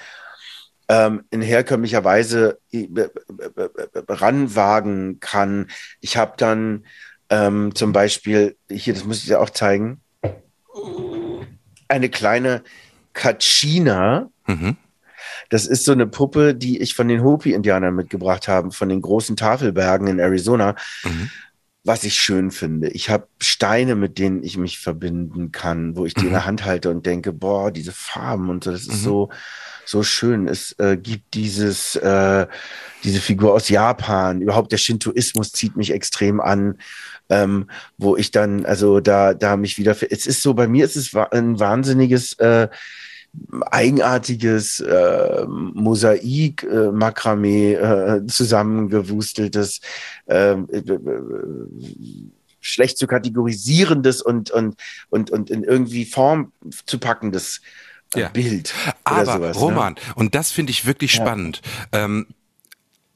ähm, 0.88 1.24
in 1.30 1.42
herkömmlicher 1.42 2.02
Weise 2.04 2.58
äh, 2.72 2.86
ranwagen 4.08 5.20
kann. 5.20 5.68
Ich 6.00 6.16
habe 6.16 6.34
dann 6.36 6.86
ähm, 7.30 7.74
zum 7.74 7.92
Beispiel, 7.92 8.56
hier, 8.70 8.94
das 8.94 9.04
muss 9.04 9.18
ich 9.18 9.26
dir 9.26 9.40
auch 9.40 9.50
zeigen, 9.50 10.00
eine 11.88 12.08
kleine 12.08 12.62
Kachina. 13.12 14.30
Mhm. 14.46 14.76
Das 15.50 15.66
ist 15.66 15.84
so 15.84 15.92
eine 15.92 16.06
Puppe, 16.06 16.54
die 16.54 16.80
ich 16.80 16.94
von 16.94 17.08
den 17.08 17.22
Hopi-Indianern 17.22 17.94
mitgebracht 17.94 18.48
habe, 18.48 18.70
von 18.70 18.88
den 18.88 19.00
großen 19.00 19.36
Tafelbergen 19.36 20.06
in 20.06 20.18
Arizona. 20.18 20.74
Mhm. 21.04 21.30
Was 21.88 22.04
ich 22.04 22.14
schön 22.14 22.50
finde. 22.50 22.88
Ich 22.90 23.10
habe 23.10 23.26
Steine, 23.40 23.96
mit 23.96 24.18
denen 24.18 24.44
ich 24.44 24.58
mich 24.58 24.78
verbinden 24.78 25.50
kann, 25.50 25.96
wo 25.96 26.04
ich 26.04 26.14
die 26.14 26.26
in 26.26 26.32
der 26.32 26.42
mhm. 26.42 26.46
Hand 26.46 26.64
halte 26.66 26.90
und 26.90 27.06
denke, 27.06 27.32
boah, 27.32 27.72
diese 27.72 27.92
Farben 27.92 28.50
und 28.50 28.62
so, 28.62 28.70
das 28.70 28.82
ist 28.82 28.92
mhm. 28.92 29.04
so, 29.04 29.28
so 29.86 30.02
schön. 30.02 30.46
Es 30.46 30.72
äh, 30.78 30.98
gibt 30.98 31.32
dieses, 31.32 31.96
äh, 31.96 32.46
diese 33.02 33.20
Figur 33.20 33.54
aus 33.54 33.70
Japan. 33.70 34.42
Überhaupt 34.42 34.70
der 34.70 34.76
Shintoismus 34.76 35.50
zieht 35.50 35.76
mich 35.76 35.90
extrem 35.90 36.40
an, 36.40 36.76
ähm, 37.30 37.70
wo 37.96 38.16
ich 38.16 38.30
dann, 38.30 38.66
also 38.66 39.00
da, 39.00 39.32
da 39.32 39.56
mich 39.56 39.78
wieder, 39.78 39.96
es 40.10 40.26
ist 40.26 40.42
so, 40.42 40.52
bei 40.52 40.68
mir 40.68 40.84
ist 40.84 40.96
es 40.96 41.14
ein 41.14 41.58
wahnsinniges, 41.58 42.34
äh, 42.34 42.68
eigenartiges 43.70 44.80
äh, 44.80 45.46
Mosaik, 45.46 46.64
äh, 46.64 46.90
Makramee, 46.90 47.74
äh, 47.74 48.26
zusammengewusteltes, 48.26 49.80
äh, 50.26 50.52
äh, 50.52 50.98
schlecht 52.60 52.98
zu 52.98 53.06
kategorisierendes 53.06 54.22
und, 54.22 54.50
und, 54.50 54.76
und, 55.10 55.30
und 55.30 55.50
in 55.50 55.64
irgendwie 55.64 56.04
Form 56.04 56.52
zu 56.86 56.98
packendes 56.98 57.60
äh, 58.14 58.20
ja. 58.20 58.28
Bild. 58.28 58.74
Aber 59.04 59.24
sowas, 59.24 59.56
ne? 59.56 59.62
Roman, 59.62 59.92
ne? 59.94 60.00
und 60.16 60.34
das 60.34 60.50
finde 60.50 60.70
ich 60.70 60.86
wirklich 60.86 61.14
ja. 61.14 61.22
spannend. 61.22 61.62
Ähm, 61.92 62.26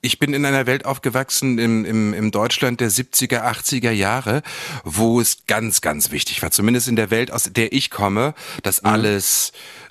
ich 0.04 0.18
bin 0.18 0.34
in 0.34 0.44
einer 0.44 0.66
Welt 0.66 0.84
aufgewachsen 0.84 1.58
im, 1.60 1.84
im, 1.84 2.12
im 2.12 2.32
Deutschland 2.32 2.80
der 2.80 2.90
70er, 2.90 3.44
80er 3.44 3.92
Jahre, 3.92 4.42
wo 4.82 5.20
es 5.20 5.46
ganz, 5.46 5.80
ganz 5.80 6.10
wichtig 6.10 6.42
war, 6.42 6.50
zumindest 6.50 6.88
in 6.88 6.96
der 6.96 7.10
Welt, 7.10 7.30
aus 7.30 7.44
der 7.52 7.72
ich 7.72 7.88
komme, 7.88 8.34
dass 8.64 8.82
mhm. 8.82 8.88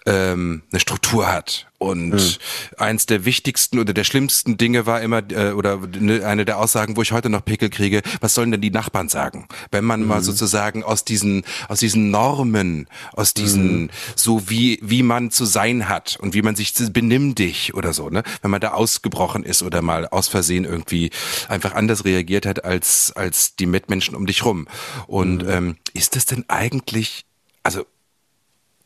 Ähm, 0.06 0.64
eine 0.72 0.80
Struktur 0.80 1.32
hat. 1.32 1.68
Und 1.78 2.12
mhm. 2.12 2.36
eins 2.78 3.08
der 3.08 3.26
wichtigsten 3.26 3.80
oder 3.80 3.94
der 3.94 4.04
schlimmsten 4.04 4.56
Dinge 4.56 4.86
war 4.86 5.02
immer, 5.02 5.24
äh, 5.32 5.54
oder 5.54 5.78
ne, 5.78 6.24
eine 6.24 6.46
der 6.46 6.60
Aussagen, 6.60 6.96
wo 6.96 7.02
ich 7.02 7.12
heute 7.12 7.30
noch 7.30 7.44
Pickel 7.44 7.72
kriege, 7.72 8.04
was 8.20 8.36
sollen 8.36 8.52
denn 8.52 8.62
die 8.62 8.70
Nachbarn 8.70 9.10
sagen? 9.10 9.48
Wenn 9.72 9.84
man 9.84 10.02
mhm. 10.02 10.08
mal 10.08 10.22
sozusagen 10.22 10.84
aus 10.84 11.06
diesen, 11.06 11.44
aus 11.70 11.80
diesen 11.80 12.12
Normen, 12.12 12.88
aus 13.14 13.34
diesen, 13.34 13.84
mhm. 13.84 13.90
so 14.16 14.48
wie, 14.48 14.78
wie 14.84 15.02
man 15.02 15.32
zu 15.32 15.46
sein 15.46 15.90
hat 15.90 16.18
und 16.22 16.36
wie 16.36 16.44
man 16.44 16.56
sich 16.56 16.74
benimm 16.94 17.34
dich 17.34 17.74
oder 17.74 17.94
so, 17.94 18.10
ne? 18.10 18.22
Wenn 18.44 18.52
man 18.52 18.62
da 18.62 18.74
ausgebrochen 18.74 19.44
ist 19.44 19.64
oder 19.64 19.82
mal 19.82 20.08
aus 20.08 20.28
Versehen 20.28 20.66
irgendwie 20.66 21.10
einfach 21.48 21.74
anders 21.74 22.06
reagiert 22.06 22.46
hat 22.46 22.64
als, 22.64 23.12
als 23.16 23.56
die 23.56 23.66
Mitmenschen 23.66 24.16
um 24.16 24.28
dich 24.28 24.46
rum. 24.46 24.68
Und 25.08 25.44
mhm. 25.44 25.50
ähm, 25.50 25.76
ist 25.94 26.16
das 26.16 26.28
denn 26.28 26.46
eigentlich, 26.48 27.26
also 27.64 27.86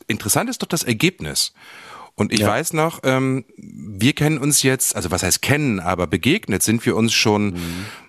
interessant 0.06 0.50
ist 0.50 0.62
doch 0.62 0.68
das 0.68 0.82
Ergebnis. 0.82 1.52
Und 2.14 2.32
ich 2.32 2.40
ja. 2.40 2.48
weiß 2.48 2.72
noch, 2.72 3.00
ähm, 3.04 3.44
wir 3.56 4.14
kennen 4.14 4.38
uns 4.38 4.62
jetzt, 4.62 4.96
also 4.96 5.10
was 5.10 5.22
heißt 5.22 5.42
kennen, 5.42 5.80
aber 5.80 6.06
begegnet 6.06 6.62
sind 6.62 6.84
wir 6.86 6.96
uns 6.96 7.12
schon 7.12 7.58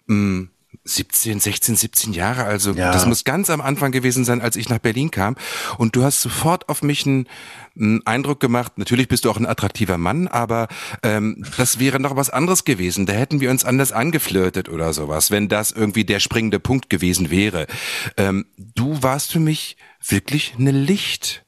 mhm. 0.07 0.37
mh, 0.39 0.47
17, 0.87 1.39
16, 1.39 1.75
17 1.75 2.13
Jahre. 2.13 2.45
Also 2.45 2.71
ja. 2.71 2.91
das 2.91 3.05
muss 3.05 3.23
ganz 3.23 3.49
am 3.49 3.61
Anfang 3.61 3.91
gewesen 3.91 4.25
sein, 4.25 4.41
als 4.41 4.55
ich 4.55 4.69
nach 4.69 4.79
Berlin 4.79 5.11
kam. 5.11 5.35
Und 5.77 5.95
du 5.95 6.03
hast 6.03 6.21
sofort 6.21 6.69
auf 6.69 6.81
mich 6.81 7.05
einen, 7.05 7.27
einen 7.77 8.05
Eindruck 8.05 8.39
gemacht. 8.39 8.77
Natürlich 8.77 9.07
bist 9.07 9.25
du 9.25 9.31
auch 9.31 9.37
ein 9.37 9.45
attraktiver 9.45 9.97
Mann, 9.97 10.27
aber 10.27 10.67
ähm, 11.03 11.43
das 11.57 11.79
wäre 11.79 11.99
noch 11.99 12.15
was 12.15 12.29
anderes 12.29 12.63
gewesen. 12.63 13.05
Da 13.05 13.13
hätten 13.13 13.41
wir 13.41 13.51
uns 13.51 13.65
anders 13.65 13.91
angeflirtet 13.91 14.69
oder 14.69 14.93
sowas, 14.93 15.31
wenn 15.31 15.49
das 15.49 15.71
irgendwie 15.71 16.05
der 16.05 16.19
springende 16.19 16.59
Punkt 16.59 16.89
gewesen 16.89 17.29
wäre. 17.29 17.67
Ähm, 18.15 18.45
du 18.57 19.03
warst 19.03 19.33
für 19.33 19.39
mich 19.39 19.77
wirklich 20.05 20.55
eine 20.57 20.71
Licht. 20.71 21.43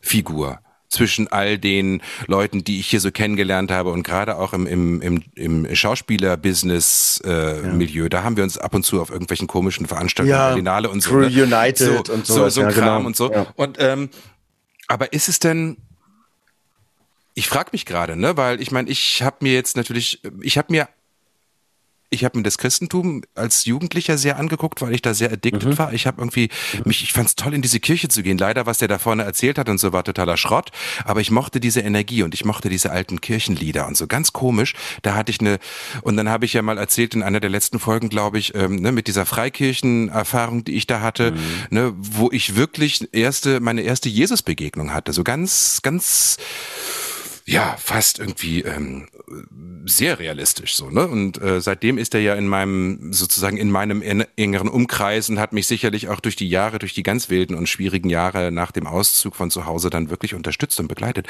Figur 0.00 0.60
zwischen 0.88 1.28
all 1.28 1.56
den 1.56 2.02
Leuten, 2.26 2.64
die 2.64 2.80
ich 2.80 2.88
hier 2.88 3.00
so 3.00 3.12
kennengelernt 3.12 3.70
habe 3.70 3.90
und 3.90 4.02
gerade 4.02 4.36
auch 4.36 4.52
im, 4.52 4.66
im, 4.66 5.00
im, 5.00 5.22
im 5.36 5.74
Schauspieler-Business-Milieu, 5.74 8.00
äh, 8.00 8.04
ja. 8.04 8.08
da 8.08 8.24
haben 8.24 8.36
wir 8.36 8.42
uns 8.42 8.58
ab 8.58 8.74
und 8.74 8.84
zu 8.84 9.00
auf 9.00 9.10
irgendwelchen 9.10 9.46
komischen 9.46 9.86
Veranstaltungen, 9.86 10.36
ja, 10.36 10.48
Berlinale 10.48 10.90
und 10.90 11.00
so. 11.00 11.10
Crew 11.10 11.20
ne? 11.20 11.28
United 11.28 12.06
so, 12.06 12.12
und 12.12 12.26
so. 12.26 12.34
So, 12.34 12.48
so 12.48 12.62
ja, 12.62 12.72
Kram 12.72 12.98
genau. 12.98 13.06
und 13.06 13.16
so. 13.16 13.32
Ja. 13.32 13.46
Und 13.54 13.76
ähm, 13.78 14.10
aber 14.88 15.12
ist 15.12 15.28
es 15.28 15.38
denn 15.38 15.76
ich 17.34 17.48
frage 17.48 17.70
mich 17.72 17.86
gerade, 17.86 18.16
ne, 18.16 18.36
weil 18.36 18.60
ich 18.60 18.70
meine, 18.70 18.90
ich 18.90 19.22
habe 19.22 19.36
mir 19.40 19.52
jetzt 19.52 19.76
natürlich, 19.76 20.20
ich 20.42 20.58
habe 20.58 20.72
mir 20.72 20.88
ich 22.10 22.24
habe 22.24 22.38
mir 22.38 22.42
das 22.42 22.58
Christentum 22.58 23.22
als 23.34 23.64
Jugendlicher 23.64 24.18
sehr 24.18 24.36
angeguckt, 24.36 24.82
weil 24.82 24.92
ich 24.92 25.00
da 25.00 25.14
sehr 25.14 25.32
addicted 25.32 25.64
mhm. 25.64 25.78
war. 25.78 25.92
Ich 25.92 26.06
habe 26.06 26.20
irgendwie 26.20 26.50
mich, 26.84 27.04
ich 27.04 27.12
fand 27.12 27.28
es 27.28 27.36
toll, 27.36 27.54
in 27.54 27.62
diese 27.62 27.78
Kirche 27.78 28.08
zu 28.08 28.22
gehen. 28.24 28.36
Leider, 28.36 28.66
was 28.66 28.78
der 28.78 28.88
da 28.88 28.98
vorne 28.98 29.22
erzählt 29.22 29.58
hat 29.58 29.68
und 29.68 29.78
so 29.78 29.92
war 29.92 30.02
totaler 30.02 30.36
Schrott. 30.36 30.70
Aber 31.04 31.20
ich 31.20 31.30
mochte 31.30 31.60
diese 31.60 31.80
Energie 31.80 32.24
und 32.24 32.34
ich 32.34 32.44
mochte 32.44 32.68
diese 32.68 32.90
alten 32.90 33.20
Kirchenlieder 33.20 33.86
und 33.86 33.96
so 33.96 34.08
ganz 34.08 34.32
komisch. 34.32 34.74
Da 35.02 35.14
hatte 35.14 35.30
ich 35.30 35.40
eine 35.40 35.58
und 36.02 36.16
dann 36.16 36.28
habe 36.28 36.44
ich 36.44 36.52
ja 36.52 36.62
mal 36.62 36.78
erzählt 36.78 37.14
in 37.14 37.22
einer 37.22 37.40
der 37.40 37.50
letzten 37.50 37.78
Folgen, 37.78 38.08
glaube 38.08 38.38
ich, 38.38 38.54
ähm, 38.56 38.76
ne, 38.76 38.90
mit 38.90 39.06
dieser 39.06 39.24
Freikirchenerfahrung, 39.24 40.64
die 40.64 40.72
ich 40.72 40.88
da 40.88 41.00
hatte, 41.00 41.32
mhm. 41.32 41.38
ne, 41.70 41.94
wo 41.96 42.30
ich 42.32 42.56
wirklich 42.56 43.08
erste 43.12 43.60
meine 43.60 43.82
erste 43.82 44.08
Jesusbegegnung 44.08 44.92
hatte. 44.92 45.12
So 45.12 45.22
ganz, 45.22 45.80
ganz 45.82 46.38
ja, 47.50 47.76
fast 47.78 48.20
irgendwie 48.20 48.62
ähm, 48.62 49.08
sehr 49.84 50.20
realistisch 50.20 50.76
so, 50.76 50.88
ne? 50.88 51.08
Und 51.08 51.42
äh, 51.42 51.60
seitdem 51.60 51.98
ist 51.98 52.14
er 52.14 52.20
ja 52.20 52.36
in 52.36 52.46
meinem, 52.46 53.12
sozusagen 53.12 53.56
in 53.56 53.72
meinem 53.72 54.02
engeren 54.36 54.68
Umkreis 54.68 55.28
und 55.28 55.40
hat 55.40 55.52
mich 55.52 55.66
sicherlich 55.66 56.08
auch 56.08 56.20
durch 56.20 56.36
die 56.36 56.48
Jahre, 56.48 56.78
durch 56.78 56.94
die 56.94 57.02
ganz 57.02 57.28
wilden 57.28 57.56
und 57.56 57.68
schwierigen 57.68 58.08
Jahre 58.08 58.52
nach 58.52 58.70
dem 58.70 58.86
Auszug 58.86 59.34
von 59.34 59.50
zu 59.50 59.66
Hause 59.66 59.90
dann 59.90 60.10
wirklich 60.10 60.34
unterstützt 60.34 60.78
und 60.78 60.86
begleitet. 60.86 61.26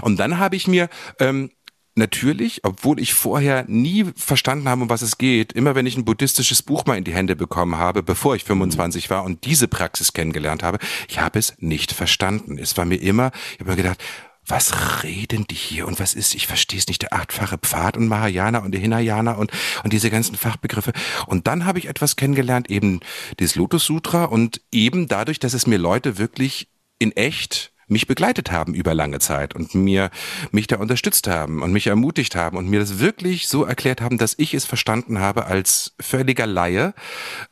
Und 0.00 0.20
dann 0.20 0.38
habe 0.38 0.54
ich 0.54 0.68
mir 0.68 0.88
ähm, 1.18 1.50
natürlich, 1.96 2.60
obwohl 2.62 3.00
ich 3.00 3.12
vorher 3.12 3.64
nie 3.66 4.04
verstanden 4.14 4.68
habe, 4.68 4.82
um 4.82 4.90
was 4.90 5.02
es 5.02 5.18
geht, 5.18 5.54
immer 5.54 5.74
wenn 5.74 5.86
ich 5.86 5.96
ein 5.96 6.04
buddhistisches 6.04 6.62
Buch 6.62 6.86
mal 6.86 6.98
in 6.98 7.04
die 7.04 7.14
Hände 7.14 7.34
bekommen 7.34 7.78
habe, 7.78 8.04
bevor 8.04 8.36
ich 8.36 8.44
25 8.44 9.10
war 9.10 9.24
und 9.24 9.44
diese 9.44 9.66
Praxis 9.66 10.12
kennengelernt 10.12 10.62
habe, 10.62 10.78
ich 11.08 11.18
habe 11.18 11.36
es 11.36 11.54
nicht 11.58 11.90
verstanden. 11.90 12.58
Es 12.58 12.76
war 12.76 12.84
mir 12.84 13.02
immer, 13.02 13.32
ich 13.54 13.58
habe 13.58 13.70
mir 13.70 13.76
gedacht, 13.76 13.98
was 14.46 15.02
reden 15.02 15.46
die 15.46 15.54
hier 15.54 15.86
und 15.86 16.00
was 16.00 16.14
ist, 16.14 16.34
ich 16.34 16.46
verstehe 16.46 16.78
es 16.78 16.86
nicht, 16.86 17.02
der 17.02 17.12
achtfache 17.12 17.58
Pfad 17.58 17.96
und 17.96 18.08
Mahayana 18.08 18.58
und 18.58 18.74
Hinayana 18.74 19.32
und, 19.32 19.50
und 19.82 19.92
diese 19.92 20.10
ganzen 20.10 20.36
Fachbegriffe. 20.36 20.92
Und 21.26 21.46
dann 21.46 21.64
habe 21.64 21.78
ich 21.78 21.88
etwas 21.88 22.16
kennengelernt, 22.16 22.70
eben 22.70 23.00
das 23.38 23.54
Lotus 23.54 23.84
Sutra 23.84 24.24
und 24.24 24.60
eben 24.70 25.08
dadurch, 25.08 25.38
dass 25.38 25.54
es 25.54 25.66
mir 25.66 25.78
Leute 25.78 26.18
wirklich 26.18 26.68
in 26.98 27.12
echt 27.12 27.73
mich 27.88 28.06
begleitet 28.06 28.50
haben 28.50 28.74
über 28.74 28.94
lange 28.94 29.18
Zeit 29.18 29.54
und 29.54 29.74
mir 29.74 30.10
mich 30.50 30.66
da 30.66 30.76
unterstützt 30.76 31.26
haben 31.28 31.62
und 31.62 31.72
mich 31.72 31.86
ermutigt 31.86 32.36
haben 32.36 32.56
und 32.56 32.68
mir 32.68 32.80
das 32.80 32.98
wirklich 32.98 33.48
so 33.48 33.64
erklärt 33.64 34.00
haben, 34.00 34.18
dass 34.18 34.34
ich 34.38 34.54
es 34.54 34.64
verstanden 34.64 35.18
habe 35.18 35.46
als 35.46 35.94
völliger 36.00 36.46
Laie, 36.46 36.94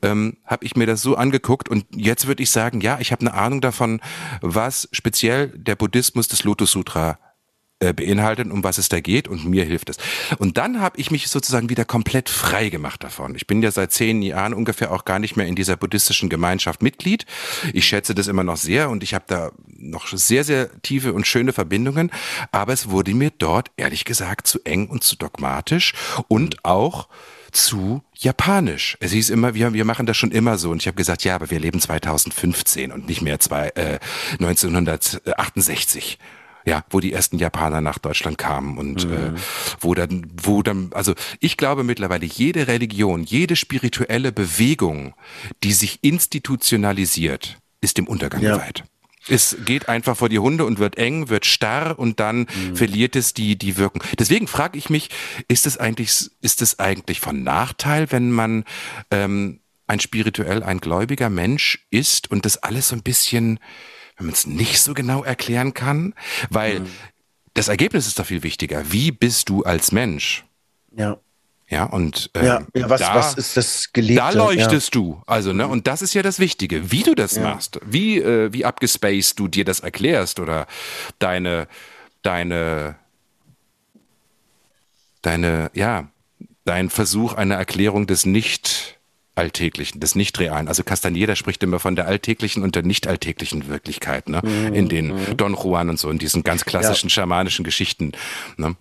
ähm, 0.03 0.39
habe 0.47 0.65
ich 0.65 0.77
mir 0.77 0.87
das 0.87 1.03
so 1.03 1.17
angeguckt 1.17 1.69
und 1.69 1.87
jetzt 1.95 2.27
würde 2.27 2.43
ich 2.43 2.51
sagen, 2.51 2.81
ja, 2.81 2.99
ich 3.01 3.13
habe 3.13 3.23
eine 3.23 3.35
Ahnung 3.35 3.61
davon, 3.61 4.01
was 4.41 4.89
speziell 4.93 5.49
der 5.49 5.77
Buddhismus 5.77 6.29
des 6.29 6.45
Lotus 6.45 6.73
Sutra 6.73 7.19
äh, 7.83 7.93
beinhaltet, 7.93 8.51
um 8.51 8.63
was 8.63 8.79
es 8.79 8.89
da 8.89 9.01
geht 9.01 9.27
und 9.27 9.45
mir 9.45 9.65
hilft 9.65 9.91
es. 9.91 9.97
Und 10.39 10.57
dann 10.57 10.81
habe 10.81 11.01
ich 11.01 11.11
mich 11.11 11.29
sozusagen 11.29 11.69
wieder 11.69 11.85
komplett 11.85 12.29
frei 12.29 12.69
gemacht 12.69 13.03
davon. 13.03 13.35
Ich 13.35 13.49
bin 13.49 13.61
ja 13.61 13.73
seit 13.73 13.93
zehn 13.93 14.23
Jahren 14.23 14.55
ungefähr 14.55 14.93
auch 14.93 15.05
gar 15.05 15.19
nicht 15.19 15.37
mehr 15.37 15.47
in 15.47 15.57
dieser 15.57 15.77
buddhistischen 15.77 16.29
Gemeinschaft 16.29 16.81
Mitglied. 16.81 17.27
Ich 17.73 17.85
schätze 17.87 18.15
das 18.15 18.29
immer 18.29 18.45
noch 18.45 18.57
sehr 18.57 18.89
und 18.89 19.03
ich 19.03 19.15
habe 19.15 19.25
da 19.27 19.51
noch 19.67 20.07
sehr, 20.07 20.45
sehr 20.45 20.81
tiefe 20.83 21.13
und 21.13 21.27
schöne 21.27 21.53
Verbindungen, 21.53 22.13
aber 22.53 22.73
es 22.73 22.89
wurde 22.89 23.15
mir 23.15 23.31
dort 23.37 23.73
ehrlich 23.77 24.05
gesagt 24.05 24.47
zu 24.47 24.61
eng 24.65 24.87
und 24.87 25.03
zu 25.03 25.17
dogmatisch 25.17 25.93
und 26.29 26.65
auch 26.65 27.09
zu 27.51 28.03
japanisch. 28.17 28.97
Es 29.01 29.11
hieß 29.11 29.31
immer, 29.31 29.55
wir, 29.55 29.73
wir 29.75 29.85
machen 29.85 30.07
das 30.07 30.17
schon 30.17 30.31
immer 30.31 30.57
so. 30.57 30.71
Und 30.71 30.81
ich 30.83 30.87
habe 30.87 30.97
gesagt, 30.97 31.25
ja, 31.25 31.35
aber 31.35 31.51
wir 31.51 31.59
leben 31.59 31.81
2015 31.81 32.93
und 32.93 33.09
nicht 33.09 33.23
mehr 33.23 33.41
zwei, 33.41 33.69
äh, 33.71 33.99
1968 34.39 36.19
ja, 36.65 36.85
wo 36.91 37.01
die 37.01 37.13
ersten 37.13 37.39
Japaner 37.39 37.81
nach 37.81 37.99
Deutschland 37.99 38.39
kamen 38.39 38.79
und 38.79 39.07
mhm. 39.07 39.13
äh, 39.13 39.33
wo 39.81 39.95
dann, 39.95 40.31
wo 40.43 40.63
dann, 40.63 40.91
also 40.93 41.15
ich 41.41 41.57
glaube 41.57 41.85
mittlerweile 41.85 42.27
jede 42.27 42.69
Religion, 42.69 43.23
jede 43.23 43.57
spirituelle 43.57 44.33
Bewegung, 44.33 45.15
die 45.63 45.73
sich 45.73 45.99
institutionalisiert, 46.03 47.59
ist 47.81 47.99
dem 47.99 48.07
Untergang 48.07 48.43
ja. 48.43 48.57
geweiht. 48.57 48.85
Es 49.29 49.57
geht 49.65 49.89
einfach 49.89 50.17
vor 50.17 50.29
die 50.29 50.41
Hunde 50.41 50.65
und 50.65 50.79
wird 50.79 50.99
eng, 50.99 51.29
wird 51.29 51.47
starr 51.47 51.99
und 51.99 52.19
dann 52.19 52.41
mhm. 52.41 52.77
verliert 52.77 53.15
es 53.15 53.35
die, 53.35 53.57
die 53.57 53.77
Wirkung. 53.77 54.03
Deswegen 54.19 54.49
frage 54.49 54.79
ich 54.79 54.91
mich, 54.91 55.11
ist 55.47 55.67
es 55.67 55.79
eigentlich, 55.79 56.31
ist 56.41 56.61
es 56.61 56.79
eigentlich 56.81 57.21
von 57.21 57.45
Nachteil, 57.45 58.11
wenn 58.11 58.33
man 58.33 58.65
ähm, 59.13 59.61
ein 59.87 60.01
spirituell, 60.01 60.63
ein 60.63 60.79
gläubiger 60.79 61.31
Mensch 61.31 61.87
ist 61.91 62.31
und 62.31 62.45
das 62.45 62.57
alles 62.59 62.89
so 62.89 62.97
ein 62.97 63.03
bisschen 63.03 63.61
wenn 64.23 64.27
man 64.27 64.35
es 64.35 64.47
nicht 64.47 64.81
so 64.81 64.95
genau 64.95 65.25
erklären 65.25 65.75
kann, 65.75 66.15
weil 66.49 66.81
mhm. 66.81 66.87
das 67.55 67.67
Ergebnis 67.67 68.07
ist 68.07 68.19
doch 68.21 68.27
viel 68.27 68.45
wichtiger. 68.45 68.93
Wie 68.93 69.11
bist 69.11 69.49
du 69.49 69.65
als 69.65 69.91
Mensch? 69.91 70.45
Ja. 70.97 71.19
Ja, 71.69 71.85
und 71.85 72.31
ähm, 72.35 72.45
ja, 72.45 72.67
ja, 72.75 72.91
was, 72.91 73.01
da, 73.01 73.15
was 73.15 73.35
ist 73.35 73.57
das 73.57 73.93
Gelebte? 73.95 74.17
Da 74.17 74.31
leuchtest 74.31 74.95
ja. 74.95 75.01
du. 75.01 75.23
Also, 75.27 75.55
ne, 75.55 75.67
und 75.67 75.87
das 75.87 76.03
ist 76.03 76.13
ja 76.13 76.23
das 76.23 76.39
Wichtige, 76.39 76.93
wie 76.93 77.03
du 77.03 77.15
das 77.15 77.39
machst, 77.39 77.81
wie, 77.83 78.19
äh, 78.19 78.53
wie 78.53 78.67
abgespaced 78.67 79.39
du 79.39 79.49
dir 79.49 79.65
das 79.65 79.81
erklärst 79.81 80.39
oder 80.39 80.67
deine, 81.19 81.69
deine, 82.21 82.97
deine, 85.23 85.71
ja, 85.73 86.09
dein 86.67 86.91
Versuch 86.91 87.33
einer 87.33 87.55
Erklärung 87.55 88.07
des 88.07 88.27
nicht 88.27 89.01
Alltäglichen, 89.35 90.01
des 90.01 90.15
Nicht-Realen. 90.15 90.69
Also 90.69 90.85
Castaneda 90.85 91.37
spricht 91.37 91.63
immer 91.63 91.79
von 91.79 91.97
der 91.97 92.07
alltäglichen 92.07 92.63
und 92.63 92.75
der 92.75 92.83
nicht 92.83 93.07
alltäglichen 93.07 93.69
Wirklichkeit, 93.69 94.29
ne? 94.29 94.43
Mhm. 94.45 94.75
In 94.75 94.89
den 94.89 95.15
mhm. 95.15 95.37
Don 95.37 95.55
Juan 95.55 95.89
und 95.89 95.99
so, 95.99 96.11
in 96.11 96.19
diesen 96.19 96.43
ganz 96.43 96.65
klassischen 96.65 97.09
ja. 97.09 97.15
schamanischen 97.15 97.65
Geschichten. 97.65 98.13
Ne? 98.57 98.77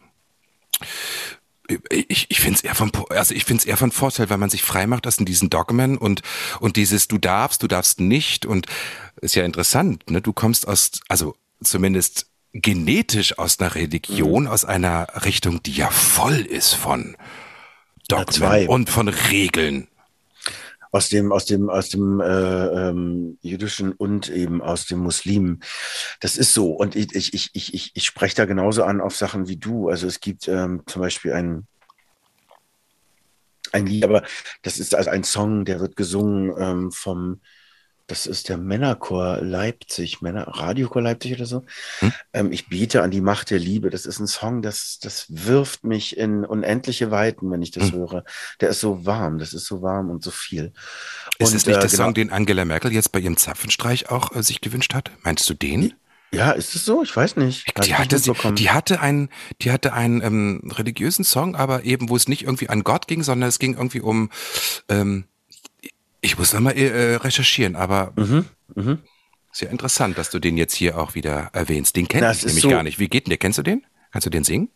ich, 1.90 2.26
ich 2.30 2.40
finde 2.40 2.58
es 2.58 2.64
eher 2.64 2.76
von 2.76 2.92
also 3.10 3.34
ich 3.34 3.46
finde 3.46 3.62
es 3.62 3.66
eher 3.66 3.78
von 3.78 3.92
Vorteil, 3.92 4.30
weil 4.30 4.38
man 4.38 4.50
sich 4.50 4.64
frei 4.64 4.88
macht 4.88 5.08
aus 5.08 5.18
diesen 5.18 5.50
Dogmen 5.50 5.98
und 5.98 6.22
und 6.60 6.76
dieses 6.76 7.08
du 7.08 7.18
darfst, 7.18 7.64
du 7.64 7.68
darfst 7.68 8.00
nicht 8.00 8.46
und 8.46 8.68
ist 9.22 9.36
ja 9.36 9.46
interessant, 9.46 10.10
ne? 10.10 10.22
Du 10.22 10.34
kommst 10.34 10.68
aus 10.68 10.92
also 11.08 11.36
zumindest 11.64 12.28
genetisch 12.54 13.38
aus 13.38 13.60
einer 13.60 13.76
Religion, 13.76 14.44
mhm. 14.44 14.50
aus 14.50 14.66
einer 14.66 15.08
Richtung, 15.26 15.64
die 15.64 15.72
ja 15.72 15.90
voll 15.90 16.40
ist 16.40 16.74
von 16.74 17.16
Dogmen 18.08 18.68
und 18.68 18.90
von 18.90 19.08
Regeln 19.08 19.88
aus 20.92 21.10
dem, 21.10 21.32
aus 21.32 21.46
dem, 21.46 21.70
aus 21.70 21.90
dem 21.90 22.20
äh, 22.20 22.26
ähm, 22.90 23.38
jüdischen 23.42 23.94
und 23.94 24.30
eben 24.30 24.62
aus 24.62 24.86
dem 24.86 25.00
Muslimen. 25.00 25.62
Das 26.20 26.38
ist 26.38 26.54
so. 26.54 26.72
Und 26.72 26.96
ich, 26.96 27.16
ich, 27.16 27.34
ich, 27.34 27.74
ich, 27.74 27.92
ich, 27.94 28.06
spreche 28.06 28.36
da 28.36 28.46
genauso 28.46 28.84
an 28.84 29.02
auf 29.02 29.16
Sachen 29.16 29.48
wie 29.48 29.58
du. 29.58 29.90
Also 29.90 30.08
es 30.08 30.20
gibt 30.20 30.48
ähm, 30.48 30.84
zum 30.86 31.02
Beispiel 31.02 31.34
ein, 31.34 31.68
ein 33.72 33.86
Lied, 33.86 34.04
aber 34.04 34.24
das 34.64 34.80
ist 34.80 34.94
also 34.94 35.10
ein 35.10 35.24
Song, 35.24 35.64
der 35.64 35.80
wird 35.80 35.96
gesungen 35.96 36.54
ähm, 36.58 36.92
vom 36.92 37.40
das 38.12 38.26
ist 38.26 38.50
der 38.50 38.58
Männerchor 38.58 39.40
Leipzig, 39.42 40.22
Männer, 40.22 40.46
Radiochor 40.46 41.02
Leipzig 41.02 41.34
oder 41.36 41.46
so. 41.46 41.64
Hm? 42.00 42.12
Ähm, 42.34 42.52
ich 42.52 42.68
bete 42.68 43.02
an 43.04 43.10
die 43.10 43.22
Macht 43.22 43.52
der 43.52 43.60
Liebe. 43.60 43.90
Das 43.90 44.06
ist 44.06 44.20
ein 44.20 44.28
Song, 44.28 44.62
das, 44.62 45.00
das 45.02 45.28
wirft 45.30 45.86
mich 45.86 46.18
in 46.18 46.44
unendliche 46.44 47.10
Weiten, 47.10 47.50
wenn 47.50 47.62
ich 47.62 47.72
das 47.72 47.92
hm. 47.92 48.00
höre. 48.00 48.26
Der 48.60 48.70
ist 48.70 48.82
so 48.82 49.06
warm, 49.06 49.40
das 49.40 49.54
ist 49.54 49.66
so 49.66 49.82
warm 49.82 50.10
und 50.10 50.24
so 50.24 50.32
viel. 50.32 50.74
Ist 51.40 51.56
es 51.56 51.66
nicht 51.66 51.78
äh, 51.78 51.80
der 51.80 51.90
genau, 51.90 52.04
Song, 52.04 52.14
den 52.14 52.32
Angela 52.32 52.66
Merkel 52.66 52.92
jetzt 52.92 53.14
bei 53.14 53.20
ihrem 53.20 53.38
Zapfenstreich 53.38 54.10
auch 54.10 54.36
äh, 54.36 54.44
sich 54.44 54.60
gewünscht 54.60 54.94
hat? 54.94 55.10
Meinst 55.24 55.50
du 55.50 55.54
den? 55.54 55.94
Ja, 56.34 56.52
ist 56.52 56.76
es 56.76 56.86
so? 56.86 57.04
Ich 57.04 57.16
weiß 57.16 57.38
nicht. 57.38 57.66
Die 57.86 57.96
hatte, 57.96 58.18
sie, 58.18 58.34
die 58.56 58.72
hatte 58.72 59.00
einen, 59.00 59.30
die 59.62 59.72
hatte 59.72 59.94
einen 59.94 60.22
ähm, 60.22 60.72
religiösen 60.74 61.24
Song, 61.24 61.56
aber 61.56 61.84
eben, 61.84 62.10
wo 62.10 62.16
es 62.18 62.28
nicht 62.28 62.44
irgendwie 62.44 62.70
an 62.70 62.84
Gott 62.84 63.08
ging, 63.08 63.24
sondern 63.24 63.50
es 63.50 63.60
ging 63.60 63.74
irgendwie 63.74 64.02
um 64.02 64.30
ähm, 64.90 65.26
ich 66.22 66.38
muss 66.38 66.54
nochmal 66.54 66.78
äh, 66.78 67.16
recherchieren, 67.16 67.76
aber 67.76 68.14
mhm, 68.16 68.46
mh. 68.76 68.98
sehr 69.52 69.70
interessant, 69.70 70.18
dass 70.18 70.30
du 70.30 70.40
den 70.40 70.58
jetzt 70.58 70.76
hier 70.76 70.98
auch 70.98 71.16
wieder 71.16 71.50
erwähnst. 71.54 71.96
Den 71.96 72.08
kenne 72.08 72.32
ich 72.32 72.46
nämlich 72.46 72.62
so 72.62 72.70
gar 72.70 72.84
nicht. 72.84 73.00
Wie 73.00 73.10
geht 73.10 73.26
denn 73.26 73.32
der? 73.32 73.38
Kennst 73.38 73.58
du 73.58 73.64
den? 73.64 73.86
Kannst 74.12 74.26
du 74.26 74.30
den 74.30 74.44
singen? 74.44 74.70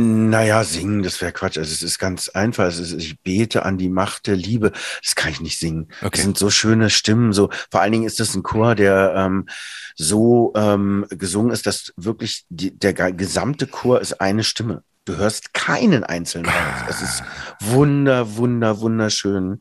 Naja, 0.00 0.62
singen, 0.62 1.02
das 1.02 1.20
wäre 1.20 1.32
Quatsch. 1.32 1.58
Also 1.58 1.72
es 1.72 1.82
ist 1.82 1.98
ganz 1.98 2.28
einfach. 2.28 2.66
Es 2.66 2.78
ist, 2.78 2.92
ich 2.92 3.20
bete 3.20 3.64
an 3.64 3.78
die 3.78 3.88
Macht 3.88 4.28
der 4.28 4.36
Liebe. 4.36 4.70
Das 5.02 5.16
kann 5.16 5.32
ich 5.32 5.40
nicht 5.40 5.58
singen. 5.58 5.88
Okay. 6.00 6.10
Das 6.12 6.22
sind 6.22 6.38
so 6.38 6.50
schöne 6.50 6.88
Stimmen. 6.88 7.32
So 7.32 7.50
vor 7.70 7.80
allen 7.80 7.90
Dingen 7.90 8.04
ist 8.04 8.20
das 8.20 8.36
ein 8.36 8.44
Chor, 8.44 8.76
der 8.76 9.14
ähm, 9.16 9.48
so 9.96 10.52
ähm, 10.54 11.04
gesungen 11.10 11.50
ist, 11.50 11.66
dass 11.66 11.92
wirklich 11.96 12.44
die, 12.48 12.78
der 12.78 12.92
gesamte 12.92 13.66
Chor 13.66 14.00
ist 14.00 14.20
eine 14.20 14.44
Stimme. 14.44 14.84
Du 15.04 15.16
hörst 15.16 15.52
keinen 15.52 16.04
einzelnen. 16.04 16.48
Es 16.88 17.02
ist 17.02 17.24
wunder, 17.58 18.36
wunder, 18.36 18.78
wunderschön. 18.78 19.60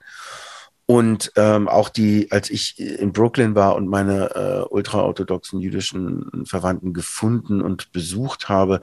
Und 0.90 1.34
ähm, 1.36 1.68
auch 1.68 1.90
die, 1.90 2.32
als 2.32 2.50
ich 2.50 2.80
in 2.80 3.12
Brooklyn 3.12 3.56
war 3.56 3.76
und 3.76 3.88
meine 3.88 4.34
äh, 4.36 4.74
ultraorthodoxen 4.74 5.60
jüdischen 5.60 6.46
Verwandten 6.46 6.94
gefunden 6.94 7.62
und 7.62 7.92
besucht 7.92 8.48
habe, 8.48 8.80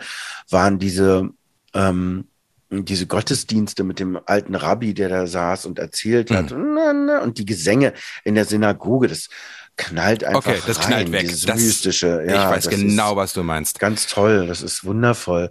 waren 0.50 0.78
diese 0.78 1.30
ähm, 1.72 2.28
diese 2.70 3.06
Gottesdienste 3.06 3.84
mit 3.84 4.00
dem 4.00 4.18
alten 4.26 4.54
Rabbi, 4.54 4.94
der 4.94 5.08
da 5.08 5.26
saß 5.26 5.66
und 5.66 5.78
erzählt 5.78 6.30
hat, 6.30 6.50
mhm. 6.50 7.10
und 7.22 7.38
die 7.38 7.46
Gesänge 7.46 7.92
in 8.24 8.34
der 8.34 8.44
Synagoge, 8.44 9.08
das 9.08 9.28
knallt 9.76 10.24
einfach 10.24 10.50
okay, 10.50 10.60
das 10.66 10.78
rein, 10.80 10.86
knallt 10.86 11.12
weg. 11.12 11.20
Dieses 11.22 11.46
das, 11.46 11.56
Mystische. 11.60 12.24
Ja, 12.26 12.44
ich 12.44 12.56
weiß 12.56 12.68
genau, 12.68 13.16
was 13.16 13.32
du 13.32 13.42
meinst. 13.42 13.78
Ganz 13.78 14.06
toll, 14.06 14.46
das 14.46 14.62
ist 14.62 14.84
wundervoll. 14.84 15.50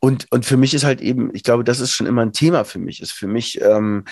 Und, 0.00 0.30
und 0.30 0.46
für 0.46 0.56
mich 0.56 0.74
ist 0.74 0.84
halt 0.84 1.00
eben, 1.00 1.34
ich 1.34 1.42
glaube, 1.42 1.64
das 1.64 1.80
ist 1.80 1.92
schon 1.92 2.06
immer 2.06 2.22
ein 2.22 2.32
Thema 2.32 2.64
für 2.64 2.78
mich, 2.78 3.02
ist 3.02 3.12
für 3.12 3.26
mich 3.26 3.60
ähm, 3.60 4.04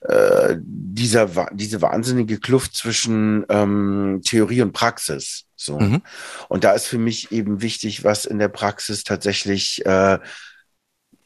äh, 0.00 0.56
dieser, 0.58 1.48
diese 1.52 1.82
wahnsinnige 1.82 2.38
Kluft 2.38 2.74
zwischen 2.74 3.44
ähm, 3.50 4.22
Theorie 4.24 4.62
und 4.62 4.72
Praxis. 4.72 5.44
So. 5.54 5.78
Mhm. 5.78 6.02
Und 6.48 6.64
da 6.64 6.72
ist 6.72 6.86
für 6.86 6.98
mich 6.98 7.30
eben 7.30 7.60
wichtig, 7.60 8.04
was 8.04 8.24
in 8.24 8.38
der 8.38 8.48
Praxis 8.48 9.04
tatsächlich, 9.04 9.84
äh, 9.84 10.18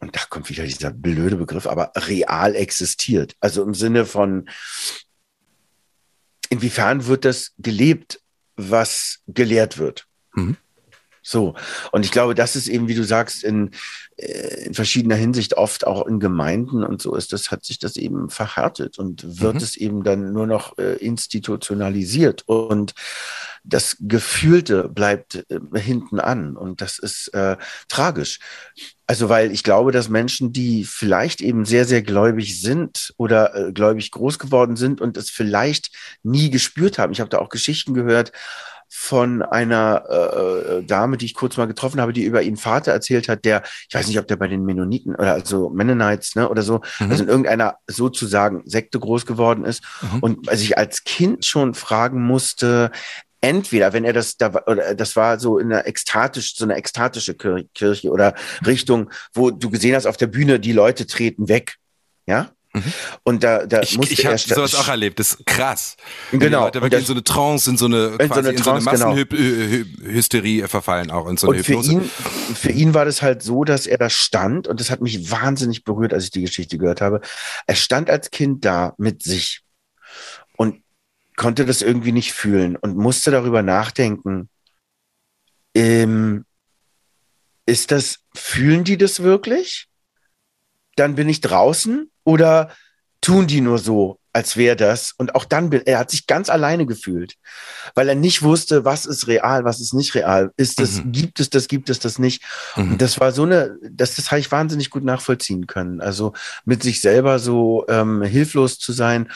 und 0.01 0.17
da 0.17 0.21
kommt 0.29 0.49
wieder 0.49 0.65
dieser 0.65 0.91
blöde 0.91 1.37
Begriff, 1.37 1.67
aber 1.67 1.93
real 1.95 2.57
existiert. 2.57 3.37
Also 3.39 3.63
im 3.63 3.75
Sinne 3.75 4.05
von, 4.05 4.49
inwiefern 6.51 7.07
wird 7.07 7.25
das 7.25 7.53
gelebt, 7.59 8.21
was 8.57 9.21
gelehrt 9.29 9.79
wird. 9.79 10.07
Mhm. 10.35 10.57
So. 11.29 11.55
Und 11.93 12.07
ich 12.07 12.11
glaube, 12.11 12.35
das 12.35 12.57
ist 12.57 12.69
eben, 12.69 12.89
wie 12.89 12.95
du 12.95 13.05
sagst, 13.05 13.45
in, 13.45 13.73
äh, 14.17 14.65
in 14.65 14.73
verschiedener 14.73 15.15
Hinsicht 15.15 15.59
oft 15.59 15.87
auch 15.87 16.07
in 16.07 16.21
Gemeinden 16.21 16.83
und 16.83 17.03
so 17.03 17.15
ist 17.15 17.35
das, 17.35 17.51
hat 17.51 17.67
sich 17.67 17.79
das 17.79 17.97
eben 17.97 18.31
verhärtet 18.31 18.99
und 18.99 19.39
wird 19.39 19.57
mhm. 19.57 19.61
es 19.61 19.77
eben 19.77 20.05
dann 20.05 20.33
nur 20.33 20.47
noch 20.47 20.79
äh, 20.79 20.95
institutionalisiert 20.95 22.45
und 22.47 22.95
das 23.63 23.99
Gefühlte 24.01 24.89
bleibt 24.89 25.45
äh, 25.51 25.79
hinten 25.79 26.19
an 26.19 26.57
und 26.57 26.81
das 26.81 26.99
ist 26.99 27.29
äh, 27.35 27.59
tragisch. 27.89 28.39
Also, 29.07 29.29
weil 29.29 29.53
ich 29.53 29.63
glaube, 29.63 29.93
dass 29.93 30.09
Menschen, 30.09 30.53
die 30.53 30.85
vielleicht 30.85 31.43
eben 31.43 31.67
sehr, 31.67 31.85
sehr 31.85 32.03
gläubig 32.03 32.61
sind 32.61 33.13
oder 33.19 33.55
äh, 33.55 33.73
gläubig 33.73 34.11
groß 34.11 34.39
geworden 34.39 34.77
sind 34.77 35.03
und 35.03 35.19
es 35.19 35.29
vielleicht 35.29 35.95
nie 36.23 36.49
gespürt 36.49 36.99
haben. 36.99 37.13
Ich 37.13 37.21
habe 37.21 37.31
da 37.31 37.39
auch 37.39 37.49
Geschichten 37.51 37.93
gehört, 37.93 38.33
von 38.89 39.43
einer 39.43 40.05
äh, 40.09 40.79
äh, 40.79 40.83
Dame, 40.83 41.19
die 41.19 41.27
ich 41.27 41.35
kurz 41.35 41.57
mal 41.57 41.67
getroffen 41.67 42.01
habe, 42.01 42.13
die 42.13 42.25
über 42.25 42.43
ihren 42.43 42.57
Vater 42.57 42.93
erzählt 42.93 43.29
hat, 43.29 43.45
der, 43.45 43.63
ich 43.89 43.95
weiß 43.95 44.09
nicht, 44.09 44.19
ob 44.19 44.27
der 44.27 44.37
bei 44.37 44.49
den 44.49 44.65
Mennoniten 44.65 45.15
oder 45.15 45.33
also 45.33 45.71
Mennonites, 45.71 46.35
ne, 46.35 46.49
oder 46.49 46.63
so, 46.63 46.81
mhm. 46.99 47.11
also 47.11 47.23
in 47.23 47.29
irgendeiner 47.29 47.77
sozusagen 47.87 48.63
Sekte 48.65 48.99
groß 48.99 49.27
geworden 49.27 49.65
ist 49.65 49.83
mhm. 50.01 50.21
und 50.21 50.51
sich 50.51 50.79
als 50.79 51.05
Kind 51.05 51.45
schon 51.45 51.75
fragen 51.75 52.23
musste, 52.23 52.91
entweder, 53.41 53.93
wenn 53.93 54.05
er 54.05 54.13
das 54.13 54.37
da 54.37 54.53
oder 54.67 54.95
das 54.95 55.17
war 55.17 55.39
so 55.39 55.59
in 55.59 55.73
einer 55.73 55.87
ekstatisch, 55.87 56.57
so 56.57 56.65
eine 56.65 56.75
ekstatische 56.75 57.35
Kirche 57.35 58.11
oder 58.11 58.35
Richtung, 58.67 59.11
wo 59.33 59.51
du 59.51 59.71
gesehen 59.71 59.95
hast 59.95 60.07
auf 60.07 60.17
der 60.17 60.27
Bühne, 60.27 60.59
die 60.59 60.73
Leute 60.73 61.07
treten 61.07 61.49
weg. 61.49 61.77
Ja, 62.27 62.51
Mhm. 62.75 62.93
Und 63.23 63.45
da, 63.45 63.67
da 63.67 63.81
ich, 63.81 63.97
musste 63.97 64.13
ich 64.13 64.27
habe 64.27 64.37
sowas 64.37 64.75
auch 64.75 64.89
erlebt, 64.89 65.19
das 65.19 65.35
ist 65.35 65.47
krass. 65.47 65.97
Genau. 66.33 66.65
Leute 66.65 66.83
wirklich 66.83 67.01
in 67.01 67.07
so 67.07 67.13
eine 67.15 67.25
Trance, 67.25 67.71
in 67.71 67.79
so 67.79 67.87
eine, 67.87 68.17
in 68.19 68.29
so 68.29 68.35
eine, 68.35 68.51
in 68.51 68.63
so 68.63 68.71
eine. 68.71 68.81
Massenhysterie 68.83 70.57
genau. 70.57 70.69
verfallen 70.69 71.11
auch, 71.11 71.29
in 71.29 71.37
so 71.37 71.49
eine 71.49 71.59
und 71.59 71.67
Hypnose. 71.67 71.91
Für 71.91 71.97
ihn, 71.97 72.57
für 72.57 72.71
ihn 72.71 72.95
war 72.95 73.05
das 73.05 73.23
halt 73.23 73.43
so, 73.43 73.65
dass 73.65 73.87
er 73.87 73.99
da 73.99 74.11
stand 74.11 74.69
und 74.69 74.81
das 74.81 74.91
hat 74.91 75.01
mich 75.01 75.31
wahnsinnig 75.31 75.85
berührt, 75.85 76.13
als 76.13 76.25
ich 76.25 76.31
die 76.31 76.43
Geschichte 76.43 76.79
gehört 76.79 77.01
habe. 77.01 77.21
Er 77.67 77.75
stand 77.75 78.11
als 78.11 78.31
Kind 78.31 78.65
da 78.65 78.95
mit 78.99 79.23
sich 79.23 79.63
und 80.57 80.83
konnte 81.37 81.65
das 81.65 81.83
irgendwie 81.83 82.13
nicht 82.13 82.33
fühlen 82.33 82.77
und 82.77 82.97
musste 82.97 83.31
darüber 83.31 83.63
nachdenken, 83.63 84.51
ähm, 85.75 86.45
ist 87.65 87.93
das, 87.93 88.21
fühlen 88.35 88.85
die 88.85 88.97
das 88.97 89.23
wirklich? 89.23 89.88
Dann 90.99 91.15
bin 91.15 91.29
ich 91.29 91.41
draußen 91.41 92.11
oder 92.25 92.71
tun 93.21 93.47
die 93.47 93.61
nur 93.61 93.79
so, 93.79 94.19
als 94.33 94.57
wäre 94.57 94.77
das? 94.77 95.13
Und 95.17 95.35
auch 95.35 95.45
dann, 95.45 95.73
er 95.73 95.99
hat 95.99 96.11
sich 96.11 96.27
ganz 96.27 96.49
alleine 96.49 96.87
gefühlt, 96.87 97.35
weil 97.95 98.09
er 98.09 98.15
nicht 98.15 98.43
wusste, 98.43 98.85
was 98.85 99.07
ist 99.07 99.27
real, 99.27 99.65
was 99.65 99.81
ist 99.81 99.95
nicht 99.95 100.15
real. 100.15 100.53
Ist 100.57 100.81
das, 100.81 101.03
mhm. 101.03 101.13
gibt 101.13 101.41
es 101.41 101.51
das, 101.51 101.69
gibt 101.69 101.91
es 101.91 101.99
das 101.99 102.19
nicht? 102.19 102.43
Mhm. 102.77 102.93
Und 102.93 103.03
das 103.03 103.19
war 103.21 103.33
so 103.33 103.43
eine, 103.43 103.77
das, 103.91 104.15
das 104.15 104.31
habe 104.31 104.41
ich 104.41 104.53
wahnsinnig 104.53 104.91
gut 104.91 105.05
nachvollziehen 105.05 105.67
können. 105.67 106.01
Also 106.01 106.33
mit 106.65 106.83
sich 106.83 107.01
selber 107.01 107.39
so 107.39 107.85
ähm, 107.89 108.23
hilflos 108.23 108.79
zu 108.79 108.93
sein 108.93 109.31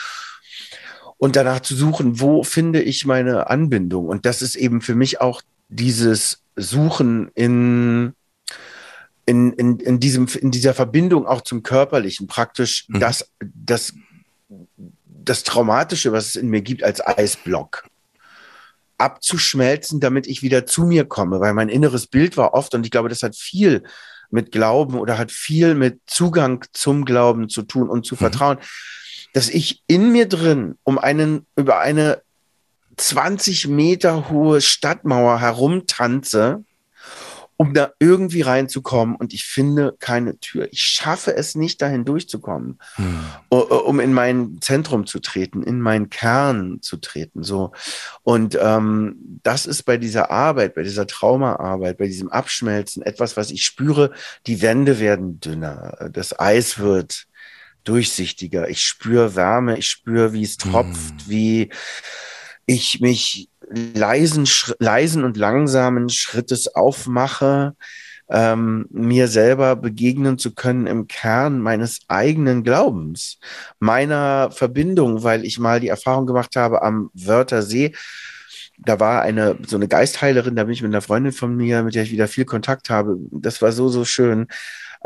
und 1.17 1.35
danach 1.35 1.59
zu 1.61 1.75
suchen, 1.75 2.19
wo 2.19 2.43
finde 2.43 2.81
ich 2.81 3.05
meine 3.05 3.49
Anbindung? 3.49 4.07
Und 4.07 4.25
das 4.25 4.41
ist 4.41 4.55
eben 4.55 4.81
für 4.81 4.95
mich 4.95 5.21
auch 5.21 5.41
dieses 5.69 6.43
Suchen 6.55 7.29
in 7.33 8.13
in, 9.25 9.53
in, 9.53 9.79
in, 9.79 9.99
diesem, 9.99 10.27
in 10.39 10.51
dieser 10.51 10.73
Verbindung 10.73 11.25
auch 11.25 11.41
zum 11.41 11.63
Körperlichen 11.63 12.27
praktisch 12.27 12.85
mhm. 12.89 12.99
das, 12.99 13.29
das, 13.39 13.93
das 15.05 15.43
Traumatische, 15.43 16.11
was 16.11 16.27
es 16.27 16.35
in 16.35 16.49
mir 16.49 16.61
gibt, 16.61 16.83
als 16.83 17.05
Eisblock 17.05 17.85
abzuschmelzen, 18.97 19.99
damit 19.99 20.27
ich 20.27 20.43
wieder 20.43 20.65
zu 20.65 20.83
mir 20.83 21.05
komme, 21.05 21.39
weil 21.39 21.53
mein 21.53 21.69
inneres 21.69 22.07
Bild 22.07 22.37
war 22.37 22.53
oft, 22.53 22.73
und 22.73 22.85
ich 22.85 22.91
glaube, 22.91 23.09
das 23.09 23.23
hat 23.23 23.35
viel 23.35 23.83
mit 24.29 24.51
Glauben 24.51 24.97
oder 24.97 25.17
hat 25.17 25.31
viel 25.31 25.75
mit 25.75 25.99
Zugang 26.05 26.65
zum 26.73 27.05
Glauben 27.05 27.49
zu 27.49 27.63
tun 27.63 27.89
und 27.89 28.05
zu 28.05 28.15
mhm. 28.15 28.19
vertrauen, 28.19 28.57
dass 29.33 29.49
ich 29.49 29.83
in 29.87 30.11
mir 30.11 30.27
drin 30.27 30.75
um 30.83 30.97
einen, 30.97 31.45
über 31.55 31.79
eine 31.79 32.21
20 32.97 33.67
Meter 33.67 34.29
hohe 34.29 34.61
Stadtmauer 34.61 35.39
herumtanze 35.39 36.63
um 37.57 37.73
da 37.73 37.91
irgendwie 37.99 38.41
reinzukommen. 38.41 39.15
Und 39.15 39.33
ich 39.33 39.45
finde 39.45 39.95
keine 39.99 40.39
Tür. 40.39 40.67
Ich 40.71 40.81
schaffe 40.81 41.35
es 41.35 41.55
nicht, 41.55 41.81
dahin 41.81 42.05
durchzukommen, 42.05 42.79
hm. 42.95 43.19
um 43.49 43.99
in 43.99 44.13
mein 44.13 44.57
Zentrum 44.61 45.05
zu 45.05 45.19
treten, 45.19 45.63
in 45.63 45.79
meinen 45.81 46.09
Kern 46.09 46.79
zu 46.81 46.97
treten. 46.97 47.43
So. 47.43 47.71
Und 48.23 48.57
ähm, 48.59 49.39
das 49.43 49.65
ist 49.65 49.83
bei 49.83 49.97
dieser 49.97 50.31
Arbeit, 50.31 50.75
bei 50.75 50.83
dieser 50.83 51.07
Traumaarbeit, 51.07 51.97
bei 51.97 52.07
diesem 52.07 52.29
Abschmelzen 52.29 53.03
etwas, 53.03 53.37
was 53.37 53.51
ich 53.51 53.63
spüre. 53.63 54.11
Die 54.47 54.61
Wände 54.61 54.99
werden 54.99 55.39
dünner, 55.39 56.09
das 56.11 56.39
Eis 56.39 56.79
wird 56.79 57.27
durchsichtiger. 57.83 58.69
Ich 58.69 58.81
spüre 58.81 59.35
Wärme, 59.35 59.77
ich 59.77 59.89
spüre, 59.89 60.33
wie 60.33 60.43
es 60.43 60.57
tropft, 60.57 61.21
hm. 61.21 61.27
wie 61.27 61.69
ich 62.65 63.01
mich 63.01 63.49
leisen, 63.69 64.47
leisen 64.79 65.23
und 65.23 65.37
langsamen 65.37 66.09
Schrittes 66.09 66.73
aufmache, 66.75 67.75
ähm, 68.29 68.87
mir 68.89 69.27
selber 69.27 69.75
begegnen 69.75 70.37
zu 70.37 70.53
können 70.53 70.87
im 70.87 71.07
Kern 71.07 71.59
meines 71.59 71.99
eigenen 72.07 72.63
Glaubens, 72.63 73.39
meiner 73.79 74.49
Verbindung, 74.51 75.23
weil 75.23 75.45
ich 75.45 75.59
mal 75.59 75.79
die 75.79 75.89
Erfahrung 75.89 76.25
gemacht 76.25 76.55
habe 76.55 76.81
am 76.81 77.09
Wörthersee. 77.13 77.93
Da 78.77 78.99
war 78.99 79.21
eine 79.21 79.57
so 79.67 79.75
eine 79.75 79.87
Geistheilerin, 79.87 80.55
da 80.55 80.63
bin 80.63 80.73
ich 80.73 80.81
mit 80.81 80.91
einer 80.91 81.01
Freundin 81.01 81.31
von 81.31 81.55
mir, 81.55 81.83
mit 81.83 81.95
der 81.95 82.03
ich 82.03 82.11
wieder 82.11 82.27
viel 82.27 82.45
Kontakt 82.45 82.89
habe. 82.89 83.17
Das 83.31 83.61
war 83.61 83.71
so 83.71 83.89
so 83.89 84.03
schön. 84.03 84.47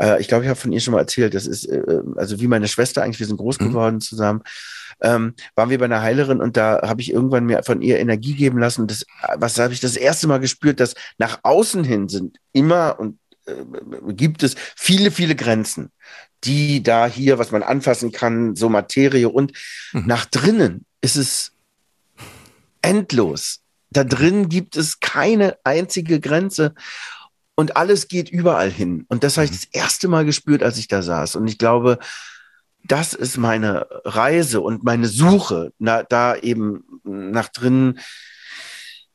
Äh, 0.00 0.20
ich 0.20 0.28
glaube, 0.28 0.44
ich 0.44 0.48
habe 0.48 0.60
von 0.60 0.72
ihr 0.72 0.80
schon 0.80 0.92
mal 0.92 1.00
erzählt. 1.00 1.34
Das 1.34 1.46
ist 1.46 1.66
äh, 1.66 2.00
also 2.16 2.40
wie 2.40 2.48
meine 2.48 2.68
Schwester 2.68 3.02
eigentlich. 3.02 3.20
Wir 3.20 3.26
sind 3.26 3.38
groß 3.38 3.60
mhm. 3.60 3.68
geworden 3.68 3.94
mhm. 3.96 4.00
zusammen 4.00 4.42
ähm, 5.00 5.34
waren 5.54 5.70
wir 5.70 5.78
bei 5.78 5.84
einer 5.84 6.02
Heilerin 6.02 6.40
und 6.40 6.56
da 6.56 6.80
habe 6.82 7.00
ich 7.00 7.12
irgendwann 7.12 7.44
mir 7.44 7.62
von 7.62 7.82
ihr 7.82 7.98
Energie 7.98 8.34
geben 8.34 8.58
lassen. 8.58 8.82
Und 8.82 8.90
das, 8.90 9.04
was 9.36 9.58
habe 9.58 9.72
ich 9.72 9.80
das 9.80 9.96
erste 9.96 10.26
Mal 10.26 10.40
gespürt, 10.40 10.80
dass 10.80 10.94
nach 11.18 11.40
außen 11.42 11.84
hin 11.84 12.08
sind 12.08 12.38
immer 12.52 12.98
und 12.98 13.18
äh, 13.46 13.54
gibt 14.12 14.42
es 14.42 14.56
viele, 14.76 15.10
viele 15.10 15.36
Grenzen, 15.36 15.90
die 16.44 16.82
da 16.82 17.06
hier, 17.06 17.38
was 17.38 17.50
man 17.50 17.62
anfassen 17.62 18.12
kann, 18.12 18.56
so 18.56 18.68
Materie 18.68 19.28
und 19.28 19.52
mhm. 19.92 20.06
nach 20.06 20.24
drinnen 20.24 20.84
ist 21.00 21.16
es 21.16 21.52
endlos. 22.82 23.60
Da 23.90 24.04
drin 24.04 24.48
gibt 24.48 24.76
es 24.76 25.00
keine 25.00 25.56
einzige 25.64 26.20
Grenze 26.20 26.74
und 27.58 27.76
alles 27.76 28.06
geht 28.06 28.30
überall 28.30 28.70
hin. 28.70 29.04
Und 29.08 29.24
das 29.24 29.36
habe 29.36 29.46
ich 29.46 29.50
mhm. 29.50 29.56
das 29.56 29.64
erste 29.72 30.06
Mal 30.06 30.24
gespürt, 30.24 30.62
als 30.62 30.78
ich 30.78 30.86
da 30.86 31.02
saß. 31.02 31.34
Und 31.34 31.48
ich 31.48 31.58
glaube, 31.58 31.98
das 32.84 33.14
ist 33.14 33.36
meine 33.36 33.88
Reise 34.04 34.60
und 34.60 34.84
meine 34.84 35.08
Suche, 35.08 35.72
na, 35.80 36.04
da 36.04 36.36
eben 36.36 36.84
nach 37.02 37.48
drinnen 37.48 37.98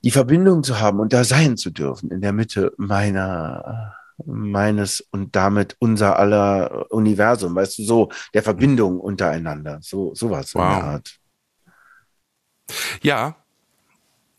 die 0.03 0.11
Verbindung 0.11 0.61
zu 0.61 0.81
haben 0.81 0.99
und 0.99 1.13
da 1.13 1.23
sein 1.23 1.55
zu 1.55 1.71
dürfen 1.71 2.11
in 2.11 2.19
der 2.19 2.33
Mitte 2.33 2.73
meiner 2.75 3.95
meines 4.25 4.99
und 4.99 5.37
damit 5.37 5.77
unser 5.79 6.19
aller 6.19 6.91
Universum, 6.91 7.55
weißt 7.55 7.77
du, 7.77 7.83
so 7.83 8.11
der 8.33 8.43
Verbindung 8.43 8.99
untereinander, 8.99 9.79
so 9.81 10.13
sowas 10.15 10.53
wow. 10.53 10.63
in 10.63 10.69
der 10.69 10.83
Art. 10.83 11.19
Ja, 13.01 13.37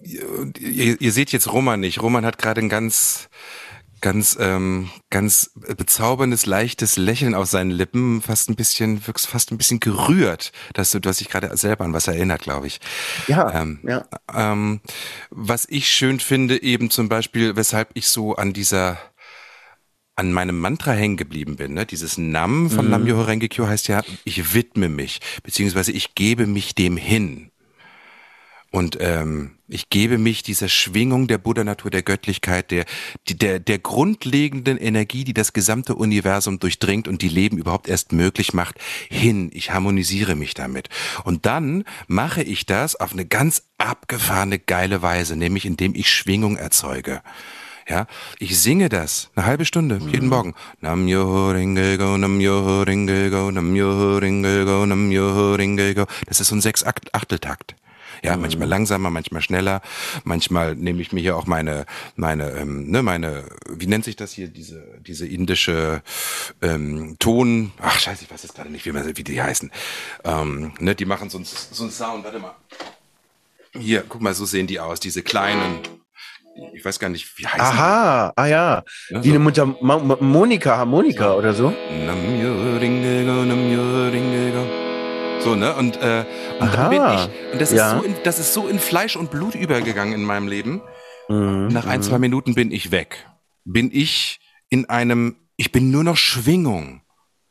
ihr, 0.02 1.00
ihr 1.00 1.12
seht 1.12 1.32
jetzt 1.32 1.50
Roman 1.50 1.80
nicht. 1.80 2.02
Roman 2.02 2.26
hat 2.26 2.36
gerade 2.36 2.60
ein 2.60 2.68
ganz 2.68 3.30
ganz, 4.04 4.36
ähm, 4.38 4.90
ganz 5.08 5.52
bezauberndes, 5.78 6.44
leichtes 6.44 6.98
Lächeln 6.98 7.34
auf 7.34 7.48
seinen 7.48 7.70
Lippen, 7.70 8.20
fast 8.20 8.50
ein 8.50 8.54
bisschen, 8.54 9.06
wirkst 9.06 9.26
fast 9.26 9.50
ein 9.50 9.56
bisschen 9.56 9.80
gerührt, 9.80 10.52
dass 10.74 10.90
du, 10.90 11.00
du 11.00 11.08
hast 11.08 11.20
dich 11.20 11.30
gerade 11.30 11.56
selber 11.56 11.86
an 11.86 11.94
was 11.94 12.06
erinnert, 12.06 12.42
glaube 12.42 12.66
ich. 12.66 12.80
Ja, 13.28 13.62
ähm, 13.62 13.78
ja. 13.82 14.04
Ähm, 14.30 14.82
was 15.30 15.66
ich 15.70 15.88
schön 15.88 16.20
finde, 16.20 16.62
eben 16.62 16.90
zum 16.90 17.08
Beispiel, 17.08 17.56
weshalb 17.56 17.92
ich 17.94 18.08
so 18.08 18.36
an 18.36 18.52
dieser 18.52 18.98
an 20.16 20.32
meinem 20.32 20.60
Mantra 20.60 20.92
hängen 20.92 21.16
geblieben 21.16 21.56
bin. 21.56 21.72
Ne? 21.72 21.86
Dieses 21.86 22.18
Nam 22.18 22.70
von 22.70 22.84
mhm. 22.84 22.90
Namyo 22.90 23.22
Rengekyo 23.22 23.66
heißt 23.66 23.88
ja, 23.88 24.02
ich 24.24 24.54
widme 24.54 24.88
mich, 24.88 25.20
beziehungsweise 25.42 25.92
ich 25.92 26.14
gebe 26.14 26.46
mich 26.46 26.74
dem 26.74 26.98
hin. 26.98 27.50
Und 28.74 28.96
ähm, 28.98 29.52
ich 29.68 29.88
gebe 29.88 30.18
mich 30.18 30.42
dieser 30.42 30.68
Schwingung 30.68 31.28
der 31.28 31.38
Buddha-Natur, 31.38 31.92
der 31.92 32.02
Göttlichkeit, 32.02 32.72
der, 32.72 32.86
der, 33.30 33.60
der 33.60 33.78
grundlegenden 33.78 34.78
Energie, 34.78 35.22
die 35.22 35.32
das 35.32 35.52
gesamte 35.52 35.94
Universum 35.94 36.58
durchdringt 36.58 37.06
und 37.06 37.22
die 37.22 37.28
Leben 37.28 37.56
überhaupt 37.56 37.86
erst 37.86 38.10
möglich 38.10 38.52
macht, 38.52 38.80
hin. 39.08 39.52
Ich 39.54 39.70
harmonisiere 39.70 40.34
mich 40.34 40.54
damit. 40.54 40.88
Und 41.22 41.46
dann 41.46 41.84
mache 42.08 42.42
ich 42.42 42.66
das 42.66 42.96
auf 42.96 43.12
eine 43.12 43.24
ganz 43.24 43.62
abgefahrene, 43.78 44.58
geile 44.58 45.02
Weise, 45.02 45.36
nämlich 45.36 45.66
indem 45.66 45.94
ich 45.94 46.10
Schwingung 46.10 46.56
erzeuge. 46.56 47.22
Ja, 47.88 48.08
ich 48.40 48.58
singe 48.58 48.88
das 48.88 49.30
eine 49.36 49.46
halbe 49.46 49.66
Stunde 49.66 50.00
jeden 50.04 50.24
mhm. 50.24 50.30
Morgen. 50.30 50.54
Nam 50.80 51.06
yo 51.06 51.50
ringe 51.50 51.96
go, 51.96 52.16
nam 52.16 52.40
yo 52.40 52.82
ringe 52.82 53.30
go, 53.30 53.52
nam 53.52 53.76
yo 53.76 54.18
ringe 54.18 54.64
go, 54.64 54.84
nam 54.84 55.12
yo 55.12 55.54
ringe 55.54 55.94
go. 55.94 56.06
Das 56.26 56.40
ist 56.40 56.48
so 56.48 56.56
ein 56.56 56.60
Sechs-Achteltakt. 56.60 57.76
Ja, 58.24 58.36
mhm. 58.36 58.42
manchmal 58.42 58.68
langsamer, 58.68 59.10
manchmal 59.10 59.42
schneller. 59.42 59.82
Manchmal 60.24 60.74
nehme 60.74 61.02
ich 61.02 61.12
mir 61.12 61.20
hier 61.20 61.36
auch 61.36 61.46
meine, 61.46 61.84
meine, 62.16 62.50
ähm, 62.52 62.90
ne, 62.90 63.02
meine, 63.02 63.44
wie 63.68 63.86
nennt 63.86 64.04
sich 64.04 64.16
das 64.16 64.32
hier, 64.32 64.48
diese, 64.48 64.82
diese 65.06 65.26
indische 65.26 66.02
ähm, 66.62 67.16
Ton, 67.18 67.72
ach 67.80 68.00
scheiße, 68.00 68.24
ich 68.24 68.30
weiß 68.30 68.42
jetzt 68.42 68.54
gerade 68.54 68.70
nicht, 68.70 68.86
wie, 68.86 68.92
man, 68.92 69.16
wie 69.16 69.24
die 69.24 69.42
heißen. 69.42 69.70
Ähm, 70.24 70.72
ne, 70.80 70.94
die 70.94 71.04
machen 71.04 71.28
so 71.28 71.38
ein, 71.38 71.44
so 71.44 71.88
Sound, 71.90 72.24
warte 72.24 72.38
mal. 72.38 72.54
Hier, 73.78 74.04
guck 74.08 74.22
mal, 74.22 74.32
so 74.32 74.46
sehen 74.46 74.66
die 74.66 74.80
aus, 74.80 75.00
diese 75.00 75.22
kleinen 75.22 75.80
ich 76.72 76.84
weiß 76.84 77.00
gar 77.00 77.08
nicht, 77.08 77.36
wie 77.36 77.46
heißt 77.46 77.60
Aha, 77.60 78.28
die? 78.28 78.40
ah 78.40 78.46
ja. 78.46 78.84
ja 79.10 79.24
wie 79.24 79.28
so. 79.28 79.34
eine 79.34 79.38
Mutter 79.40 79.66
Monika, 79.66 80.76
Harmonika 80.76 81.34
oder 81.34 81.52
so. 81.52 81.74
So, 85.40 85.54
ne? 85.54 85.74
Und, 85.74 85.96
äh, 85.98 86.24
und 86.64 86.74
dann 86.74 86.90
bin 86.90 87.02
ich, 87.02 87.52
und 87.52 87.60
das, 87.60 87.72
ja. 87.72 87.92
ist 87.92 87.98
so 87.98 88.04
in, 88.04 88.14
das 88.24 88.38
ist 88.38 88.54
so 88.54 88.68
in 88.68 88.78
Fleisch 88.78 89.16
und 89.16 89.30
Blut 89.30 89.54
übergegangen 89.54 90.14
in 90.14 90.22
meinem 90.22 90.48
Leben. 90.48 90.82
Mhm. 91.28 91.68
Nach 91.68 91.86
ein, 91.86 92.02
zwei 92.02 92.16
mhm. 92.16 92.22
Minuten 92.22 92.54
bin 92.54 92.70
ich 92.70 92.90
weg. 92.90 93.26
Bin 93.64 93.90
ich 93.92 94.40
in 94.68 94.88
einem, 94.88 95.36
ich 95.56 95.72
bin 95.72 95.90
nur 95.90 96.04
noch 96.04 96.16
Schwingung. 96.16 97.02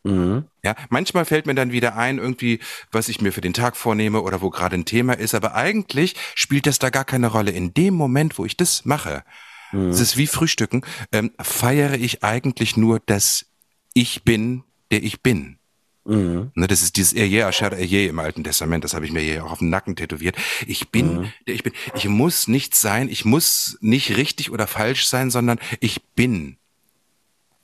Mhm. 0.04 0.46
Ja, 0.64 0.76
manchmal 0.90 1.26
fällt 1.26 1.46
mir 1.46 1.56
dann 1.56 1.72
wieder 1.72 1.96
ein, 1.96 2.18
irgendwie, 2.18 2.60
was 2.92 3.08
ich 3.10 3.22
mir 3.22 3.32
für 3.32 3.42
den 3.42 3.54
Tag 3.54 3.78
vornehme 3.78 4.22
oder 4.22 4.42
wo 4.42 4.50
gerade 4.50 4.76
ein 4.76 4.86
Thema 4.86 5.14
ist, 5.14 5.34
aber 5.34 5.56
eigentlich 5.56 6.16
spielt 6.36 6.68
das 6.68 6.80
da 6.80 6.90
gar 6.90 7.06
keine 7.06 7.28
Rolle. 7.28 7.52
In 7.52 7.74
dem 7.74 7.94
Moment, 7.94 8.38
wo 8.38 8.46
ich 8.46 8.58
das 8.58 8.86
mache, 8.86 9.24
mhm. 9.72 9.90
das 9.90 10.00
ist 10.00 10.18
wie 10.18 10.28
Frühstücken, 10.28 10.82
ähm, 11.12 11.32
feiere 11.40 11.96
ich 11.96 12.24
eigentlich 12.24 12.78
nur, 12.78 13.00
dass 13.00 13.46
ich 13.94 14.24
bin, 14.24 14.64
der 14.92 15.04
ich 15.04 15.22
bin. 15.22 15.58
Mhm. 16.06 16.52
Ne, 16.56 16.68
das 16.68 16.82
ist 16.82 16.98
dieses 16.98 17.14
Eje 17.14 17.46
Asher 17.46 17.72
Eje 17.72 18.08
im 18.08 18.20
Alten 18.20 18.44
Testament, 18.44 18.84
das 18.84 18.94
habe 18.94 19.06
ich 19.06 19.12
mir 19.12 19.22
hier 19.22 19.46
auch 19.46 19.52
auf 19.52 19.60
den 19.60 19.70
Nacken 19.70 19.96
tätowiert. 19.96 20.36
Ich 20.68 20.90
bin, 20.90 21.22
mhm. 21.22 21.34
ich 21.46 21.64
bin, 21.64 21.74
ich 21.96 22.08
muss 22.08 22.48
nicht 22.48 22.76
sein, 22.76 23.08
ich 23.08 23.24
muss 23.26 23.78
nicht 23.82 24.18
richtig 24.18 24.52
oder 24.52 24.68
falsch 24.68 25.08
sein, 25.08 25.32
sondern 25.32 25.60
ich 25.80 26.04
bin. 26.16 26.58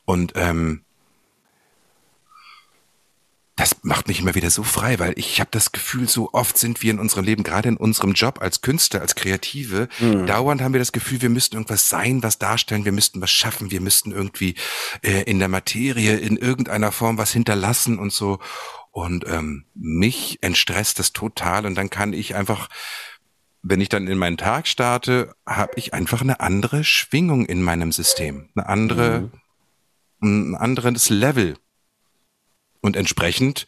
Und 0.05 0.33
ähm, 0.35 0.81
das 3.59 3.83
macht 3.83 4.07
mich 4.07 4.21
immer 4.21 4.35
wieder 4.35 4.49
so 4.49 4.63
frei, 4.63 4.99
weil 4.99 5.13
ich 5.17 5.41
habe 5.41 5.49
das 5.51 5.73
Gefühl, 5.73 6.07
so 6.07 6.29
oft 6.31 6.57
sind 6.57 6.81
wir 6.81 6.91
in 6.91 6.99
unserem 6.99 7.25
Leben, 7.25 7.43
gerade 7.43 7.67
in 7.67 7.75
unserem 7.75 8.13
Job 8.13 8.41
als 8.41 8.61
Künstler, 8.61 9.01
als 9.01 9.15
Kreative, 9.15 9.89
mhm. 9.99 10.25
dauernd 10.25 10.61
haben 10.61 10.71
wir 10.71 10.79
das 10.79 10.93
Gefühl, 10.93 11.21
wir 11.21 11.29
müssten 11.29 11.57
irgendwas 11.57 11.89
sein, 11.89 12.23
was 12.23 12.39
darstellen, 12.39 12.85
wir 12.85 12.93
müssten 12.93 13.21
was 13.21 13.31
schaffen, 13.31 13.69
wir 13.69 13.81
müssten 13.81 14.13
irgendwie 14.13 14.55
äh, 15.01 15.23
in 15.23 15.39
der 15.39 15.49
Materie 15.49 16.15
in 16.15 16.37
irgendeiner 16.37 16.93
Form 16.93 17.17
was 17.17 17.33
hinterlassen 17.33 17.99
und 17.99 18.13
so. 18.13 18.39
Und 18.91 19.25
ähm, 19.27 19.65
mich 19.75 20.39
entstresst 20.41 20.97
das 20.97 21.11
total 21.11 21.65
und 21.65 21.75
dann 21.75 21.89
kann 21.89 22.13
ich 22.13 22.35
einfach 22.35 22.69
wenn 23.61 23.81
ich 23.81 23.89
dann 23.89 24.07
in 24.07 24.17
meinen 24.17 24.37
Tag 24.37 24.69
starte, 24.69 25.35
habe 25.45 25.73
ich 25.75 25.93
einfach 25.93 26.21
eine 26.21 26.39
andere 26.39 26.85
Schwingung 26.85 27.45
in 27.45 27.61
meinem 27.61 27.91
System, 27.91 28.47
eine 28.55 28.67
andere, 28.67 29.29
mhm. 30.21 30.53
ein 30.53 30.55
anderes 30.55 31.09
Level. 31.09 31.57
Und 32.81 32.95
entsprechend 32.95 33.65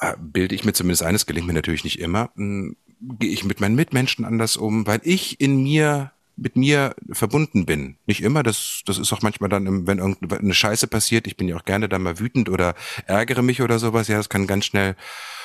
äh, 0.00 0.14
bilde 0.18 0.54
ich 0.54 0.64
mir 0.64 0.72
zumindest 0.72 1.02
eines, 1.02 1.26
gelingt 1.26 1.46
mir 1.46 1.52
natürlich 1.52 1.84
nicht 1.84 1.98
immer, 1.98 2.30
hm, 2.36 2.76
gehe 3.18 3.30
ich 3.30 3.44
mit 3.44 3.60
meinen 3.60 3.74
Mitmenschen 3.74 4.24
anders 4.24 4.56
um, 4.56 4.86
weil 4.86 5.00
ich 5.04 5.40
in 5.40 5.62
mir 5.62 6.12
mit 6.36 6.56
mir 6.56 6.94
verbunden 7.12 7.64
bin. 7.64 7.96
Nicht 8.06 8.22
immer, 8.22 8.42
das, 8.42 8.82
das 8.86 8.98
ist 8.98 9.12
auch 9.12 9.22
manchmal 9.22 9.48
dann, 9.48 9.86
wenn 9.86 9.98
irgendeine 9.98 10.54
Scheiße 10.54 10.86
passiert, 10.88 11.26
ich 11.26 11.36
bin 11.36 11.48
ja 11.48 11.56
auch 11.56 11.64
gerne 11.64 11.88
dann 11.88 12.02
mal 12.02 12.18
wütend 12.18 12.48
oder 12.48 12.74
ärgere 13.06 13.42
mich 13.42 13.62
oder 13.62 13.78
sowas, 13.78 14.08
ja, 14.08 14.16
das 14.16 14.28
kann 14.28 14.46
ganz 14.46 14.64
schnell 14.64 14.96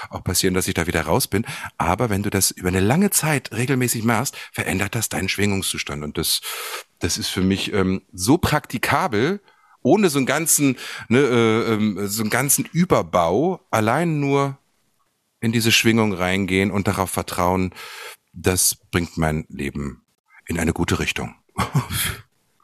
auch 0.10 0.24
passieren, 0.24 0.54
dass 0.54 0.68
ich 0.68 0.74
da 0.74 0.88
wieder 0.88 1.02
raus 1.02 1.28
bin. 1.28 1.46
Aber 1.78 2.10
wenn 2.10 2.24
du 2.24 2.30
das 2.30 2.52
über 2.52 2.70
eine 2.70 2.80
lange 2.80 3.12
Zeit 3.12 3.52
regelmäßig 3.52 4.04
machst, 4.04 4.36
verändert 4.52 4.96
das 4.96 5.10
deinen 5.10 5.30
Schwingungszustand. 5.30 6.04
Und 6.04 6.18
das, 6.18 6.42
das 7.00 7.18
ist 7.18 7.30
für 7.30 7.42
mich 7.42 7.72
ähm, 7.74 8.02
so 8.12 8.38
praktikabel, 8.38 9.42
ohne 9.82 10.10
so 10.10 10.18
einen 10.18 10.26
ganzen, 10.26 10.78
ne, 11.08 11.20
äh, 11.20 11.74
äh, 11.74 12.08
so 12.08 12.22
einen 12.22 12.30
ganzen 12.30 12.66
Überbau, 12.66 13.62
allein 13.72 14.20
nur 14.20 14.58
in 15.42 15.52
diese 15.52 15.72
Schwingung 15.72 16.14
reingehen 16.14 16.72
und 16.72 16.88
darauf 16.88 17.10
vertrauen, 17.10 17.74
das 18.34 18.76
bringt 18.92 19.18
mein 19.18 19.46
Leben 19.50 20.04
in 20.48 20.60
eine 20.60 20.74
gute 20.74 21.00
Richtung. 21.00 21.36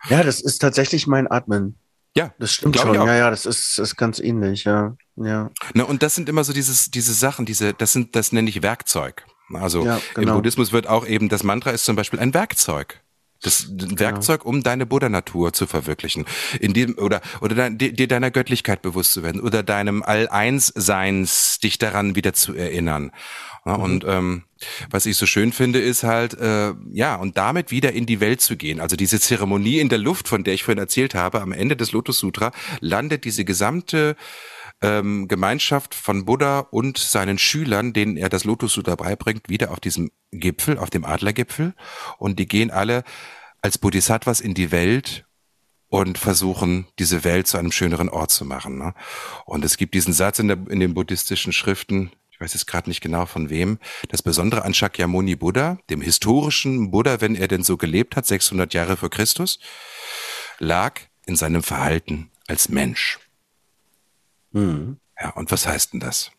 Ja, 0.09 0.21
das 0.21 0.39
ist 0.39 0.59
tatsächlich 0.59 1.07
mein 1.07 1.29
Atmen. 1.29 1.79
Ja, 2.15 2.33
das 2.39 2.53
stimmt 2.53 2.77
schon. 2.77 2.93
Ja, 2.93 3.15
ja, 3.15 3.29
das 3.29 3.45
ist, 3.45 3.77
ist 3.77 3.97
ganz 3.97 4.19
ähnlich, 4.19 4.63
ja. 4.63 4.95
ja. 5.15 5.51
Ne, 5.73 5.85
und 5.85 6.01
das 6.01 6.15
sind 6.15 6.29
immer 6.29 6.43
so 6.43 6.53
dieses, 6.53 6.91
diese 6.91 7.13
Sachen, 7.13 7.45
diese, 7.45 7.73
das 7.73 7.91
sind, 7.91 8.15
das 8.15 8.31
nenne 8.31 8.49
ich 8.49 8.61
Werkzeug. 8.61 9.25
Also 9.53 9.85
ja, 9.85 9.99
genau. 10.13 10.31
im 10.31 10.37
Buddhismus 10.37 10.71
wird 10.71 10.87
auch 10.87 11.05
eben, 11.05 11.27
das 11.27 11.43
Mantra 11.43 11.71
ist 11.71 11.85
zum 11.85 11.95
Beispiel 11.95 12.19
ein 12.19 12.33
Werkzeug. 12.33 13.01
Das 13.45 13.67
genau. 13.69 13.99
Werkzeug, 13.99 14.45
um 14.45 14.63
deine 14.63 14.85
Buddha-Natur 14.85 15.53
zu 15.53 15.67
verwirklichen, 15.67 16.25
in 16.59 16.73
dem 16.73 16.97
oder 16.97 17.21
oder 17.41 17.69
dir 17.69 18.07
deiner 18.07 18.31
Göttlichkeit 18.31 18.81
bewusst 18.81 19.13
zu 19.13 19.23
werden 19.23 19.39
oder 19.39 19.61
deinem 19.61 20.01
All-Eins-Seins 20.03 21.59
dich 21.59 21.77
daran 21.77 22.15
wieder 22.15 22.33
zu 22.33 22.55
erinnern. 22.55 23.11
Ja, 23.65 23.77
mhm. 23.77 23.83
Und 23.83 24.05
ähm, 24.07 24.43
was 24.89 25.05
ich 25.05 25.17
so 25.17 25.25
schön 25.25 25.51
finde, 25.51 25.79
ist 25.79 26.03
halt, 26.03 26.33
äh, 26.39 26.73
ja, 26.91 27.15
und 27.15 27.37
damit 27.37 27.71
wieder 27.71 27.93
in 27.93 28.05
die 28.05 28.19
Welt 28.19 28.41
zu 28.41 28.57
gehen. 28.57 28.79
Also 28.79 28.95
diese 28.95 29.19
Zeremonie 29.19 29.79
in 29.79 29.89
der 29.89 29.97
Luft, 29.97 30.27
von 30.27 30.43
der 30.43 30.53
ich 30.53 30.63
vorhin 30.63 30.79
erzählt 30.79 31.15
habe, 31.15 31.41
am 31.41 31.51
Ende 31.51 31.75
des 31.75 31.91
Lotus 31.91 32.19
Sutra 32.19 32.51
landet 32.79 33.25
diese 33.25 33.45
gesamte 33.45 34.15
ähm, 34.81 35.27
Gemeinschaft 35.27 35.95
von 35.95 36.25
Buddha 36.25 36.59
und 36.59 36.97
seinen 36.97 37.37
Schülern, 37.37 37.93
denen 37.93 38.17
er 38.17 38.29
das 38.29 38.43
Lotus 38.43 38.73
Sutra 38.73 38.95
beibringt, 38.95 39.49
wieder 39.49 39.71
auf 39.71 39.79
diesem 39.79 40.11
Gipfel, 40.31 40.77
auf 40.77 40.89
dem 40.89 41.05
Adlergipfel. 41.05 41.73
Und 42.17 42.39
die 42.39 42.47
gehen 42.47 42.71
alle 42.71 43.03
als 43.61 43.77
Bodhisattvas 43.77 44.41
in 44.41 44.53
die 44.53 44.71
Welt 44.71 45.25
und 45.87 46.17
versuchen, 46.17 46.87
diese 46.99 47.23
Welt 47.23 47.47
zu 47.47 47.57
einem 47.57 47.71
schöneren 47.71 48.09
Ort 48.09 48.31
zu 48.31 48.45
machen. 48.45 48.77
Ne? 48.77 48.93
Und 49.45 49.63
es 49.63 49.77
gibt 49.77 49.93
diesen 49.93 50.13
Satz 50.13 50.39
in, 50.39 50.47
der, 50.47 50.57
in 50.69 50.79
den 50.79 50.93
buddhistischen 50.93 51.53
Schriften, 51.53 52.11
ich 52.31 52.41
weiß 52.41 52.53
jetzt 52.53 52.67
gerade 52.67 52.89
nicht 52.89 52.99
genau 52.99 53.25
von 53.25 53.49
wem, 53.49 53.79
das 54.09 54.21
Besondere 54.21 54.65
an 54.65 54.73
Shakyamuni 54.73 55.37
Buddha, 55.37 55.77
dem 55.89 56.01
historischen 56.01 56.91
Buddha, 56.91 57.21
wenn 57.21 57.35
er 57.35 57.47
denn 57.47 57.63
so 57.63 57.77
gelebt 57.77 58.17
hat, 58.17 58.25
600 58.25 58.73
Jahre 58.73 58.97
vor 58.97 59.09
Christus, 59.09 59.59
lag 60.59 60.99
in 61.25 61.37
seinem 61.37 61.63
Verhalten 61.63 62.29
als 62.47 62.67
Mensch. 62.67 63.19
Mhm. 64.55 64.97
Ja, 65.21 65.31
und 65.31 65.51
was 65.51 65.67
heißt 65.67 65.93
denn 65.93 65.99
das? 65.99 66.31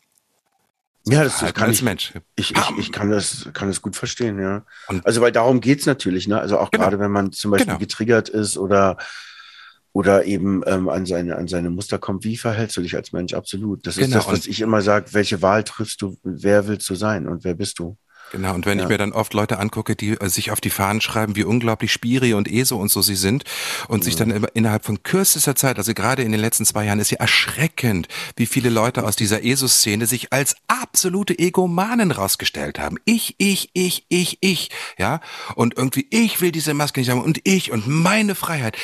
Ja, 1.08 1.22
das, 1.22 1.38
das 1.38 1.54
kann 1.54 1.70
ich, 1.70 1.82
Mensch. 1.82 2.14
Ich, 2.34 2.50
ich, 2.50 2.78
ich, 2.78 2.92
kann 2.92 3.10
das, 3.10 3.48
kann 3.52 3.68
das 3.68 3.80
gut 3.80 3.94
verstehen, 3.94 4.40
ja. 4.40 4.64
Und 4.88 5.06
also, 5.06 5.20
weil 5.20 5.30
darum 5.30 5.60
geht's 5.60 5.86
natürlich, 5.86 6.26
ne? 6.26 6.40
Also 6.40 6.58
auch 6.58 6.70
genau. 6.70 6.84
gerade 6.84 6.98
wenn 6.98 7.12
man 7.12 7.30
zum 7.30 7.52
Beispiel 7.52 7.66
genau. 7.66 7.78
getriggert 7.78 8.28
ist 8.28 8.58
oder, 8.58 8.96
oder 9.92 10.24
eben 10.24 10.62
ähm, 10.66 10.88
an, 10.88 11.06
seine, 11.06 11.36
an 11.36 11.46
seine 11.46 11.70
Muster 11.70 11.98
kommt, 11.98 12.24
wie 12.24 12.36
verhältst 12.36 12.76
du 12.76 12.80
dich 12.80 12.96
als 12.96 13.12
Mensch? 13.12 13.34
Absolut. 13.34 13.86
Das 13.86 13.96
genau. 13.96 14.06
ist 14.06 14.14
das, 14.14 14.26
was 14.26 14.46
ich 14.46 14.60
immer 14.60 14.82
sage, 14.82 15.12
welche 15.12 15.42
Wahl 15.42 15.62
triffst 15.62 16.02
du, 16.02 16.16
wer 16.24 16.66
willst 16.66 16.88
du 16.90 16.96
sein 16.96 17.28
und 17.28 17.44
wer 17.44 17.54
bist 17.54 17.78
du? 17.78 17.96
Genau, 18.36 18.54
und 18.54 18.66
wenn 18.66 18.78
ja. 18.78 18.84
ich 18.84 18.90
mir 18.90 18.98
dann 18.98 19.12
oft 19.12 19.34
Leute 19.34 19.58
angucke, 19.58 19.96
die 19.96 20.12
äh, 20.12 20.28
sich 20.28 20.50
auf 20.50 20.60
die 20.60 20.70
Fahnen 20.70 21.00
schreiben, 21.00 21.36
wie 21.36 21.44
unglaublich 21.44 21.92
Spiri 21.92 22.34
und 22.34 22.48
ESO 22.48 22.76
und 22.76 22.90
so 22.90 23.02
sie 23.02 23.14
sind 23.14 23.44
und 23.88 24.00
ja. 24.00 24.04
sich 24.04 24.16
dann 24.16 24.30
innerhalb 24.54 24.84
von 24.84 25.02
kürzester 25.02 25.54
Zeit, 25.54 25.78
also 25.78 25.94
gerade 25.94 26.22
in 26.22 26.32
den 26.32 26.40
letzten 26.40 26.64
zwei 26.66 26.84
Jahren, 26.84 27.00
ist 27.00 27.10
ja 27.10 27.18
erschreckend, 27.18 28.08
wie 28.36 28.46
viele 28.46 28.68
Leute 28.68 29.04
aus 29.04 29.16
dieser 29.16 29.42
ESO-Szene 29.42 30.06
sich 30.06 30.32
als 30.32 30.56
absolute 30.68 31.38
Egomanen 31.38 32.10
rausgestellt 32.10 32.78
haben. 32.78 32.98
Ich, 33.04 33.34
ich, 33.38 33.70
ich, 33.72 34.04
ich, 34.08 34.38
ich, 34.40 34.70
ja, 34.98 35.20
und 35.54 35.76
irgendwie 35.76 36.06
ich 36.10 36.40
will 36.40 36.52
diese 36.52 36.74
Maske 36.74 37.00
nicht 37.00 37.10
haben 37.10 37.22
und 37.22 37.40
ich 37.44 37.72
und 37.72 37.86
meine 37.88 38.34
Freiheit 38.34 38.76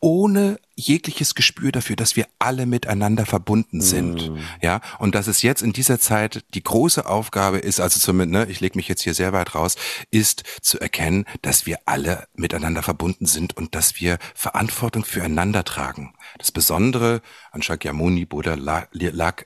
ohne 0.00 0.58
jegliches 0.76 1.34
Gespür 1.34 1.72
dafür, 1.72 1.96
dass 1.96 2.14
wir 2.14 2.26
alle 2.38 2.66
miteinander 2.66 3.26
verbunden 3.26 3.80
sind. 3.80 4.30
Mm. 4.30 4.38
Ja, 4.62 4.80
und 4.98 5.14
dass 5.14 5.26
es 5.26 5.42
jetzt 5.42 5.62
in 5.62 5.72
dieser 5.72 5.98
Zeit 5.98 6.44
die 6.54 6.62
große 6.62 7.06
Aufgabe 7.06 7.58
ist, 7.58 7.80
also 7.80 7.98
zumindest, 7.98 8.46
ne, 8.46 8.52
ich 8.52 8.60
lege 8.60 8.78
mich 8.78 8.86
jetzt 8.88 9.02
hier 9.02 9.14
sehr 9.14 9.32
weit 9.32 9.54
raus, 9.54 9.76
ist 10.10 10.44
zu 10.62 10.78
erkennen, 10.80 11.24
dass 11.42 11.66
wir 11.66 11.78
alle 11.84 12.28
miteinander 12.34 12.82
verbunden 12.82 13.26
sind 13.26 13.56
und 13.56 13.74
dass 13.74 14.00
wir 14.00 14.18
Verantwortung 14.34 15.04
füreinander 15.04 15.64
tragen. 15.64 16.14
Das 16.38 16.52
Besondere 16.52 17.20
an 17.50 17.62
Shakyamuni 17.62 18.24
Buddha 18.24 18.54
lag, 18.54 18.88
lag 18.92 19.44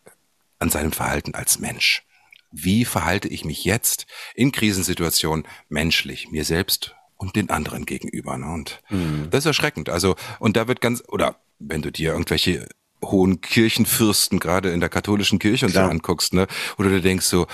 an 0.59 0.71
seinem 0.71 0.93
Verhalten 0.93 1.35
als 1.35 1.59
Mensch. 1.59 2.05
Wie 2.51 2.85
verhalte 2.85 3.29
ich 3.29 3.47
mich 3.47 3.65
jetzt 3.65 4.07
in 4.35 4.53
Krisensituationen 4.53 5.47
menschlich, 5.71 6.31
mir 6.31 6.45
selbst 6.45 6.95
und 7.23 7.37
den 7.37 7.51
anderen 7.51 7.87
gegenüber. 7.87 8.37
Ne? 8.37 8.47
Und 8.47 8.83
mhm. 8.91 9.29
das 9.31 9.41
ist 9.41 9.47
erschreckend. 9.47 9.89
Also, 9.89 10.17
und 10.41 10.57
da 10.57 10.67
wird 10.67 10.81
ganz, 10.81 11.03
oder 11.07 11.37
wenn 11.61 11.81
du 11.81 11.93
dir 11.93 12.13
irgendwelche 12.13 12.69
hohen 13.03 13.41
Kirchenfürsten 13.41 14.41
gerade 14.41 14.71
in 14.71 14.81
der 14.81 14.89
katholischen 14.89 15.39
Kirche 15.39 15.67
und 15.67 15.73
so 15.73 15.81
anguckst, 15.81 16.35
ne, 16.35 16.47
oder 16.79 16.91
du 16.91 17.01
denkst 17.01 17.27
so, 17.27 17.47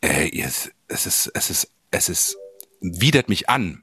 ey, 0.00 0.42
es, 0.42 0.70
es 0.88 1.06
ist, 1.06 1.30
es 1.34 1.50
ist, 1.50 1.70
es 1.90 2.08
ist, 2.08 2.36
widert 2.80 3.28
mich 3.28 3.48
an, 3.48 3.82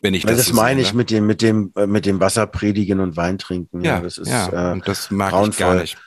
wenn 0.00 0.14
ich 0.14 0.24
Weil 0.24 0.36
das, 0.36 0.46
das 0.46 0.54
so 0.54 0.54
meine 0.54 0.80
ich 0.80 0.92
ne? 0.92 0.98
mit 0.98 1.10
dem, 1.10 1.26
mit 1.26 1.42
dem, 1.42 1.72
äh, 1.76 1.86
mit 1.86 2.06
dem 2.06 2.20
Wasser 2.20 2.46
predigen 2.46 3.00
und 3.00 3.16
Wein 3.16 3.38
trinken. 3.38 3.82
Ja, 3.82 3.96
ja 3.96 4.00
das 4.00 4.18
ist, 4.18 4.28
ja, 4.28 4.70
äh, 4.70 4.72
und 4.72 4.86
das 4.86 5.10
mag 5.10 5.30
grauenvoll. 5.30 5.52
ich 5.52 5.58
gar 5.58 5.74
nicht. 5.74 5.98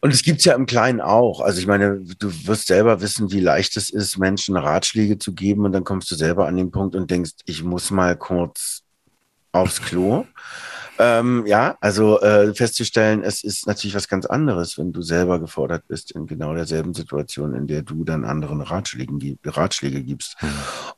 Und 0.00 0.14
es 0.14 0.22
gibt's 0.22 0.44
ja 0.44 0.54
im 0.54 0.66
Kleinen 0.66 1.00
auch. 1.00 1.40
Also 1.40 1.58
ich 1.60 1.66
meine, 1.66 2.00
du 2.18 2.30
wirst 2.46 2.68
selber 2.68 3.00
wissen, 3.00 3.32
wie 3.32 3.40
leicht 3.40 3.76
es 3.76 3.90
ist, 3.90 4.18
Menschen 4.18 4.56
Ratschläge 4.56 5.18
zu 5.18 5.34
geben 5.34 5.64
und 5.64 5.72
dann 5.72 5.84
kommst 5.84 6.10
du 6.10 6.14
selber 6.14 6.46
an 6.46 6.56
den 6.56 6.70
Punkt 6.70 6.94
und 6.94 7.10
denkst, 7.10 7.32
ich 7.46 7.64
muss 7.64 7.90
mal 7.90 8.16
kurz 8.16 8.82
aufs 9.52 9.82
Klo. 9.82 10.24
Ähm, 11.00 11.46
ja, 11.46 11.78
also 11.80 12.20
äh, 12.20 12.52
festzustellen, 12.54 13.22
es 13.22 13.44
ist 13.44 13.68
natürlich 13.68 13.94
was 13.94 14.08
ganz 14.08 14.26
anderes, 14.26 14.78
wenn 14.78 14.92
du 14.92 15.00
selber 15.00 15.38
gefordert 15.38 15.84
bist 15.86 16.10
in 16.10 16.26
genau 16.26 16.54
derselben 16.54 16.92
Situation, 16.92 17.54
in 17.54 17.68
der 17.68 17.82
du 17.82 18.04
dann 18.04 18.24
anderen 18.24 18.60
Ratschläge, 18.60 19.38
Ratschläge 19.44 20.02
gibst. 20.02 20.36
Mhm. 20.42 20.48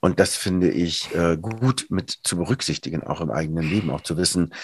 Und 0.00 0.18
das 0.18 0.36
finde 0.36 0.70
ich 0.70 1.14
äh, 1.14 1.36
gut 1.36 1.86
mit 1.90 2.10
zu 2.10 2.38
berücksichtigen, 2.38 3.02
auch 3.02 3.20
im 3.20 3.30
eigenen 3.30 3.68
Leben, 3.68 3.90
auch 3.90 4.00
zu 4.00 4.16
wissen, 4.16 4.54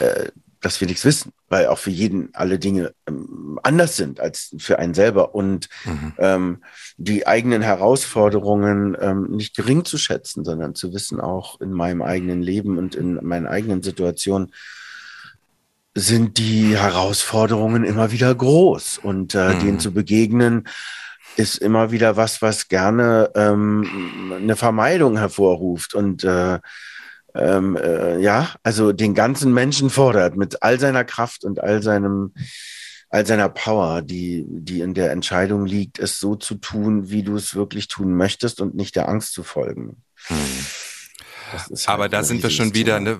äh, 0.00 0.30
dass 0.62 0.80
wir 0.80 0.88
nichts 0.88 1.04
wissen, 1.04 1.32
weil 1.48 1.66
auch 1.66 1.78
für 1.78 1.90
jeden 1.90 2.30
alle 2.32 2.58
Dinge 2.58 2.94
ähm, 3.06 3.58
anders 3.62 3.96
sind 3.96 4.20
als 4.20 4.54
für 4.58 4.78
einen 4.78 4.94
selber 4.94 5.34
und 5.34 5.68
mhm. 5.84 6.12
ähm, 6.18 6.62
die 6.96 7.26
eigenen 7.26 7.62
Herausforderungen 7.62 8.96
ähm, 9.00 9.30
nicht 9.32 9.54
gering 9.54 9.84
zu 9.84 9.98
schätzen, 9.98 10.44
sondern 10.44 10.74
zu 10.74 10.94
wissen, 10.94 11.20
auch 11.20 11.60
in 11.60 11.72
meinem 11.72 12.00
eigenen 12.00 12.42
Leben 12.42 12.78
und 12.78 12.94
in 12.94 13.14
meinen 13.22 13.46
eigenen 13.46 13.82
Situationen 13.82 14.52
sind 15.94 16.38
die 16.38 16.78
Herausforderungen 16.78 17.84
immer 17.84 18.12
wieder 18.12 18.34
groß 18.34 18.98
und 18.98 19.34
äh, 19.34 19.54
mhm. 19.54 19.60
denen 19.60 19.80
zu 19.80 19.92
begegnen 19.92 20.66
ist 21.36 21.56
immer 21.56 21.90
wieder 21.90 22.16
was, 22.16 22.42
was 22.42 22.68
gerne 22.68 23.30
ähm, 23.34 24.32
eine 24.36 24.56
Vermeidung 24.56 25.16
hervorruft 25.16 25.94
und 25.94 26.24
äh, 26.24 26.58
ähm, 27.34 27.76
äh, 27.76 28.18
ja, 28.20 28.50
also 28.62 28.92
den 28.92 29.14
ganzen 29.14 29.52
Menschen 29.52 29.90
fordert 29.90 30.36
mit 30.36 30.62
all 30.62 30.78
seiner 30.78 31.04
Kraft 31.04 31.44
und 31.44 31.60
all 31.60 31.82
seinem, 31.82 32.34
all 33.08 33.26
seiner 33.26 33.48
Power, 33.48 34.02
die, 34.02 34.44
die 34.48 34.80
in 34.80 34.94
der 34.94 35.12
Entscheidung 35.12 35.66
liegt, 35.66 35.98
es 35.98 36.18
so 36.18 36.36
zu 36.36 36.56
tun, 36.56 37.10
wie 37.10 37.22
du 37.22 37.36
es 37.36 37.54
wirklich 37.54 37.88
tun 37.88 38.14
möchtest 38.14 38.60
und 38.60 38.74
nicht 38.74 38.96
der 38.96 39.08
Angst 39.08 39.32
zu 39.32 39.42
folgen. 39.42 40.02
Hm. 40.26 40.36
Halt 41.52 41.88
Aber 41.88 42.08
da 42.08 42.22
sind 42.22 42.42
wir 42.42 42.50
schon 42.50 42.74
wieder, 42.74 42.98
ne, 42.98 43.18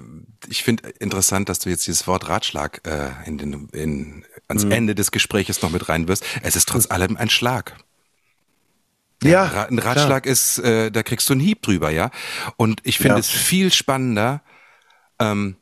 ich 0.49 0.63
finde 0.63 0.89
interessant, 0.99 1.49
dass 1.49 1.59
du 1.59 1.71
jetzt 1.71 1.87
dieses 1.87 2.07
Wort 2.07 2.29
Ratschlag 2.29 2.81
äh, 2.87 3.11
in 3.27 3.39
den, 3.39 3.69
in, 3.73 4.25
ans 4.49 4.65
hm. 4.65 4.73
Ende 4.73 4.95
des 4.95 5.11
Gespräches 5.11 5.63
noch 5.63 5.71
mit 5.71 5.89
reinwirfst. 5.89 6.25
Es 6.43 6.57
ist 6.57 6.69
trotz 6.69 6.91
allem 6.91 7.17
ein 7.17 7.29
Schlag. 7.29 7.77
Ja, 9.31 9.67
ein 9.69 9.79
Ratschlag 9.79 10.25
klar. 10.25 10.33
ist, 10.33 10.59
äh, 10.59 10.91
da 10.91 11.03
kriegst 11.03 11.29
du 11.29 11.35
einen 11.35 11.41
Hieb 11.41 11.63
drüber, 11.63 11.91
ja. 11.91 12.11
Und 12.57 12.81
ich 12.85 12.99
finde 12.99 13.15
ja. 13.15 13.21
es 13.21 13.31
viel 13.31 13.73
spannender, 13.73 14.43
ähm, 15.19 15.57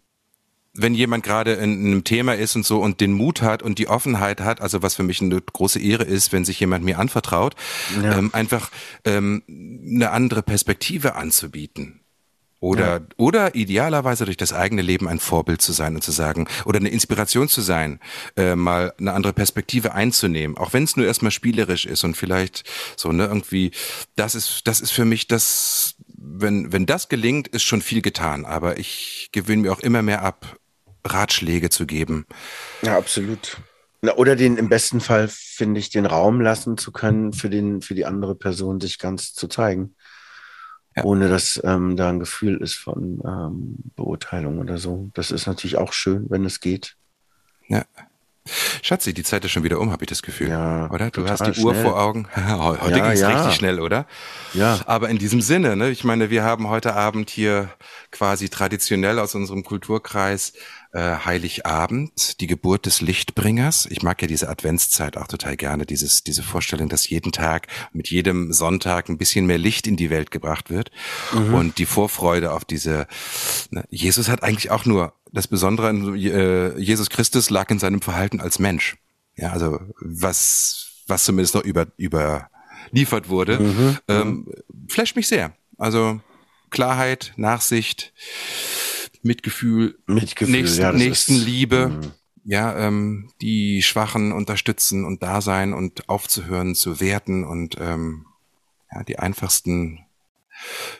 wenn 0.72 0.94
jemand 0.94 1.24
gerade 1.24 1.54
in 1.54 1.84
einem 1.84 2.04
Thema 2.04 2.34
ist 2.34 2.54
und 2.54 2.64
so 2.64 2.80
und 2.80 3.00
den 3.00 3.12
Mut 3.12 3.42
hat 3.42 3.62
und 3.62 3.78
die 3.78 3.88
Offenheit 3.88 4.40
hat, 4.40 4.60
also 4.60 4.82
was 4.82 4.94
für 4.94 5.02
mich 5.02 5.20
eine 5.20 5.40
große 5.40 5.80
Ehre 5.80 6.04
ist, 6.04 6.32
wenn 6.32 6.44
sich 6.44 6.60
jemand 6.60 6.84
mir 6.84 6.98
anvertraut, 6.98 7.54
ja. 8.02 8.16
ähm, 8.16 8.30
einfach 8.32 8.70
ähm, 9.04 9.42
eine 9.48 10.10
andere 10.10 10.42
Perspektive 10.42 11.16
anzubieten. 11.16 12.00
Oder, 12.60 12.98
ja. 12.98 13.00
oder 13.16 13.54
idealerweise 13.54 14.26
durch 14.26 14.36
das 14.36 14.52
eigene 14.52 14.82
Leben 14.82 15.08
ein 15.08 15.18
Vorbild 15.18 15.62
zu 15.62 15.72
sein 15.72 15.94
und 15.94 16.02
zu 16.02 16.12
sagen, 16.12 16.46
oder 16.66 16.78
eine 16.78 16.90
Inspiration 16.90 17.48
zu 17.48 17.62
sein, 17.62 18.00
äh, 18.36 18.54
mal 18.54 18.92
eine 19.00 19.14
andere 19.14 19.32
Perspektive 19.32 19.94
einzunehmen, 19.94 20.58
auch 20.58 20.74
wenn 20.74 20.84
es 20.84 20.94
nur 20.94 21.06
erstmal 21.06 21.30
spielerisch 21.30 21.86
ist 21.86 22.04
und 22.04 22.18
vielleicht 22.18 22.64
so, 22.96 23.12
ne, 23.12 23.24
irgendwie, 23.24 23.70
das 24.14 24.34
ist, 24.34 24.66
das 24.66 24.82
ist 24.82 24.90
für 24.90 25.06
mich 25.06 25.26
das, 25.26 25.94
wenn, 26.06 26.70
wenn 26.70 26.84
das 26.84 27.08
gelingt, 27.08 27.48
ist 27.48 27.62
schon 27.62 27.80
viel 27.80 28.02
getan. 28.02 28.44
Aber 28.44 28.78
ich 28.78 29.30
gewöhne 29.32 29.62
mir 29.62 29.72
auch 29.72 29.80
immer 29.80 30.02
mehr 30.02 30.22
ab, 30.22 30.58
Ratschläge 31.02 31.70
zu 31.70 31.86
geben. 31.86 32.26
Ja, 32.82 32.98
absolut. 32.98 33.56
Na, 34.02 34.14
oder 34.16 34.36
den 34.36 34.58
im 34.58 34.68
besten 34.68 35.00
Fall, 35.00 35.28
finde 35.28 35.80
ich, 35.80 35.88
den 35.88 36.04
Raum 36.04 36.42
lassen 36.42 36.76
zu 36.76 36.92
können, 36.92 37.32
für 37.32 37.48
den, 37.48 37.80
für 37.80 37.94
die 37.94 38.04
andere 38.04 38.34
Person 38.34 38.80
sich 38.80 38.98
ganz 38.98 39.32
zu 39.32 39.48
zeigen 39.48 39.94
ja. 41.00 41.04
ohne 41.04 41.28
dass 41.28 41.60
ähm, 41.64 41.96
da 41.96 42.08
ein 42.08 42.20
Gefühl 42.20 42.56
ist 42.58 42.74
von 42.74 43.20
ähm, 43.24 43.76
Beurteilung 43.96 44.58
oder 44.58 44.78
so. 44.78 45.10
Das 45.14 45.30
ist 45.30 45.46
natürlich 45.46 45.76
auch 45.76 45.92
schön, 45.92 46.26
wenn 46.28 46.44
es 46.44 46.60
geht. 46.60 46.96
Ja. 47.68 47.84
Schatzi, 48.82 49.12
die 49.12 49.22
Zeit 49.22 49.44
ist 49.44 49.52
schon 49.52 49.64
wieder 49.64 49.78
um, 49.78 49.92
habe 49.92 50.04
ich 50.04 50.08
das 50.08 50.22
Gefühl. 50.22 50.48
Ja, 50.48 50.90
oder? 50.90 51.10
Du 51.10 51.28
hast 51.28 51.46
die 51.46 51.60
Uhr 51.60 51.72
schnell. 51.72 51.84
vor 51.84 52.00
Augen. 52.00 52.26
heute 52.34 52.98
Ja, 52.98 53.06
ging's 53.06 53.20
ja. 53.20 53.28
richtig 53.28 53.54
schnell, 53.54 53.80
oder? 53.80 54.06
Ja. 54.54 54.80
Aber 54.86 55.08
in 55.08 55.18
diesem 55.18 55.40
Sinne, 55.40 55.76
ne, 55.76 55.90
ich 55.90 56.04
meine, 56.04 56.30
wir 56.30 56.42
haben 56.42 56.68
heute 56.68 56.94
Abend 56.94 57.30
hier 57.30 57.70
quasi 58.10 58.48
traditionell 58.48 59.18
aus 59.18 59.34
unserem 59.34 59.62
Kulturkreis 59.62 60.54
Heiligabend, 60.98 62.40
die 62.40 62.46
Geburt 62.46 62.86
des 62.86 63.00
Lichtbringers. 63.00 63.86
Ich 63.86 64.02
mag 64.02 64.20
ja 64.22 64.28
diese 64.28 64.48
Adventszeit 64.48 65.16
auch 65.16 65.28
total 65.28 65.56
gerne, 65.56 65.86
dieses, 65.86 66.24
diese 66.24 66.42
Vorstellung, 66.42 66.88
dass 66.88 67.08
jeden 67.08 67.32
Tag, 67.32 67.68
mit 67.92 68.08
jedem 68.08 68.52
Sonntag 68.52 69.08
ein 69.08 69.18
bisschen 69.18 69.46
mehr 69.46 69.58
Licht 69.58 69.86
in 69.86 69.96
die 69.96 70.10
Welt 70.10 70.30
gebracht 70.30 70.70
wird 70.70 70.90
und 71.32 71.78
die 71.78 71.86
Vorfreude 71.86 72.52
auf 72.52 72.64
diese. 72.64 73.06
Ne, 73.70 73.84
Jesus 73.90 74.28
hat 74.28 74.42
eigentlich 74.42 74.70
auch 74.70 74.84
nur 74.84 75.12
das 75.32 75.46
Besondere, 75.46 75.88
an, 75.88 76.14
äh, 76.16 76.76
Jesus 76.78 77.08
Christus 77.08 77.50
lag 77.50 77.70
in 77.70 77.78
seinem 77.78 78.02
Verhalten 78.02 78.40
als 78.40 78.58
Mensch. 78.58 78.96
Ja, 79.36 79.52
also 79.52 79.80
was, 80.00 81.04
was 81.06 81.24
zumindest 81.24 81.54
noch 81.54 81.62
über, 81.62 81.86
überliefert 81.98 83.28
wurde, 83.28 84.00
ähm, 84.08 84.48
flasht 84.88 85.16
mich 85.16 85.28
sehr. 85.28 85.52
Also 85.78 86.20
Klarheit, 86.70 87.32
Nachsicht, 87.36 88.12
Mitgefühl, 89.22 89.98
Mitgefühl, 90.06 90.52
Nächsten, 90.52 90.80
ja, 90.80 90.92
Nächstenliebe, 90.92 91.76
ist, 92.00 92.08
mhm. 92.08 92.12
ja, 92.44 92.76
ähm, 92.76 93.30
die 93.40 93.82
Schwachen 93.82 94.32
unterstützen 94.32 95.04
und 95.04 95.22
da 95.22 95.40
sein 95.40 95.72
und 95.72 96.08
aufzuhören, 96.08 96.74
zu 96.74 97.00
werten 97.00 97.44
und 97.44 97.76
ähm, 97.78 98.26
ja, 98.92 99.04
die 99.04 99.18
einfachsten 99.18 100.00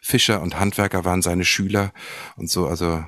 Fischer 0.03 0.41
und 0.41 0.59
Handwerker 0.59 1.05
waren 1.05 1.23
seine 1.23 1.45
Schüler 1.45 1.93
und 2.37 2.51
so, 2.51 2.67
also 2.67 3.05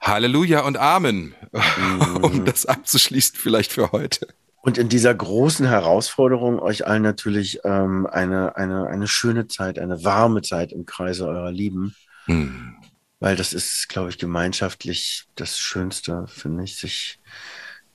Halleluja 0.00 0.60
und 0.60 0.76
Amen, 0.76 1.34
um 2.22 2.44
das 2.44 2.66
abzuschließen 2.66 3.36
vielleicht 3.36 3.72
für 3.72 3.92
heute. 3.92 4.28
Und 4.62 4.76
in 4.76 4.90
dieser 4.90 5.14
großen 5.14 5.66
Herausforderung 5.66 6.58
euch 6.60 6.86
allen 6.86 7.02
natürlich 7.02 7.60
ähm, 7.64 8.06
eine, 8.06 8.56
eine, 8.56 8.88
eine 8.88 9.08
schöne 9.08 9.46
Zeit, 9.48 9.78
eine 9.78 10.04
warme 10.04 10.42
Zeit 10.42 10.72
im 10.72 10.84
Kreise 10.84 11.26
eurer 11.26 11.50
Lieben. 11.50 11.94
Hm. 12.26 12.76
Weil 13.20 13.36
das 13.36 13.52
ist, 13.52 13.88
glaube 13.88 14.08
ich, 14.08 14.18
gemeinschaftlich 14.18 15.26
das 15.34 15.58
Schönste, 15.58 16.26
finde 16.26 16.64
ich, 16.64 16.76
sich, 16.76 17.20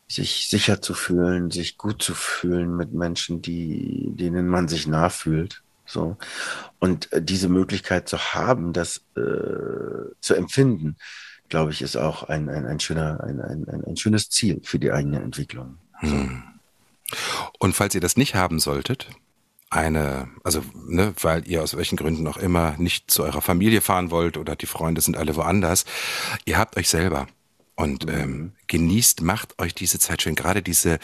sich 0.08 0.50
sicher 0.50 0.82
zu 0.82 0.94
fühlen, 0.94 1.52
sich 1.52 1.78
gut 1.78 2.02
zu 2.02 2.14
fühlen 2.14 2.76
mit 2.76 2.94
Menschen, 2.94 3.42
die, 3.42 4.12
denen 4.14 4.48
man 4.48 4.68
sich 4.68 4.88
nah 4.88 5.10
fühlt. 5.10 5.64
So. 5.86 6.18
Und 6.80 7.12
äh, 7.12 7.22
diese 7.22 7.50
Möglichkeit 7.50 8.08
zu 8.08 8.18
haben, 8.20 8.72
das 8.72 8.98
äh, 9.16 10.12
zu 10.20 10.36
empfinden, 10.36 10.96
glaube 11.50 11.72
ich, 11.72 11.82
ist 11.82 11.96
auch 11.96 12.24
ein, 12.24 12.50
ein, 12.50 12.66
ein, 12.66 12.80
schöner, 12.80 13.24
ein, 13.24 13.42
ein, 13.42 13.68
ein, 13.68 13.84
ein 13.84 13.98
schönes 13.98 14.30
Ziel 14.30 14.62
für 14.64 14.80
die 14.80 14.92
eigene 14.92 15.22
Entwicklung. 15.22 15.78
Und 17.60 17.74
falls 17.74 17.96
ihr 17.96 18.02
das 18.02 18.18
nicht 18.18 18.36
haben 18.36 18.60
solltet, 18.60 19.10
eine, 19.76 20.30
also, 20.44 20.64
ne, 20.88 21.14
weil 21.22 21.48
ihr 21.48 21.62
aus 21.62 21.76
welchen 21.76 21.98
Gründen 21.98 22.26
auch 22.28 22.38
immer 22.38 22.76
nicht 22.78 23.12
zu 23.12 23.24
eurer 23.24 23.42
Familie 23.42 23.82
fahren 23.82 24.10
wollt 24.10 24.38
oder 24.38 24.56
die 24.56 24.66
Freunde 24.66 25.02
sind 25.02 25.18
alle 25.18 25.36
woanders, 25.36 25.86
ihr 26.46 26.58
habt 26.58 26.78
euch 26.78 26.90
selber. 26.90 27.28
Und 27.78 28.10
ähm, 28.10 28.54
genießt, 28.68 29.22
macht 29.22 29.60
euch 29.60 29.76
diese 29.76 30.00
Zeit 30.00 30.22
schön. 30.22 30.36
Gerade 30.36 30.62
diese, 30.62 30.98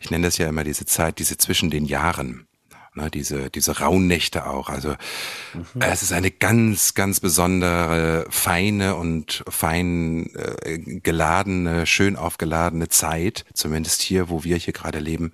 ich 0.00 0.10
nenne 0.10 0.26
das 0.26 0.36
ja 0.36 0.46
immer 0.46 0.62
diese 0.62 0.84
Zeit, 0.84 1.18
diese 1.20 1.38
zwischen 1.38 1.70
den 1.70 1.86
Jahren. 1.86 2.46
Ne, 2.94 3.10
diese, 3.10 3.48
diese 3.48 3.78
Rauhnächte 3.78 4.46
auch. 4.46 4.68
Also 4.68 4.94
es 5.78 6.02
ist 6.02 6.12
eine 6.12 6.30
ganz, 6.30 6.94
ganz 6.94 7.20
besondere, 7.20 8.26
feine 8.28 8.96
und 8.96 9.42
fein 9.48 10.30
äh, 10.34 10.78
geladene, 10.78 11.86
schön 11.86 12.16
aufgeladene 12.16 12.88
Zeit, 12.88 13.46
zumindest 13.54 14.02
hier, 14.02 14.28
wo 14.28 14.44
wir 14.44 14.56
hier 14.56 14.72
gerade 14.72 14.98
leben. 14.98 15.32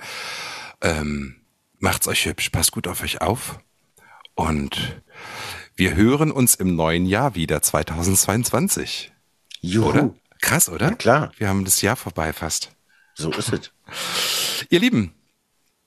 Ähm, 0.80 1.36
macht's 1.78 2.08
euch 2.08 2.26
hübsch, 2.26 2.50
passt 2.50 2.72
gut 2.72 2.88
auf 2.88 3.02
euch 3.02 3.20
auf. 3.20 3.58
Und 4.34 5.00
wir 5.76 5.94
hören 5.94 6.30
uns 6.30 6.54
im 6.54 6.76
neuen 6.76 7.06
Jahr 7.06 7.34
wieder, 7.34 7.62
2022. 7.62 9.12
Juhu. 9.60 9.88
Oder? 9.88 10.14
Krass, 10.40 10.68
oder? 10.68 10.90
Ja, 10.90 10.94
klar. 10.94 11.32
Wir 11.38 11.48
haben 11.48 11.64
das 11.64 11.80
Jahr 11.80 11.96
vorbei 11.96 12.32
fast. 12.32 12.70
So 13.14 13.30
ist 13.30 13.52
es. 13.52 13.70
Ihr 14.70 14.80
Lieben, 14.80 15.14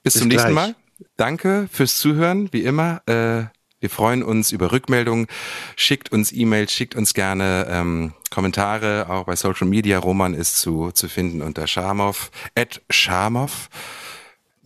bis, 0.03 0.13
Bis 0.13 0.21
zum 0.21 0.29
nächsten 0.29 0.51
gleich. 0.53 0.67
Mal. 0.67 0.75
Danke 1.15 1.67
fürs 1.71 1.97
Zuhören, 1.97 2.51
wie 2.53 2.63
immer. 2.63 3.01
Äh, 3.05 3.45
wir 3.79 3.89
freuen 3.91 4.23
uns 4.23 4.51
über 4.51 4.71
Rückmeldungen. 4.71 5.27
Schickt 5.75 6.11
uns 6.11 6.31
E-Mails, 6.31 6.71
schickt 6.73 6.95
uns 6.95 7.13
gerne 7.13 7.67
ähm, 7.69 8.13
Kommentare, 8.31 9.07
auch 9.09 9.25
bei 9.25 9.35
Social 9.35 9.67
Media. 9.67 9.99
Roman 9.99 10.33
ist 10.33 10.57
zu, 10.57 10.91
zu 10.91 11.07
finden 11.07 11.43
unter 11.43 11.67
Schamov, 11.67 12.31
at 12.55 12.81
Schamov. 12.89 13.69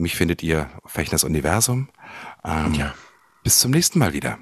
Mich 0.01 0.15
findet 0.15 0.41
ihr 0.41 0.69
auf 0.83 0.91
Fechners 0.91 1.23
Universum. 1.23 1.89
Ähm, 2.43 2.73
Ja. 2.73 2.93
Bis 3.43 3.59
zum 3.59 3.71
nächsten 3.71 3.99
Mal 3.99 4.13
wieder. 4.13 4.37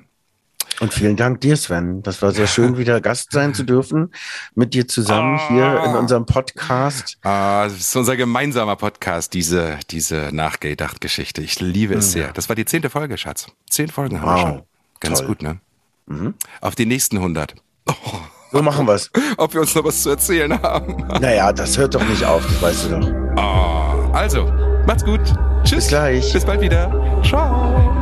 Und 0.79 0.93
vielen 0.93 1.17
Dank 1.17 1.41
dir, 1.41 1.57
Sven. 1.57 2.01
Das 2.03 2.21
war 2.21 2.31
sehr 2.31 2.47
schön, 2.47 2.77
wieder 2.77 3.01
Gast 3.01 3.33
sein 3.33 3.53
zu 3.53 3.63
dürfen. 3.63 4.13
Mit 4.55 4.73
dir 4.73 4.87
zusammen 4.87 5.37
hier 5.49 5.83
in 5.85 5.95
unserem 5.95 6.25
Podcast. 6.25 7.17
Ah, 7.23 7.65
das 7.65 7.73
ist 7.77 7.95
unser 7.97 8.15
gemeinsamer 8.15 8.77
Podcast, 8.77 9.33
diese, 9.33 9.77
diese 9.89 10.29
Nachgedacht-Geschichte. 10.31 11.41
Ich 11.41 11.59
liebe 11.59 11.95
es 11.95 12.13
sehr. 12.13 12.31
Das 12.31 12.47
war 12.47 12.55
die 12.55 12.63
zehnte 12.65 12.89
Folge, 12.89 13.17
Schatz. 13.17 13.47
Zehn 13.69 13.89
Folgen 13.89 14.21
haben 14.21 14.27
wir 14.29 14.33
Wow. 14.35 14.41
schon. 14.55 14.63
Ganz 15.01 15.19
Toll. 15.19 15.27
gut, 15.27 15.41
ne? 15.41 15.59
Auf 16.61 16.75
die 16.75 16.85
nächsten 16.85 17.17
100. 17.17 17.55
So 18.53 18.61
machen 18.61 18.87
wir's. 18.87 19.11
Ob 19.37 19.53
wir 19.53 19.61
uns 19.61 19.75
noch 19.75 19.83
was 19.83 20.01
zu 20.03 20.09
erzählen 20.11 20.61
haben. 20.61 21.05
Naja, 21.19 21.51
das 21.51 21.77
hört 21.77 21.95
doch 21.95 22.07
nicht 22.07 22.23
auf, 22.23 22.43
das 22.47 22.61
weißt 22.61 22.85
du 22.85 22.99
doch. 22.99 23.11
Ah, 23.41 24.09
also, 24.13 24.51
macht's 24.89 25.05
gut. 25.05 25.21
Tschüss. 25.63 25.75
Bis 25.75 25.87
gleich. 25.87 26.33
Bis 26.33 26.43
bald 26.43 26.61
wieder. 26.61 26.89
Ciao. 27.23 27.98